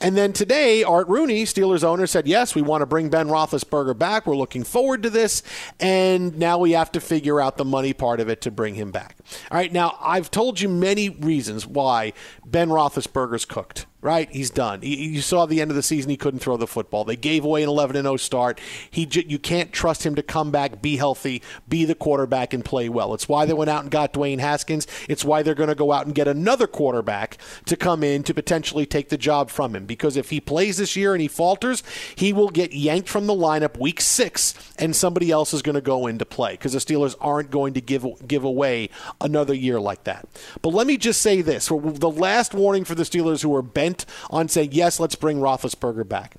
And 0.03 0.17
then 0.17 0.33
today, 0.33 0.83
Art 0.83 1.07
Rooney, 1.07 1.45
Steelers 1.45 1.81
owner, 1.81 2.05
said, 2.07 2.27
Yes, 2.27 2.53
we 2.53 2.61
want 2.61 2.81
to 2.81 2.85
bring 2.85 3.07
Ben 3.07 3.29
Roethlisberger 3.29 3.97
back. 3.97 4.27
We're 4.27 4.35
looking 4.35 4.65
forward 4.65 5.01
to 5.03 5.09
this. 5.09 5.41
And 5.79 6.37
now 6.37 6.57
we 6.57 6.73
have 6.73 6.91
to 6.91 6.99
figure 6.99 7.39
out 7.39 7.55
the 7.55 7.63
money 7.63 7.93
part 7.93 8.19
of 8.19 8.27
it 8.27 8.41
to 8.41 8.51
bring 8.51 8.75
him 8.75 8.91
back. 8.91 9.15
All 9.49 9.57
right, 9.57 9.71
now 9.71 9.97
I've 10.01 10.29
told 10.29 10.59
you 10.59 10.67
many 10.67 11.07
reasons 11.07 11.65
why 11.65 12.11
Ben 12.45 12.67
Roethlisberger's 12.67 13.45
cooked 13.45 13.85
right? 14.03 14.29
He's 14.31 14.49
done. 14.49 14.81
He, 14.81 15.07
you 15.07 15.21
saw 15.21 15.45
the 15.45 15.61
end 15.61 15.71
of 15.71 15.75
the 15.75 15.81
season; 15.81 16.11
he 16.11 16.17
couldn't 16.17 16.41
throw 16.41 16.57
the 16.57 16.67
football. 16.67 17.05
They 17.05 17.15
gave 17.15 17.43
away 17.45 17.63
an 17.63 17.69
11 17.69 17.95
0 17.95 18.17
start. 18.17 18.59
He, 18.91 19.07
you 19.09 19.39
can't 19.39 19.71
trust 19.71 20.05
him 20.05 20.13
to 20.15 20.21
come 20.21 20.51
back, 20.51 20.81
be 20.81 20.97
healthy, 20.97 21.41
be 21.67 21.85
the 21.85 21.95
quarterback, 21.95 22.53
and 22.53 22.63
play 22.63 22.89
well. 22.89 23.13
It's 23.13 23.29
why 23.29 23.45
they 23.45 23.53
went 23.53 23.69
out 23.69 23.83
and 23.83 23.89
got 23.89 24.13
Dwayne 24.13 24.39
Haskins. 24.39 24.85
It's 25.09 25.23
why 25.23 25.41
they're 25.41 25.55
going 25.55 25.69
to 25.69 25.75
go 25.75 25.91
out 25.91 26.05
and 26.05 26.13
get 26.13 26.27
another 26.27 26.67
quarterback 26.67 27.37
to 27.65 27.77
come 27.77 28.03
in 28.03 28.23
to 28.23 28.33
potentially 28.33 28.85
take 28.85 29.09
the 29.09 29.17
job 29.17 29.49
from 29.49 29.73
him. 29.75 29.85
Because 29.93 30.17
if 30.17 30.29
he 30.29 30.39
plays 30.41 30.77
this 30.77 30.95
year 30.95 31.13
and 31.13 31.21
he 31.21 31.27
falters, 31.27 31.83
he 32.15 32.33
will 32.33 32.49
get 32.49 32.73
yanked 32.73 33.07
from 33.07 33.27
the 33.27 33.33
lineup 33.33 33.79
week 33.79 34.01
six, 34.01 34.53
and 34.77 34.95
somebody 34.95 35.31
else 35.31 35.53
is 35.53 35.61
going 35.61 35.75
to 35.75 35.81
go 35.81 36.07
into 36.07 36.25
play 36.25 36.53
because 36.53 36.73
the 36.73 36.79
Steelers 36.79 37.15
aren't 37.21 37.51
going 37.51 37.73
to 37.73 37.81
give 37.81 38.05
give 38.27 38.43
away 38.43 38.89
another 39.21 39.53
year 39.53 39.79
like 39.79 40.03
that. 40.05 40.27
But 40.61 40.73
let 40.73 40.87
me 40.87 40.97
just 40.97 41.21
say 41.21 41.41
this: 41.41 41.67
the 41.67 42.09
last 42.09 42.53
warning 42.53 42.85
for 42.85 42.95
the 42.95 43.03
Steelers 43.03 43.43
who 43.43 43.55
are 43.55 43.61
bent 43.61 44.05
on 44.29 44.47
saying, 44.47 44.69
yes, 44.71 44.99
let's 44.99 45.15
bring 45.15 45.39
Roethlisberger 45.39 46.07
back. 46.07 46.35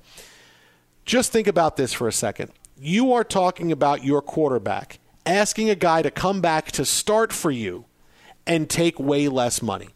Just 1.05 1.31
think 1.31 1.47
about 1.47 1.77
this 1.77 1.93
for 1.93 2.07
a 2.07 2.11
second. 2.11 2.51
you 2.77 3.13
are 3.13 3.23
talking 3.23 3.71
about 3.71 4.03
your 4.03 4.21
quarterback 4.21 4.99
asking 5.25 5.69
a 5.69 5.75
guy 5.75 6.01
to 6.01 6.11
come 6.11 6.41
back 6.41 6.71
to 6.71 6.85
start 6.85 7.33
for 7.33 7.51
you 7.51 7.85
and 8.45 8.69
take 8.69 8.99
way 8.99 9.27
less 9.27 9.61
money. 9.61 9.89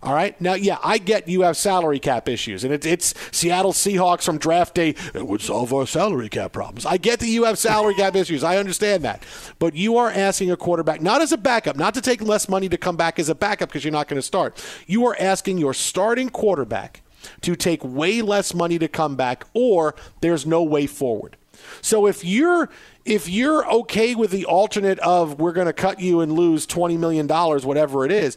All 0.00 0.14
right. 0.14 0.40
Now, 0.40 0.54
yeah, 0.54 0.78
I 0.84 0.98
get 0.98 1.26
you 1.26 1.42
have 1.42 1.56
salary 1.56 1.98
cap 1.98 2.28
issues, 2.28 2.62
and 2.62 2.72
it's, 2.72 2.86
it's 2.86 3.14
Seattle 3.32 3.72
Seahawks 3.72 4.22
from 4.22 4.38
draft 4.38 4.74
day. 4.74 4.90
It 5.12 5.26
would 5.26 5.40
solve 5.40 5.74
our 5.74 5.88
salary 5.88 6.28
cap 6.28 6.52
problems. 6.52 6.86
I 6.86 6.98
get 6.98 7.18
that 7.18 7.26
you 7.26 7.44
have 7.44 7.58
salary 7.58 7.94
cap 7.94 8.14
issues. 8.16 8.44
I 8.44 8.58
understand 8.58 9.02
that. 9.02 9.24
But 9.58 9.74
you 9.74 9.96
are 9.96 10.08
asking 10.08 10.52
a 10.52 10.56
quarterback, 10.56 11.02
not 11.02 11.20
as 11.20 11.32
a 11.32 11.36
backup, 11.36 11.76
not 11.76 11.94
to 11.94 12.00
take 12.00 12.22
less 12.22 12.48
money 12.48 12.68
to 12.68 12.76
come 12.76 12.96
back 12.96 13.18
as 13.18 13.28
a 13.28 13.34
backup 13.34 13.70
because 13.70 13.84
you're 13.84 13.92
not 13.92 14.06
going 14.06 14.18
to 14.18 14.26
start. 14.26 14.64
You 14.86 15.04
are 15.06 15.16
asking 15.18 15.58
your 15.58 15.74
starting 15.74 16.28
quarterback 16.28 17.02
to 17.40 17.56
take 17.56 17.82
way 17.82 18.22
less 18.22 18.54
money 18.54 18.78
to 18.78 18.86
come 18.86 19.16
back, 19.16 19.46
or 19.52 19.96
there's 20.20 20.46
no 20.46 20.62
way 20.62 20.86
forward. 20.86 21.36
So 21.80 22.06
if 22.06 22.24
you're 22.24 22.70
if 23.04 23.28
you're 23.28 23.68
okay 23.68 24.14
with 24.14 24.30
the 24.30 24.44
alternate 24.44 24.98
of 25.00 25.40
we're 25.40 25.52
going 25.52 25.66
to 25.66 25.72
cut 25.72 25.98
you 26.00 26.20
and 26.20 26.32
lose 26.32 26.66
twenty 26.66 26.96
million 26.96 27.26
dollars, 27.26 27.66
whatever 27.66 28.04
it 28.04 28.12
is, 28.12 28.36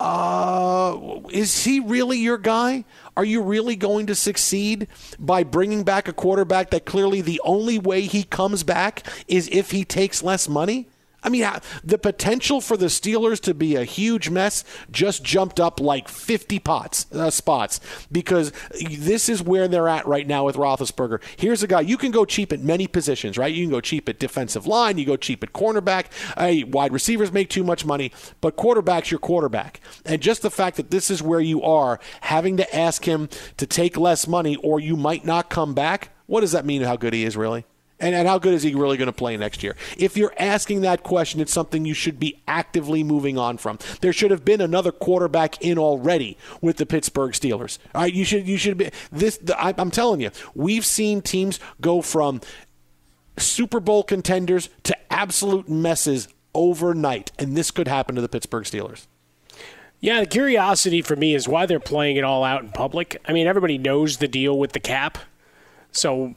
uh, 0.00 1.20
is 1.30 1.64
he 1.64 1.80
really 1.80 2.18
your 2.18 2.38
guy? 2.38 2.84
Are 3.16 3.24
you 3.24 3.42
really 3.42 3.76
going 3.76 4.06
to 4.06 4.14
succeed 4.14 4.88
by 5.18 5.44
bringing 5.44 5.84
back 5.84 6.08
a 6.08 6.12
quarterback 6.12 6.70
that 6.70 6.84
clearly 6.84 7.20
the 7.20 7.40
only 7.44 7.78
way 7.78 8.02
he 8.02 8.24
comes 8.24 8.64
back 8.64 9.06
is 9.28 9.48
if 9.52 9.70
he 9.70 9.84
takes 9.84 10.22
less 10.22 10.48
money? 10.48 10.88
I 11.24 11.30
mean, 11.30 11.48
the 11.82 11.96
potential 11.96 12.60
for 12.60 12.76
the 12.76 12.86
Steelers 12.86 13.40
to 13.40 13.54
be 13.54 13.76
a 13.76 13.84
huge 13.84 14.28
mess 14.28 14.62
just 14.90 15.24
jumped 15.24 15.58
up 15.58 15.80
like 15.80 16.08
50 16.08 16.58
pots, 16.58 17.06
uh, 17.12 17.30
spots 17.30 17.80
because 18.12 18.52
this 18.90 19.30
is 19.30 19.42
where 19.42 19.66
they're 19.66 19.88
at 19.88 20.06
right 20.06 20.26
now 20.26 20.44
with 20.44 20.56
Roethlisberger. 20.56 21.20
Here's 21.36 21.62
a 21.62 21.66
guy 21.66 21.80
you 21.80 21.96
can 21.96 22.10
go 22.10 22.26
cheap 22.26 22.52
at 22.52 22.60
many 22.60 22.86
positions, 22.86 23.38
right? 23.38 23.52
You 23.52 23.64
can 23.64 23.70
go 23.70 23.80
cheap 23.80 24.08
at 24.08 24.18
defensive 24.18 24.66
line, 24.66 24.98
you 24.98 25.06
go 25.06 25.16
cheap 25.16 25.42
at 25.42 25.54
cornerback. 25.54 26.06
Uh, 26.36 26.66
wide 26.68 26.92
receivers 26.92 27.32
make 27.32 27.48
too 27.48 27.64
much 27.64 27.86
money, 27.86 28.12
but 28.42 28.56
quarterback's 28.56 29.10
your 29.10 29.20
quarterback. 29.20 29.80
And 30.04 30.20
just 30.20 30.42
the 30.42 30.50
fact 30.50 30.76
that 30.76 30.90
this 30.90 31.10
is 31.10 31.22
where 31.22 31.40
you 31.40 31.62
are, 31.62 31.98
having 32.20 32.58
to 32.58 32.76
ask 32.76 33.06
him 33.06 33.30
to 33.56 33.66
take 33.66 33.96
less 33.96 34.28
money 34.28 34.56
or 34.56 34.78
you 34.78 34.96
might 34.96 35.24
not 35.24 35.48
come 35.48 35.72
back. 35.72 36.10
What 36.26 36.42
does 36.42 36.52
that 36.52 36.66
mean? 36.66 36.82
How 36.82 36.96
good 36.96 37.14
he 37.14 37.24
is, 37.24 37.36
really? 37.36 37.64
And, 38.04 38.14
and 38.14 38.28
how 38.28 38.38
good 38.38 38.52
is 38.52 38.62
he 38.62 38.74
really 38.74 38.98
going 38.98 39.06
to 39.06 39.12
play 39.12 39.34
next 39.38 39.62
year? 39.62 39.76
If 39.96 40.14
you're 40.14 40.34
asking 40.38 40.82
that 40.82 41.02
question, 41.02 41.40
it's 41.40 41.54
something 41.54 41.86
you 41.86 41.94
should 41.94 42.20
be 42.20 42.42
actively 42.46 43.02
moving 43.02 43.38
on 43.38 43.56
from. 43.56 43.78
There 44.02 44.12
should 44.12 44.30
have 44.30 44.44
been 44.44 44.60
another 44.60 44.92
quarterback 44.92 45.62
in 45.62 45.78
already 45.78 46.36
with 46.60 46.76
the 46.76 46.84
Pittsburgh 46.84 47.32
Steelers. 47.32 47.78
All 47.94 48.02
right, 48.02 48.12
you 48.12 48.26
should 48.26 48.46
you 48.46 48.58
should 48.58 48.76
be 48.76 48.90
this. 49.10 49.38
The, 49.38 49.58
I, 49.58 49.72
I'm 49.78 49.90
telling 49.90 50.20
you, 50.20 50.30
we've 50.54 50.84
seen 50.84 51.22
teams 51.22 51.58
go 51.80 52.02
from 52.02 52.42
Super 53.38 53.80
Bowl 53.80 54.02
contenders 54.02 54.68
to 54.82 54.94
absolute 55.10 55.70
messes 55.70 56.28
overnight, 56.54 57.32
and 57.38 57.56
this 57.56 57.70
could 57.70 57.88
happen 57.88 58.16
to 58.16 58.20
the 58.20 58.28
Pittsburgh 58.28 58.64
Steelers. 58.64 59.06
Yeah, 60.00 60.20
the 60.20 60.26
curiosity 60.26 61.00
for 61.00 61.16
me 61.16 61.34
is 61.34 61.48
why 61.48 61.64
they're 61.64 61.80
playing 61.80 62.16
it 62.16 62.24
all 62.24 62.44
out 62.44 62.62
in 62.62 62.68
public. 62.68 63.18
I 63.24 63.32
mean, 63.32 63.46
everybody 63.46 63.78
knows 63.78 64.18
the 64.18 64.28
deal 64.28 64.58
with 64.58 64.72
the 64.72 64.80
cap. 64.80 65.16
So 65.90 66.34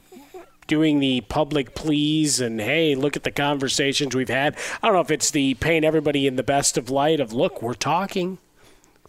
doing 0.68 1.00
the 1.00 1.22
public 1.22 1.74
pleas 1.74 2.40
and 2.40 2.62
hey, 2.62 2.96
look 2.96 3.16
at 3.16 3.24
the 3.24 3.32
conversations 3.32 4.16
we've 4.16 4.30
had. 4.30 4.56
I 4.82 4.88
don't 4.88 4.96
know 4.96 5.02
if 5.02 5.12
it's 5.12 5.32
the 5.32 5.56
paint 5.56 5.86
everybody 5.86 6.28
in 6.28 6.36
the 6.36 6.44
best 6.44 6.78
of 6.78 6.90
light 6.90 7.20
of 7.20 7.34
look, 7.34 7.62
we're 7.62 7.74
talking. 7.74 8.38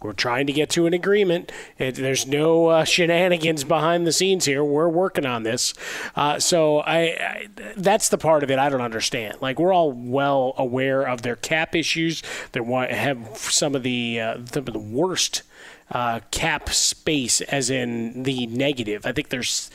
We're 0.01 0.13
trying 0.13 0.47
to 0.47 0.53
get 0.53 0.69
to 0.71 0.85
an 0.85 0.93
agreement. 0.93 1.51
There's 1.77 2.25
no 2.25 2.67
uh, 2.67 2.83
shenanigans 2.85 3.65
behind 3.65 4.07
the 4.07 4.13
scenes 4.13 4.45
here. 4.45 4.63
We're 4.63 4.87
working 4.87 5.25
on 5.25 5.43
this. 5.43 5.73
Uh, 6.15 6.39
so 6.39 6.79
I, 6.79 6.99
I, 6.99 7.47
that's 7.75 8.07
the 8.07 8.17
part 8.17 8.43
of 8.43 8.49
it 8.49 8.59
I 8.59 8.69
don't 8.69 8.81
understand. 8.81 9.37
Like 9.41 9.59
we're 9.59 9.73
all 9.73 9.91
well 9.91 10.53
aware 10.57 11.01
of 11.01 11.21
their 11.23 11.35
cap 11.35 11.75
issues. 11.75 12.23
They 12.53 12.63
have 12.63 13.37
some 13.37 13.75
of 13.75 13.83
the 13.83 14.21
uh, 14.21 14.37
some 14.45 14.67
of 14.67 14.73
the 14.73 14.79
worst 14.79 15.43
uh, 15.91 16.19
cap 16.31 16.69
space, 16.69 17.41
as 17.41 17.69
in 17.69 18.23
the 18.23 18.47
negative. 18.47 19.05
I 19.05 19.11
think 19.11 19.29
there's 19.29 19.71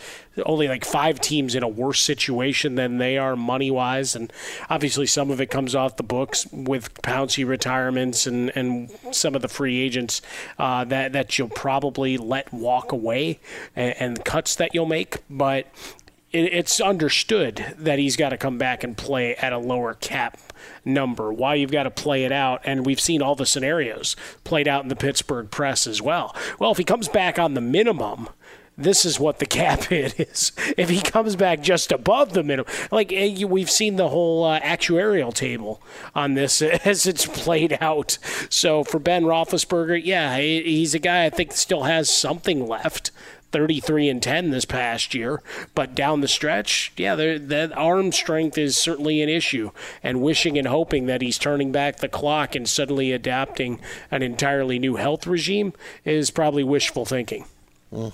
only 0.47 0.69
like 0.69 0.85
five 0.85 1.21
teams 1.21 1.55
in 1.55 1.62
a 1.62 1.69
worse 1.69 2.01
situation 2.01 2.75
than 2.75 2.99
they 2.99 3.19
are 3.19 3.37
money 3.37 3.71
wise, 3.71 4.15
and 4.17 4.33
obviously 4.71 5.07
some 5.07 5.31
of 5.31 5.41
it 5.41 5.47
comes 5.47 5.75
off 5.75 5.97
the 5.97 6.03
books 6.03 6.47
with 6.53 6.95
Pouncey 7.03 7.47
retirements 7.47 8.27
and, 8.27 8.53
and 8.57 8.91
some 9.12 9.35
of 9.35 9.43
the 9.43 9.49
free 9.49 9.81
agents 9.81 10.23
uh, 10.59 10.85
that 10.85 11.12
that 11.12 11.39
you'll 11.39 11.49
probably 11.49 12.17
let 12.17 12.53
walk 12.53 12.93
away 12.93 13.41
and, 13.75 13.95
and 13.99 14.25
cuts 14.25 14.57
that 14.57 14.75
you'll 14.75 14.87
make, 14.87 15.19
but 15.29 15.67
it's 16.35 16.80
understood 16.80 17.74
that 17.78 17.99
he's 17.99 18.16
got 18.16 18.30
to 18.30 18.37
come 18.37 18.59
back 18.59 18.82
and 18.82 18.97
play 18.97 19.37
at 19.37 19.53
a 19.53 19.59
lower 19.59 19.95
cap 19.95 20.39
number. 20.85 21.32
Why 21.32 21.55
you've 21.55 21.70
got 21.70 21.85
to 21.85 21.91
play 21.91 22.24
it 22.24 22.32
out, 22.32 22.61
and 22.64 22.85
we've 22.85 23.01
seen 23.01 23.22
all 23.22 23.35
the 23.35 23.47
scenarios 23.47 24.16
played 24.43 24.66
out 24.66 24.82
in 24.82 24.89
the 24.89 24.97
Pittsburgh 24.97 25.51
press 25.51 25.87
as 25.87 26.03
well. 26.03 26.35
Well, 26.59 26.72
if 26.72 26.78
he 26.78 26.85
comes 26.85 27.09
back 27.09 27.39
on 27.39 27.55
the 27.55 27.61
minimum, 27.61 28.28
this 28.76 29.05
is 29.05 29.20
what 29.20 29.39
the 29.39 29.47
cap 29.61 29.85
hit 29.85 30.18
is. 30.18 30.53
If 30.76 30.89
he 30.89 31.01
comes 31.01 31.37
back 31.37 31.61
just 31.61 31.93
above 31.93 32.32
the 32.32 32.43
minimum, 32.43 32.72
like 32.91 33.12
eh, 33.12 33.45
we've 33.45 33.70
seen 33.70 33.97
the 33.97 34.09
whole 34.09 34.45
uh, 34.45 34.61
actuarial 34.61 35.32
table 35.32 35.82
on 36.14 36.35
this 36.35 36.61
as 36.85 37.07
it's 37.07 37.26
played 37.26 37.78
out. 37.80 38.18
So 38.51 38.85
for 38.85 38.99
Ben 38.99 39.24
Roethlisberger, 39.24 40.01
yeah, 40.05 40.39
he's 40.39 40.95
a 40.95 40.99
guy 40.99 41.26
I 41.26 41.30
think 41.30 41.53
still 41.53 41.85
has 41.85 42.11
something 42.11 42.66
left. 42.66 43.11
33 43.55 44.09
and 44.09 44.20
10 44.20 44.50
this 44.50 44.64
past 44.64 45.14
year, 45.14 45.40
but 45.76 45.94
down 45.94 46.20
the 46.20 46.26
stretch, 46.26 46.92
yeah, 46.96 47.14
that 47.14 47.72
arm 47.76 48.11
strength 48.11 48.59
is 48.59 48.76
certainly 48.76 49.22
an 49.22 49.28
issue. 49.28 49.70
And 50.02 50.20
wishing 50.20 50.59
and 50.59 50.66
hoping 50.66 51.07
that 51.07 51.22
he's 51.22 51.38
turning 51.38 51.70
back 51.70 51.98
the 51.98 52.09
clock 52.09 52.57
and 52.57 52.68
suddenly 52.68 53.12
adapting 53.12 53.80
an 54.11 54.22
entirely 54.22 54.80
new 54.80 54.96
health 54.96 55.24
regime 55.24 55.72
is 56.05 56.32
probably 56.32 56.64
wishful 56.64 57.05
thinking. 57.05 57.44
Mm. 57.92 58.12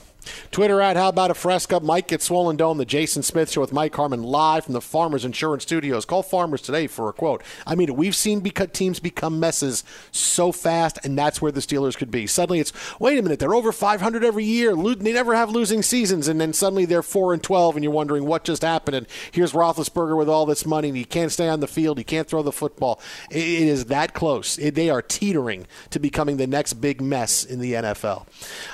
Twitter 0.51 0.81
at 0.81 0.97
How 0.97 1.09
About 1.09 1.31
a 1.31 1.35
Fresca. 1.35 1.81
Mike 1.81 2.09
gets 2.09 2.27
Swollen 2.27 2.57
Dome. 2.57 2.79
The 2.79 2.85
Jason 2.85 3.23
Smith 3.23 3.51
Show 3.51 3.61
with 3.61 3.73
Mike 3.73 3.95
Harmon 3.95 4.23
live 4.23 4.65
from 4.65 4.75
the 4.75 4.81
Farmers 4.81 5.25
Insurance 5.25 5.63
Studios. 5.63 6.05
Call 6.05 6.23
Farmers 6.23 6.63
today 6.63 6.87
for 6.87 7.09
a 7.09 7.13
quote. 7.13 7.43
I 7.67 7.75
mean, 7.75 7.95
we've 7.97 8.17
seen 8.17 8.41
beca- 8.41 8.73
teams 8.73 9.01
become 9.01 9.41
messes 9.41 9.85
so 10.13 10.53
fast, 10.53 10.99
and 11.05 11.17
that's 11.17 11.41
where 11.41 11.53
the 11.53 11.61
Steelers 11.61 11.97
could 11.97 12.11
be. 12.11 12.27
Suddenly 12.27 12.61
it's, 12.61 12.73
wait 13.01 13.19
a 13.19 13.23
minute, 13.23 13.39
they're 13.39 13.55
over 13.55 13.73
500 13.73 14.25
every 14.25 14.45
year. 14.45 14.75
They 14.75 15.13
never 15.13 15.35
have 15.35 15.51
losing 15.51 15.83
seasons, 15.83 16.29
and 16.29 16.41
then 16.41 16.53
suddenly 16.53 16.85
they're 16.85 17.03
4 17.03 17.33
and 17.33 17.43
12, 17.43 17.77
and 17.77 17.85
you're 17.85 17.93
wondering 17.93 18.27
what 18.27 18.45
just 18.45 18.63
happened. 18.63 18.97
And 18.97 19.07
here's 19.33 19.53
Roethlisberger 19.53 20.17
with 20.17 20.29
all 20.29 20.47
this 20.47 20.67
money, 20.67 20.89
and 20.89 20.97
he 20.97 21.05
can't 21.05 21.33
stay 21.33 21.49
on 21.49 21.61
the 21.61 21.67
field. 21.67 21.99
He 21.99 22.05
can't 22.05 22.29
throw 22.29 22.43
the 22.43 22.53
football. 22.53 23.01
it 23.31 23.39
is 23.39 23.87
that 23.87 24.15
close. 24.15 24.57
They 24.57 24.91
are 24.91 25.03
teetering 25.03 25.67
to 25.91 25.99
becoming 25.99 26.37
the 26.37 26.47
next 26.47 26.75
big 26.75 27.01
mess 27.01 27.45
in 27.45 27.61
the 27.61 27.73
NFL. 27.75 28.27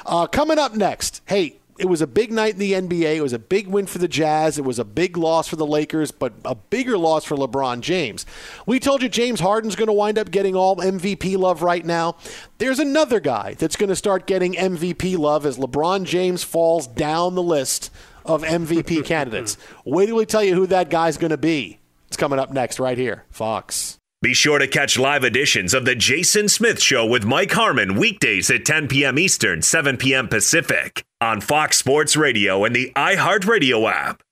Uh, 0.05 0.27
coming 0.27 0.59
up 0.59 0.75
next, 0.75 1.23
hey, 1.27 1.46
it 1.79 1.87
was 1.87 2.01
a 2.01 2.07
big 2.07 2.33
night 2.33 2.55
in 2.55 2.59
the 2.59 2.73
NBA. 2.73 3.17
It 3.17 3.23
was 3.23 3.33
a 3.33 3.39
big 3.39 3.67
win 3.67 3.87
for 3.87 3.99
the 3.99 4.09
Jazz. 4.09 4.59
It 4.59 4.65
was 4.65 4.79
a 4.79 4.85
big 4.85 5.17
loss 5.17 5.49
for 5.49 5.57
the 5.57 5.67
Lakers, 5.67 6.11
but 6.11 6.33
a 6.45 6.55
bigger 6.55 6.97
loss 6.97 7.25
for 7.25 7.37
LeBron 7.37 7.81
James. 7.81 8.25
We 8.67 8.81
told 8.81 9.03
you 9.03 9.09
James 9.09 9.41
Harden's 9.41 9.77
going 9.77 9.89
to 9.89 9.93
wind 9.93 10.19
up 10.19 10.31
getting 10.31 10.55
all 10.57 10.77
MVP 10.77 11.37
love 11.37 11.63
right 11.63 11.85
now. 11.85 12.17
There's 12.59 12.79
another 12.79 13.21
guy 13.21 13.55
that's 13.55 13.77
going 13.77 13.89
to 13.91 13.97
start 13.97 14.27
getting 14.27 14.55
MVP 14.55 15.19
love 15.19 15.45
as 15.47 15.59
LeBron 15.59 16.05
James 16.05 16.43
falls 16.43 16.87
down 16.87 17.35
the 17.35 17.43
list 17.43 17.91
of 18.25 18.43
MVP 18.43 19.05
candidates. 19.05 19.57
Wait 19.85 20.07
till 20.07 20.17
we 20.17 20.27
tell 20.27 20.45
you 20.45 20.55
who 20.55 20.67
that 20.69 20.91
guy's 20.91 21.19
going 21.19 21.31
to 21.31 21.37
be. 21.37 21.79
It's 22.09 22.17
coming 22.17 22.39
up 22.39 22.53
next, 22.53 22.79
right 22.79 22.97
here, 22.97 23.25
Fox. 23.31 23.99
Be 24.23 24.33
sure 24.33 24.59
to 24.59 24.67
catch 24.67 24.99
live 24.99 25.25
editions 25.25 25.75
of 25.75 25.85
The 25.85 25.95
Jason 25.95 26.49
Smith 26.49 26.81
Show 26.81 27.05
with 27.05 27.25
Mike 27.25 27.53
Harmon 27.53 27.97
weekdays 27.97 28.51
at 28.51 28.65
10 28.65 28.89
p.m. 28.89 29.19
Eastern, 29.19 29.61
7 29.61 29.99
p.m. 29.99 30.27
Pacific 30.27 31.05
on 31.21 31.41
Fox 31.41 31.79
Sports 31.79 32.17
Radio 32.17 32.65
and 32.65 32.75
the 32.75 32.93
iHeartRadio 32.95 33.91
app. 33.91 34.23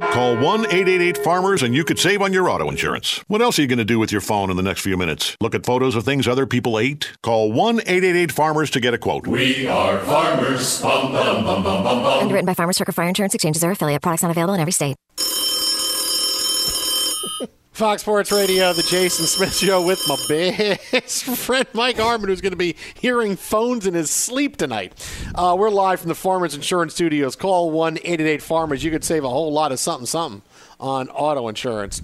Call 0.00 0.34
1 0.34 0.66
888 0.66 1.18
Farmers 1.18 1.62
and 1.62 1.74
you 1.74 1.84
could 1.84 1.98
save 1.98 2.20
on 2.22 2.32
your 2.32 2.48
auto 2.48 2.68
insurance. 2.68 3.22
What 3.28 3.40
else 3.40 3.58
are 3.58 3.62
you 3.62 3.68
going 3.68 3.78
to 3.78 3.84
do 3.84 4.00
with 4.00 4.10
your 4.10 4.20
phone 4.20 4.50
in 4.50 4.56
the 4.56 4.62
next 4.62 4.80
few 4.80 4.96
minutes? 4.96 5.36
Look 5.40 5.54
at 5.54 5.64
photos 5.64 5.94
of 5.94 6.04
things 6.04 6.26
other 6.26 6.44
people 6.44 6.78
ate? 6.80 7.12
Call 7.22 7.52
1 7.52 7.80
888 7.80 8.32
Farmers 8.32 8.70
to 8.72 8.80
get 8.80 8.94
a 8.94 8.98
quote. 8.98 9.28
We 9.28 9.68
are 9.68 10.00
farmers. 10.00 10.82
Bum, 10.82 11.12
bum, 11.12 11.44
bum, 11.44 11.62
bum, 11.62 11.84
bum, 11.84 12.02
bum. 12.02 12.22
Underwritten 12.22 12.46
by 12.46 12.54
Farmers 12.54 12.76
Circle 12.76 12.94
Fire 12.94 13.08
Insurance 13.08 13.34
Exchanges 13.34 13.62
or 13.62 13.70
affiliate. 13.70 14.02
Products 14.02 14.22
not 14.22 14.32
available 14.32 14.54
in 14.54 14.60
every 14.60 14.72
state. 14.72 14.96
Fox 17.82 18.02
Sports 18.02 18.30
Radio, 18.30 18.72
the 18.72 18.84
Jason 18.84 19.26
Smith 19.26 19.56
Show 19.56 19.84
with 19.84 20.00
my 20.06 20.14
best 20.28 21.24
friend 21.36 21.66
Mike 21.72 21.98
Harmon, 21.98 22.28
who's 22.28 22.40
going 22.40 22.52
to 22.52 22.56
be 22.56 22.76
hearing 22.94 23.34
phones 23.34 23.88
in 23.88 23.94
his 23.94 24.08
sleep 24.08 24.56
tonight. 24.56 24.94
Uh, 25.34 25.56
we're 25.58 25.68
live 25.68 25.98
from 25.98 26.08
the 26.08 26.14
Farmers 26.14 26.54
Insurance 26.54 26.94
Studios. 26.94 27.34
Call 27.34 27.72
1 27.72 27.96
888 27.96 28.40
Farmers. 28.40 28.84
You 28.84 28.92
could 28.92 29.02
save 29.02 29.24
a 29.24 29.28
whole 29.28 29.52
lot 29.52 29.72
of 29.72 29.80
something, 29.80 30.06
something 30.06 30.42
on 30.78 31.08
auto 31.08 31.48
insurance. 31.48 32.02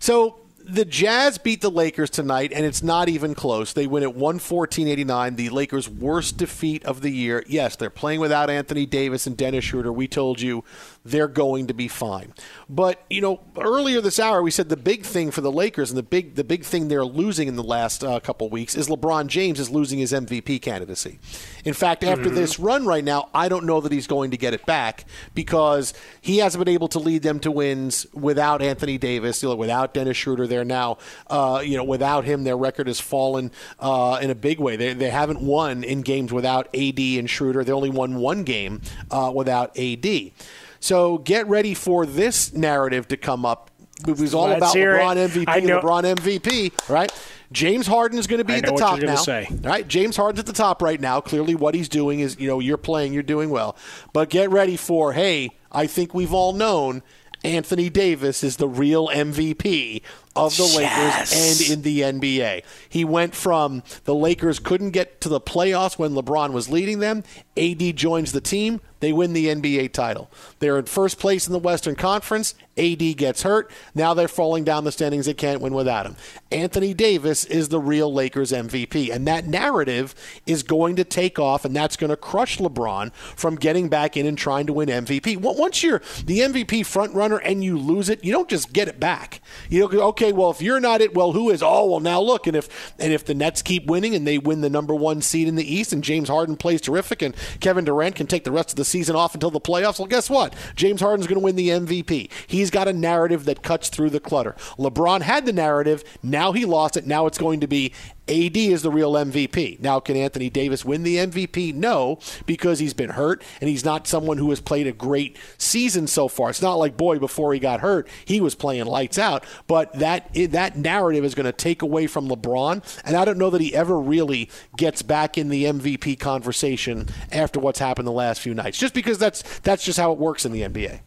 So, 0.00 0.36
the 0.68 0.84
Jazz 0.84 1.38
beat 1.38 1.60
the 1.60 1.70
Lakers 1.70 2.10
tonight, 2.10 2.52
and 2.52 2.66
it's 2.66 2.82
not 2.82 3.08
even 3.08 3.34
close. 3.34 3.72
They 3.72 3.86
win 3.86 4.02
at 4.02 4.16
114-89, 4.16 5.36
the 5.36 5.48
Lakers' 5.48 5.88
worst 5.88 6.36
defeat 6.36 6.84
of 6.84 7.02
the 7.02 7.10
year. 7.10 7.44
Yes, 7.46 7.76
they're 7.76 7.88
playing 7.88 8.18
without 8.18 8.50
Anthony 8.50 8.84
Davis 8.84 9.28
and 9.28 9.36
Dennis 9.36 9.64
Schroeder. 9.64 9.92
We 9.92 10.08
told 10.08 10.40
you 10.40 10.64
they're 11.10 11.28
going 11.28 11.66
to 11.68 11.74
be 11.74 11.88
fine. 11.88 12.34
But 12.68 13.02
you 13.08 13.20
know, 13.20 13.40
earlier 13.58 14.00
this 14.00 14.18
hour 14.18 14.42
we 14.42 14.50
said 14.50 14.68
the 14.68 14.76
big 14.76 15.04
thing 15.04 15.30
for 15.30 15.40
the 15.40 15.52
Lakers 15.52 15.90
and 15.90 15.98
the 15.98 16.02
big 16.02 16.34
the 16.34 16.44
big 16.44 16.64
thing 16.64 16.88
they're 16.88 17.04
losing 17.04 17.48
in 17.48 17.56
the 17.56 17.62
last 17.62 18.02
uh, 18.04 18.20
couple 18.20 18.48
weeks 18.50 18.74
is 18.76 18.88
LeBron 18.88 19.28
James 19.28 19.58
is 19.60 19.70
losing 19.70 19.98
his 19.98 20.12
MVP 20.12 20.60
candidacy. 20.62 21.18
In 21.64 21.74
fact, 21.74 22.04
after 22.04 22.26
Mm-hmm. 22.26 22.34
this 22.34 22.58
run 22.58 22.86
right 22.86 23.04
now, 23.04 23.28
I 23.32 23.48
don't 23.48 23.66
know 23.66 23.80
that 23.80 23.92
he's 23.92 24.06
going 24.06 24.30
to 24.32 24.36
get 24.36 24.52
it 24.52 24.66
back 24.66 25.04
because 25.34 25.94
he 26.20 26.38
hasn't 26.38 26.64
been 26.64 26.72
able 26.72 26.88
to 26.88 26.98
lead 26.98 27.22
them 27.22 27.38
to 27.40 27.50
wins 27.50 28.06
without 28.12 28.62
Anthony 28.62 28.98
Davis, 28.98 29.42
you 29.42 29.48
know, 29.48 29.54
without 29.54 29.94
Dennis 29.94 30.16
Schroeder. 30.16 30.46
There 30.46 30.64
now, 30.64 30.98
uh, 31.28 31.62
you 31.64 31.76
know, 31.76 31.84
without 31.84 32.24
him, 32.24 32.42
their 32.44 32.56
record 32.56 32.86
has 32.88 32.98
fallen 33.00 33.52
uh, 33.78 34.18
in 34.20 34.30
a 34.30 34.34
big 34.34 34.58
way. 34.58 34.76
They, 34.76 34.92
they 34.94 35.10
haven't 35.10 35.40
won 35.40 35.84
in 35.84 36.02
games 36.02 36.32
without 36.32 36.66
AD 36.74 36.98
and 36.98 37.28
Schroeder. 37.30 37.62
They 37.62 37.72
only 37.72 37.90
won 37.90 38.16
one 38.16 38.42
game 38.44 38.80
uh, 39.10 39.30
without 39.34 39.78
AD. 39.78 40.32
So 40.80 41.18
get 41.18 41.46
ready 41.48 41.74
for 41.74 42.06
this 42.06 42.52
narrative 42.52 43.08
to 43.08 43.16
come 43.16 43.44
up. 43.44 43.70
It 44.06 44.18
was 44.18 44.34
all 44.34 44.48
Let's 44.48 44.58
about 44.58 44.74
hear 44.74 44.96
it. 44.96 45.00
LeBron 45.00 45.28
MVP, 45.28 45.80
LeBron 45.80 46.16
MVP, 46.16 46.88
right? 46.90 47.10
James 47.52 47.86
Harden 47.86 48.18
is 48.18 48.26
going 48.26 48.38
to 48.38 48.44
be 48.44 48.54
at 48.54 48.66
the 48.66 48.72
top 48.72 49.00
now. 49.00 49.14
say. 49.14 49.48
Right? 49.62 49.86
James 49.86 50.16
Harden's 50.16 50.40
at 50.40 50.46
the 50.46 50.52
top 50.52 50.82
right 50.82 51.00
now. 51.00 51.20
Clearly, 51.20 51.54
what 51.54 51.74
he's 51.74 51.88
doing 51.88 52.20
is, 52.20 52.38
you 52.38 52.48
know, 52.48 52.60
you're 52.60 52.76
playing, 52.76 53.12
you're 53.12 53.22
doing 53.22 53.50
well. 53.50 53.76
But 54.12 54.28
get 54.28 54.50
ready 54.50 54.76
for, 54.76 55.12
hey, 55.12 55.50
I 55.72 55.86
think 55.86 56.12
we've 56.12 56.32
all 56.32 56.52
known 56.52 57.02
Anthony 57.44 57.88
Davis 57.88 58.42
is 58.42 58.56
the 58.56 58.68
real 58.68 59.08
MVP 59.08 60.02
of 60.36 60.56
the 60.56 60.64
Yes. 60.64 61.32
Lakers 61.32 61.70
and 61.70 61.70
in 61.72 61.82
the 61.82 62.00
NBA. 62.02 62.62
He 62.88 63.04
went 63.04 63.34
from 63.34 63.82
the 64.04 64.14
Lakers 64.14 64.58
couldn't 64.58 64.90
get 64.90 65.20
to 65.22 65.28
the 65.28 65.40
playoffs 65.40 65.98
when 65.98 66.12
LeBron 66.12 66.52
was 66.52 66.68
leading 66.68 67.00
them. 67.00 67.24
AD 67.56 67.96
joins 67.96 68.32
the 68.32 68.40
team. 68.40 68.80
They 69.00 69.12
win 69.12 69.34
the 69.34 69.48
NBA 69.48 69.92
title. 69.92 70.30
They're 70.58 70.78
in 70.78 70.86
first 70.86 71.18
place 71.18 71.46
in 71.46 71.52
the 71.52 71.58
Western 71.58 71.96
Conference. 71.96 72.54
AD 72.78 73.16
gets 73.16 73.42
hurt. 73.42 73.70
Now 73.94 74.14
they're 74.14 74.28
falling 74.28 74.64
down 74.64 74.84
the 74.84 74.92
standings. 74.92 75.26
They 75.26 75.34
can't 75.34 75.60
win 75.60 75.74
without 75.74 76.06
him. 76.06 76.16
Anthony 76.50 76.94
Davis 76.94 77.44
is 77.44 77.68
the 77.68 77.78
real 77.80 78.12
Lakers 78.12 78.52
MVP. 78.52 79.10
And 79.14 79.26
that 79.26 79.46
narrative 79.46 80.14
is 80.46 80.62
going 80.62 80.96
to 80.96 81.04
take 81.04 81.38
off, 81.38 81.64
and 81.64 81.76
that's 81.76 81.96
going 81.96 82.10
to 82.10 82.16
crush 82.16 82.58
LeBron 82.58 83.12
from 83.14 83.56
getting 83.56 83.88
back 83.88 84.16
in 84.16 84.26
and 84.26 84.36
trying 84.36 84.66
to 84.66 84.72
win 84.72 84.88
MVP. 84.88 85.36
Once 85.36 85.82
you're 85.82 86.00
the 86.24 86.40
MVP 86.40 86.84
front 86.86 87.14
runner 87.14 87.36
and 87.36 87.62
you 87.62 87.78
lose 87.78 88.08
it, 88.08 88.24
you 88.24 88.32
don't 88.32 88.48
just 88.48 88.72
get 88.72 88.88
it 88.88 88.98
back. 88.98 89.40
You 89.68 89.80
don't 89.80 89.92
go, 89.92 90.08
okay, 90.26 90.36
well, 90.36 90.50
if 90.50 90.60
you're 90.60 90.80
not 90.80 91.00
it, 91.00 91.14
well, 91.14 91.32
who 91.32 91.50
is? 91.50 91.62
Oh, 91.62 91.86
well, 91.86 92.00
now 92.00 92.20
look. 92.20 92.46
And 92.46 92.56
if 92.56 92.94
and 92.98 93.12
if 93.12 93.24
the 93.24 93.34
Nets 93.34 93.62
keep 93.62 93.86
winning 93.86 94.14
and 94.14 94.26
they 94.26 94.38
win 94.38 94.60
the 94.60 94.70
number 94.70 94.94
one 94.94 95.22
seed 95.22 95.48
in 95.48 95.54
the 95.54 95.74
East 95.74 95.92
and 95.92 96.02
James 96.02 96.28
Harden 96.28 96.56
plays 96.56 96.80
terrific 96.80 97.22
and 97.22 97.34
Kevin 97.60 97.84
Durant 97.84 98.16
can 98.16 98.26
take 98.26 98.44
the 98.44 98.52
rest 98.52 98.70
of 98.70 98.76
the 98.76 98.84
season 98.84 99.16
off 99.16 99.34
until 99.34 99.50
the 99.50 99.60
playoffs, 99.60 99.98
well, 99.98 100.08
guess 100.08 100.28
what? 100.28 100.54
James 100.74 101.00
Harden's 101.00 101.26
going 101.26 101.40
to 101.40 101.44
win 101.44 101.56
the 101.56 101.68
MVP. 101.68 102.30
He's 102.46 102.70
got 102.70 102.88
a 102.88 102.92
narrative 102.92 103.44
that 103.44 103.62
cuts 103.62 103.88
through 103.88 104.10
the 104.10 104.20
clutter. 104.20 104.52
LeBron 104.78 105.22
had 105.22 105.46
the 105.46 105.52
narrative. 105.52 106.02
Now 106.22 106.52
he 106.52 106.64
lost 106.64 106.96
it. 106.96 107.06
Now 107.06 107.26
it's 107.26 107.38
going 107.38 107.60
to 107.60 107.66
be 107.66 107.92
AD 108.28 108.56
is 108.56 108.82
the 108.82 108.90
real 108.90 109.12
MVP. 109.12 109.80
Now, 109.80 110.00
can 110.00 110.16
Anthony 110.16 110.50
Davis 110.50 110.84
win 110.84 111.02
the 111.02 111.16
MVP? 111.16 111.74
No, 111.74 112.18
because 112.44 112.78
he's 112.78 112.94
been 112.94 113.10
hurt 113.10 113.42
and 113.60 113.68
he's 113.70 113.84
not 113.84 114.06
someone 114.06 114.38
who 114.38 114.50
has 114.50 114.60
played 114.60 114.86
a 114.86 114.92
great 114.92 115.36
season 115.58 116.06
so 116.06 116.26
far. 116.28 116.50
It's 116.50 116.62
not 116.62 116.74
like 116.74 116.96
boy 116.96 117.18
before 117.18 117.52
he 117.52 117.60
got 117.60 117.80
hurt, 117.80 118.08
he 118.24 118.40
was 118.40 118.54
playing 118.54 118.86
lights 118.86 119.18
out. 119.18 119.44
But 119.66 119.92
that 119.94 120.30
that 120.50 120.76
narrative 120.76 121.24
is 121.24 121.34
going 121.34 121.46
to 121.46 121.52
take 121.52 121.82
away 121.82 122.06
from 122.06 122.28
LeBron, 122.28 122.82
and 123.04 123.16
I 123.16 123.24
don't 123.24 123.38
know 123.38 123.50
that 123.50 123.60
he 123.60 123.74
ever 123.74 123.98
really 123.98 124.50
gets 124.76 125.02
back 125.02 125.38
in 125.38 125.48
the 125.48 125.64
MVP 125.64 126.18
conversation 126.18 127.08
after 127.30 127.60
what's 127.60 127.78
happened 127.78 128.08
the 128.08 128.12
last 128.12 128.40
few 128.40 128.54
nights. 128.54 128.78
Just 128.78 128.94
because 128.94 129.18
that's 129.18 129.42
that's 129.60 129.84
just 129.84 129.98
how 129.98 130.12
it 130.12 130.18
works 130.18 130.44
in 130.44 130.52
the 130.52 130.62
NBA. 130.62 131.00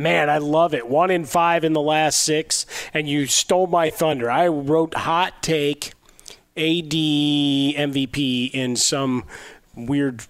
Man, 0.00 0.30
I 0.30 0.38
love 0.38 0.72
it. 0.72 0.88
One 0.88 1.10
in 1.10 1.26
five 1.26 1.62
in 1.62 1.74
the 1.74 1.80
last 1.82 2.22
six, 2.22 2.64
and 2.94 3.06
you 3.06 3.26
stole 3.26 3.66
my 3.66 3.90
thunder. 3.90 4.30
I 4.30 4.48
wrote 4.48 4.94
hot 4.94 5.42
take 5.42 5.92
AD 6.56 6.94
MVP 6.94 8.50
in 8.50 8.76
some 8.76 9.24
weird. 9.76 10.24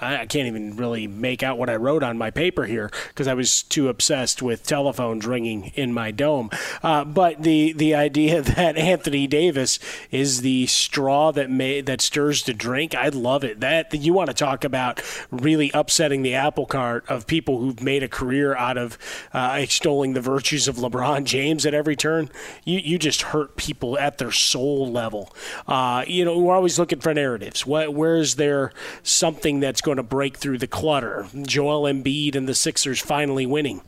I 0.00 0.26
can't 0.26 0.48
even 0.48 0.76
really 0.76 1.06
make 1.06 1.42
out 1.42 1.56
what 1.56 1.70
I 1.70 1.76
wrote 1.76 2.02
on 2.02 2.18
my 2.18 2.30
paper 2.30 2.64
here 2.64 2.90
because 3.08 3.28
I 3.28 3.34
was 3.34 3.62
too 3.62 3.88
obsessed 3.88 4.42
with 4.42 4.66
telephones 4.66 5.24
ringing 5.24 5.72
in 5.76 5.92
my 5.92 6.10
dome. 6.10 6.50
Uh, 6.82 7.04
but 7.04 7.42
the 7.42 7.72
the 7.72 7.94
idea 7.94 8.42
that 8.42 8.76
Anthony 8.76 9.26
Davis 9.26 9.78
is 10.10 10.40
the 10.40 10.66
straw 10.66 11.30
that 11.32 11.50
may 11.50 11.80
that 11.80 12.00
stirs 12.00 12.42
the 12.42 12.54
drink, 12.54 12.94
I 12.94 13.08
love 13.08 13.44
it. 13.44 13.60
That 13.60 13.94
you 13.94 14.12
want 14.12 14.30
to 14.30 14.34
talk 14.34 14.64
about 14.64 15.00
really 15.30 15.70
upsetting 15.72 16.22
the 16.22 16.34
apple 16.34 16.66
cart 16.66 17.04
of 17.08 17.26
people 17.26 17.60
who've 17.60 17.82
made 17.82 18.02
a 18.02 18.08
career 18.08 18.56
out 18.56 18.76
of 18.76 18.98
uh, 19.32 19.56
extolling 19.60 20.14
the 20.14 20.20
virtues 20.20 20.66
of 20.66 20.76
LeBron 20.76 21.24
James 21.24 21.64
at 21.64 21.74
every 21.74 21.94
turn. 21.94 22.30
You 22.64 22.80
you 22.80 22.98
just 22.98 23.22
hurt 23.22 23.56
people 23.56 23.96
at 23.98 24.18
their 24.18 24.32
soul 24.32 24.90
level. 24.90 25.32
Uh, 25.68 26.04
you 26.06 26.24
know, 26.24 26.36
we're 26.38 26.54
always 26.54 26.78
looking 26.78 27.00
for 27.00 27.14
narratives. 27.14 27.64
What 27.64 27.94
where's 27.94 28.34
there 28.34 28.72
something 29.04 29.60
that's 29.60 29.83
going 29.84 29.98
to 29.98 30.02
break 30.02 30.36
through 30.36 30.58
the 30.58 30.66
clutter? 30.66 31.26
Joel 31.42 31.82
Embiid 31.82 32.34
and 32.34 32.48
the 32.48 32.54
Sixers 32.54 33.00
finally 33.00 33.46
winning 33.46 33.82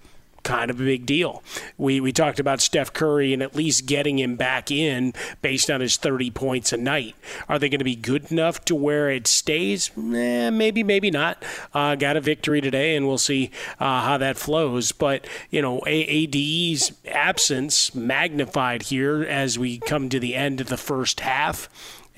kind 0.47 0.71
of 0.71 0.81
a 0.81 0.85
big 0.85 1.05
deal. 1.05 1.43
We 1.77 2.01
we 2.01 2.13
talked 2.13 2.39
about 2.39 2.61
Steph 2.61 2.93
Curry 2.93 3.33
and 3.35 3.43
at 3.43 3.57
least 3.57 3.85
getting 3.85 4.19
him 4.19 4.37
back 4.37 4.71
in 4.71 5.13
based 5.43 5.71
on 5.71 5.81
his 5.81 5.97
30 5.97 6.31
points 6.31 6.73
a 6.73 6.77
night. 6.77 7.17
Are 7.49 7.59
they 7.59 7.69
going 7.69 7.81
to 7.81 7.85
be 7.85 7.97
good 7.97 8.31
enough 8.31 8.65
to 8.67 8.75
where 8.77 9.11
it 9.11 9.27
stays? 9.27 9.91
Eh, 9.99 10.51
maybe, 10.51 10.85
maybe 10.85 11.11
not. 11.11 11.45
Uh, 11.75 11.97
got 11.97 12.17
a 12.17 12.21
victory 12.21 12.61
today, 12.61 12.95
and 12.95 13.09
we'll 13.09 13.19
see 13.19 13.51
uh, 13.81 14.03
how 14.03 14.19
that 14.19 14.39
flows. 14.39 14.93
But 14.93 15.27
you 15.51 15.61
know, 15.61 15.83
A- 15.85 16.25
AD's 16.25 16.93
absence 17.09 17.93
magnified 17.95 18.83
here 18.83 19.25
as 19.25 19.59
we 19.59 19.79
come 19.79 20.09
to 20.11 20.21
the 20.21 20.37
end 20.37 20.61
of 20.61 20.69
the 20.69 20.77
first 20.77 21.21
half. 21.21 21.69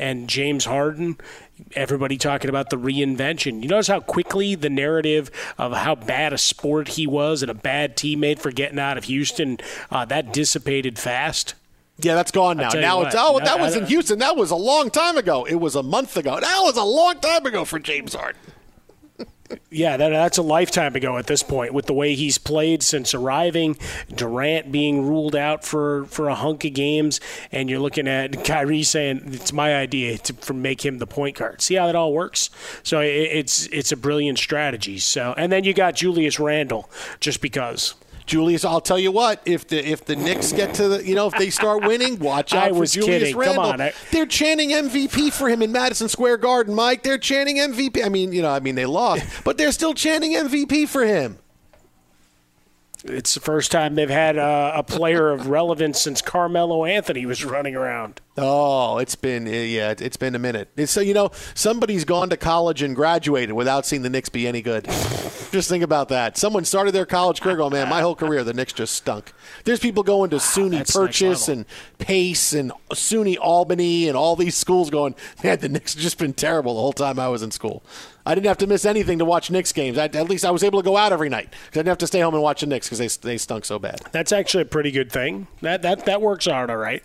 And 0.01 0.29
James 0.29 0.66
Harden, 0.66 1.16
everybody 1.75 2.17
talking 2.17 2.49
about 2.49 2.71
the 2.71 2.77
reinvention. 2.77 3.63
You 3.63 3.69
notice 3.69 3.89
how 3.89 4.01
quickly 4.01 4.55
the 4.55 4.71
narrative 4.71 5.31
of 5.59 5.73
how 5.73 5.95
bad 5.95 6.33
a 6.33 6.39
sport 6.39 6.89
he 6.89 7.07
was 7.07 7.43
and 7.43 7.51
a 7.51 7.55
bad 7.55 7.97
teammate 7.97 8.39
for 8.39 8.51
getting 8.51 8.79
out 8.79 8.99
of 8.99 9.05
Houston 9.05 9.59
uh, 9.91 10.05
that 10.07 10.33
dissipated 10.33 10.99
fast. 10.99 11.55
Yeah, 12.01 12.15
that's 12.15 12.31
gone 12.31 12.59
now. 12.59 12.65
I'll 12.65 12.71
tell 12.71 12.81
you 12.81 12.87
Now 12.87 12.97
what, 12.99 13.07
it's 13.09 13.17
oh, 13.17 13.39
I- 13.41 13.45
that 13.45 13.59
was 13.61 13.75
in 13.75 13.87
Houston. 13.87 14.21
That 14.21 14.37
was 14.37 14.51
a 14.53 14.57
long 14.57 14.91
time 14.91 15.17
ago. 15.17 15.45
It 15.45 15.57
was 15.57 15.75
a 15.75 15.83
month 15.83 16.17
ago. 16.17 16.39
That 16.41 16.61
was 16.63 16.77
a 16.77 16.85
long 16.85 17.19
time 17.19 17.45
ago 17.45 17.65
for 17.65 17.79
James 17.79 18.15
Harden. 18.15 18.41
Yeah, 19.70 19.96
that, 19.96 20.11
that's 20.11 20.38
a 20.38 20.42
lifetime 20.42 20.94
ago 20.94 21.16
at 21.16 21.26
this 21.26 21.42
point 21.42 21.72
with 21.72 21.86
the 21.86 21.94
way 21.94 22.14
he's 22.14 22.38
played 22.38 22.82
since 22.82 23.14
arriving, 23.14 23.76
Durant 24.14 24.70
being 24.70 25.07
ruled 25.07 25.34
out 25.34 25.64
for, 25.64 26.05
for 26.07 26.28
a 26.28 26.34
hunk 26.34 26.64
of 26.64 26.74
games, 26.74 27.20
and 27.51 27.70
you're 27.70 27.80
looking 27.80 28.09
at 28.09 28.44
Kyrie 28.44 28.82
saying 28.82 29.22
it's 29.26 29.53
my 29.53 29.74
idea 29.74 30.18
to 30.18 30.53
make 30.53 30.84
him 30.84 30.99
the 30.99 31.07
point 31.07 31.36
guard. 31.36 31.62
See 31.62 31.76
how 31.76 31.86
that 31.86 31.96
all 31.96 32.12
works? 32.12 32.51
So 32.82 33.01
it, 33.01 33.07
it's 33.09 33.66
it's 33.68 33.92
a 33.92 33.96
brilliant 33.96 34.38
strategy. 34.38 34.99
So 34.99 35.34
and 35.36 35.51
then 35.51 35.64
you 35.64 35.72
got 35.72 35.94
Julius 35.94 36.38
Randle 36.38 36.90
just 37.20 37.40
because. 37.40 37.94
Julius, 38.29 38.64
I'll 38.64 38.81
tell 38.81 38.99
you 38.99 39.11
what. 39.11 39.43
If 39.45 39.66
the 39.66 39.85
if 39.85 40.05
the 40.05 40.14
Knicks 40.14 40.53
get 40.53 40.74
to 40.74 40.89
the, 40.89 41.05
you 41.05 41.14
know, 41.16 41.26
if 41.26 41.35
they 41.35 41.51
start 41.51 41.83
winning, 41.85 42.18
watch 42.20 42.55
out 42.55 42.64
I 42.66 42.68
for 42.68 42.74
was 42.74 42.93
Julius 42.93 43.18
kidding. 43.22 43.33
Come 43.35 43.41
Randle. 43.41 43.64
on, 43.64 43.81
I- 43.81 43.93
They're 44.12 44.26
chanting 44.26 44.70
MVP 44.70 45.33
for 45.33 45.49
him 45.49 45.62
in 45.62 45.72
Madison 45.72 46.09
Square 46.09 46.37
Garden, 46.39 46.74
Mike. 46.74 47.03
They're 47.03 47.18
chanting 47.18 47.57
MVP. 47.57 48.05
I 48.05 48.09
mean, 48.09 48.33
you 48.33 48.43
know, 48.43 48.51
I 48.51 48.61
mean 48.61 48.74
they 48.76 48.87
lost, 48.87 49.24
but 49.45 49.59
they're 49.59 49.72
still 49.72 49.95
chanting 49.95 50.35
MVP 50.35 50.89
for 50.89 51.05
him. 51.05 51.39
It's 53.05 53.34
the 53.34 53.40
first 53.40 53.70
time 53.70 53.94
they've 53.94 54.11
had 54.11 54.36
a, 54.36 54.72
a 54.76 54.82
player 54.82 55.30
of 55.30 55.49
relevance 55.49 56.01
since 56.01 56.20
Carmelo 56.20 56.84
Anthony 56.84 57.26
was 57.26 57.44
running 57.44 57.76
around. 57.76 58.20
Oh, 58.36 58.99
it's 58.99 59.14
been 59.14 59.46
yeah, 59.46 59.94
it's 59.99 60.16
been 60.16 60.34
a 60.34 60.38
minute. 60.38 60.68
It's, 60.76 60.90
so 60.92 61.01
you 61.01 61.14
know, 61.14 61.30
somebody's 61.55 62.05
gone 62.05 62.30
to 62.30 62.36
college 62.36 62.82
and 62.82 62.96
graduated 62.96 63.55
without 63.55 63.86
seeing 63.86 64.03
the 64.03 64.11
Knicks 64.11 64.28
be 64.28 64.49
any 64.49 64.62
good. 64.62 64.84
just 65.51 65.68
think 65.68 65.84
about 65.84 66.09
that. 66.09 66.36
Someone 66.36 66.64
started 66.64 66.92
their 66.92 67.07
college 67.07 67.40
career 67.40 67.57
going, 67.57 67.72
man, 67.72 67.88
my 67.88 68.01
whole 68.01 68.16
career 68.16 68.42
the 68.42 68.53
Knicks 68.53 68.72
just 68.72 68.94
stunk. 68.94 69.32
There's 69.64 69.80
people 69.80 70.03
going 70.03 70.30
to 70.30 70.36
SUNY 70.36 70.78
that's 70.78 70.92
Purchase 70.92 71.49
and 71.49 71.66
Pace 71.99 72.53
and 72.53 72.72
SUNY 72.90 73.38
Albany 73.40 74.09
and 74.09 74.16
all 74.16 74.34
these 74.36 74.57
schools 74.57 74.90
going, 74.90 75.14
man, 75.42 75.59
the 75.59 75.68
Knicks 75.68 75.94
have 75.94 76.03
just 76.03 76.18
been 76.18 76.32
terrible 76.32 76.74
the 76.74 76.80
whole 76.80 76.92
time 76.92 77.18
I 77.18 77.28
was 77.28 77.42
in 77.42 77.51
school. 77.51 77.82
I 78.29 78.35
didn't 78.35 78.47
have 78.49 78.59
to 78.59 78.66
miss 78.66 78.85
anything 78.85 79.20
to 79.20 79.24
watch 79.24 79.51
Knicks 79.51 79.72
games. 79.72 79.97
I, 79.97 80.05
at 80.05 80.29
least 80.29 80.45
I 80.45 80.51
was 80.51 80.62
able 80.62 80.81
to 80.81 80.85
go 80.85 80.99
out 80.99 81.14
every 81.14 81.31
night 81.31 81.49
because 81.49 81.79
I 81.79 81.79
didn't 81.79 81.89
have 81.89 81.99
to 81.99 82.07
stay 82.07 82.20
home 82.20 82.35
and 82.35 82.43
watch 82.43 82.61
the 82.61 82.66
Knicks 82.66 82.87
because 82.87 82.99
they, 82.99 83.31
they 83.31 83.39
stunk 83.39 83.64
so 83.64 83.79
bad. 83.79 84.03
That's 84.12 84.33
actually 84.33 84.64
a 84.64 84.66
pretty 84.66 84.91
good 84.91 85.11
thing. 85.11 85.47
That 85.62 85.81
that 85.81 86.05
that 86.05 86.20
works 86.20 86.47
out 86.47 86.68
all 86.68 86.76
right. 86.76 87.03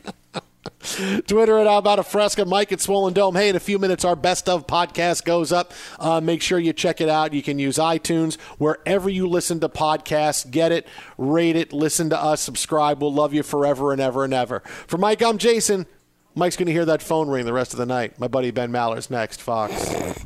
Twitter 1.28 1.60
at 1.60 1.66
About 1.66 2.00
a 2.00 2.04
Fresca, 2.04 2.44
Mike 2.44 2.74
at 2.74 2.82
Swollen 2.82 3.14
Dome. 3.14 3.36
Hey, 3.36 3.48
in 3.48 3.56
a 3.56 3.62
few 3.62 3.80
minutes, 3.80 4.04
our 4.04 4.18
best 4.18 4.50
of 4.50 4.68
podcast 4.68 5.24
goes 5.24 5.54
up. 5.54 5.72
Uh, 5.98 6.20
make 6.20 6.42
sure 6.42 6.60
you 6.60 6.74
check 6.74 7.00
it 7.00 7.08
out. 7.08 7.34
You 7.34 7.42
can 7.42 7.58
use 7.58 7.78
iTunes 7.78 8.36
wherever 8.58 9.10
you 9.10 9.26
listen 9.26 9.62
to 9.62 9.70
podcasts. 9.70 10.50
Get 10.50 10.74
it, 10.74 10.86
rate 11.18 11.56
it, 11.56 11.72
listen 11.72 12.10
to 12.10 12.22
us, 12.22 12.42
subscribe. 12.42 13.02
We'll 13.02 13.14
love 13.14 13.34
you 13.34 13.44
forever 13.44 13.94
and 13.94 14.02
ever 14.02 14.26
and 14.26 14.34
ever. 14.34 14.60
For 14.88 14.98
Mike, 14.98 15.22
I'm 15.22 15.38
Jason. 15.38 15.86
Mike's 16.36 16.58
going 16.58 16.68
to 16.68 16.74
hear 16.74 16.86
that 16.86 17.02
phone 17.02 17.30
ring 17.30 17.46
the 17.46 17.54
rest 17.54 17.72
of 17.72 17.78
the 17.80 17.86
night. 17.86 18.20
My 18.20 18.28
buddy 18.28 18.52
Ben 18.52 18.74
Maller's 18.74 19.10
next. 19.10 19.42
Fox. 19.42 20.26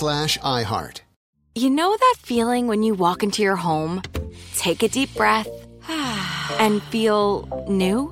slash 0.01 0.35
iHeart. 0.39 1.01
You 1.53 1.69
know 1.69 1.95
that 1.95 2.15
feeling 2.17 2.65
when 2.65 2.81
you 2.81 2.95
walk 2.95 3.21
into 3.21 3.43
your 3.43 3.55
home, 3.55 4.01
take 4.55 4.81
a 4.81 4.87
deep 4.87 5.13
breath, 5.13 5.47
and 6.59 6.81
feel 6.81 7.67
new? 7.69 8.11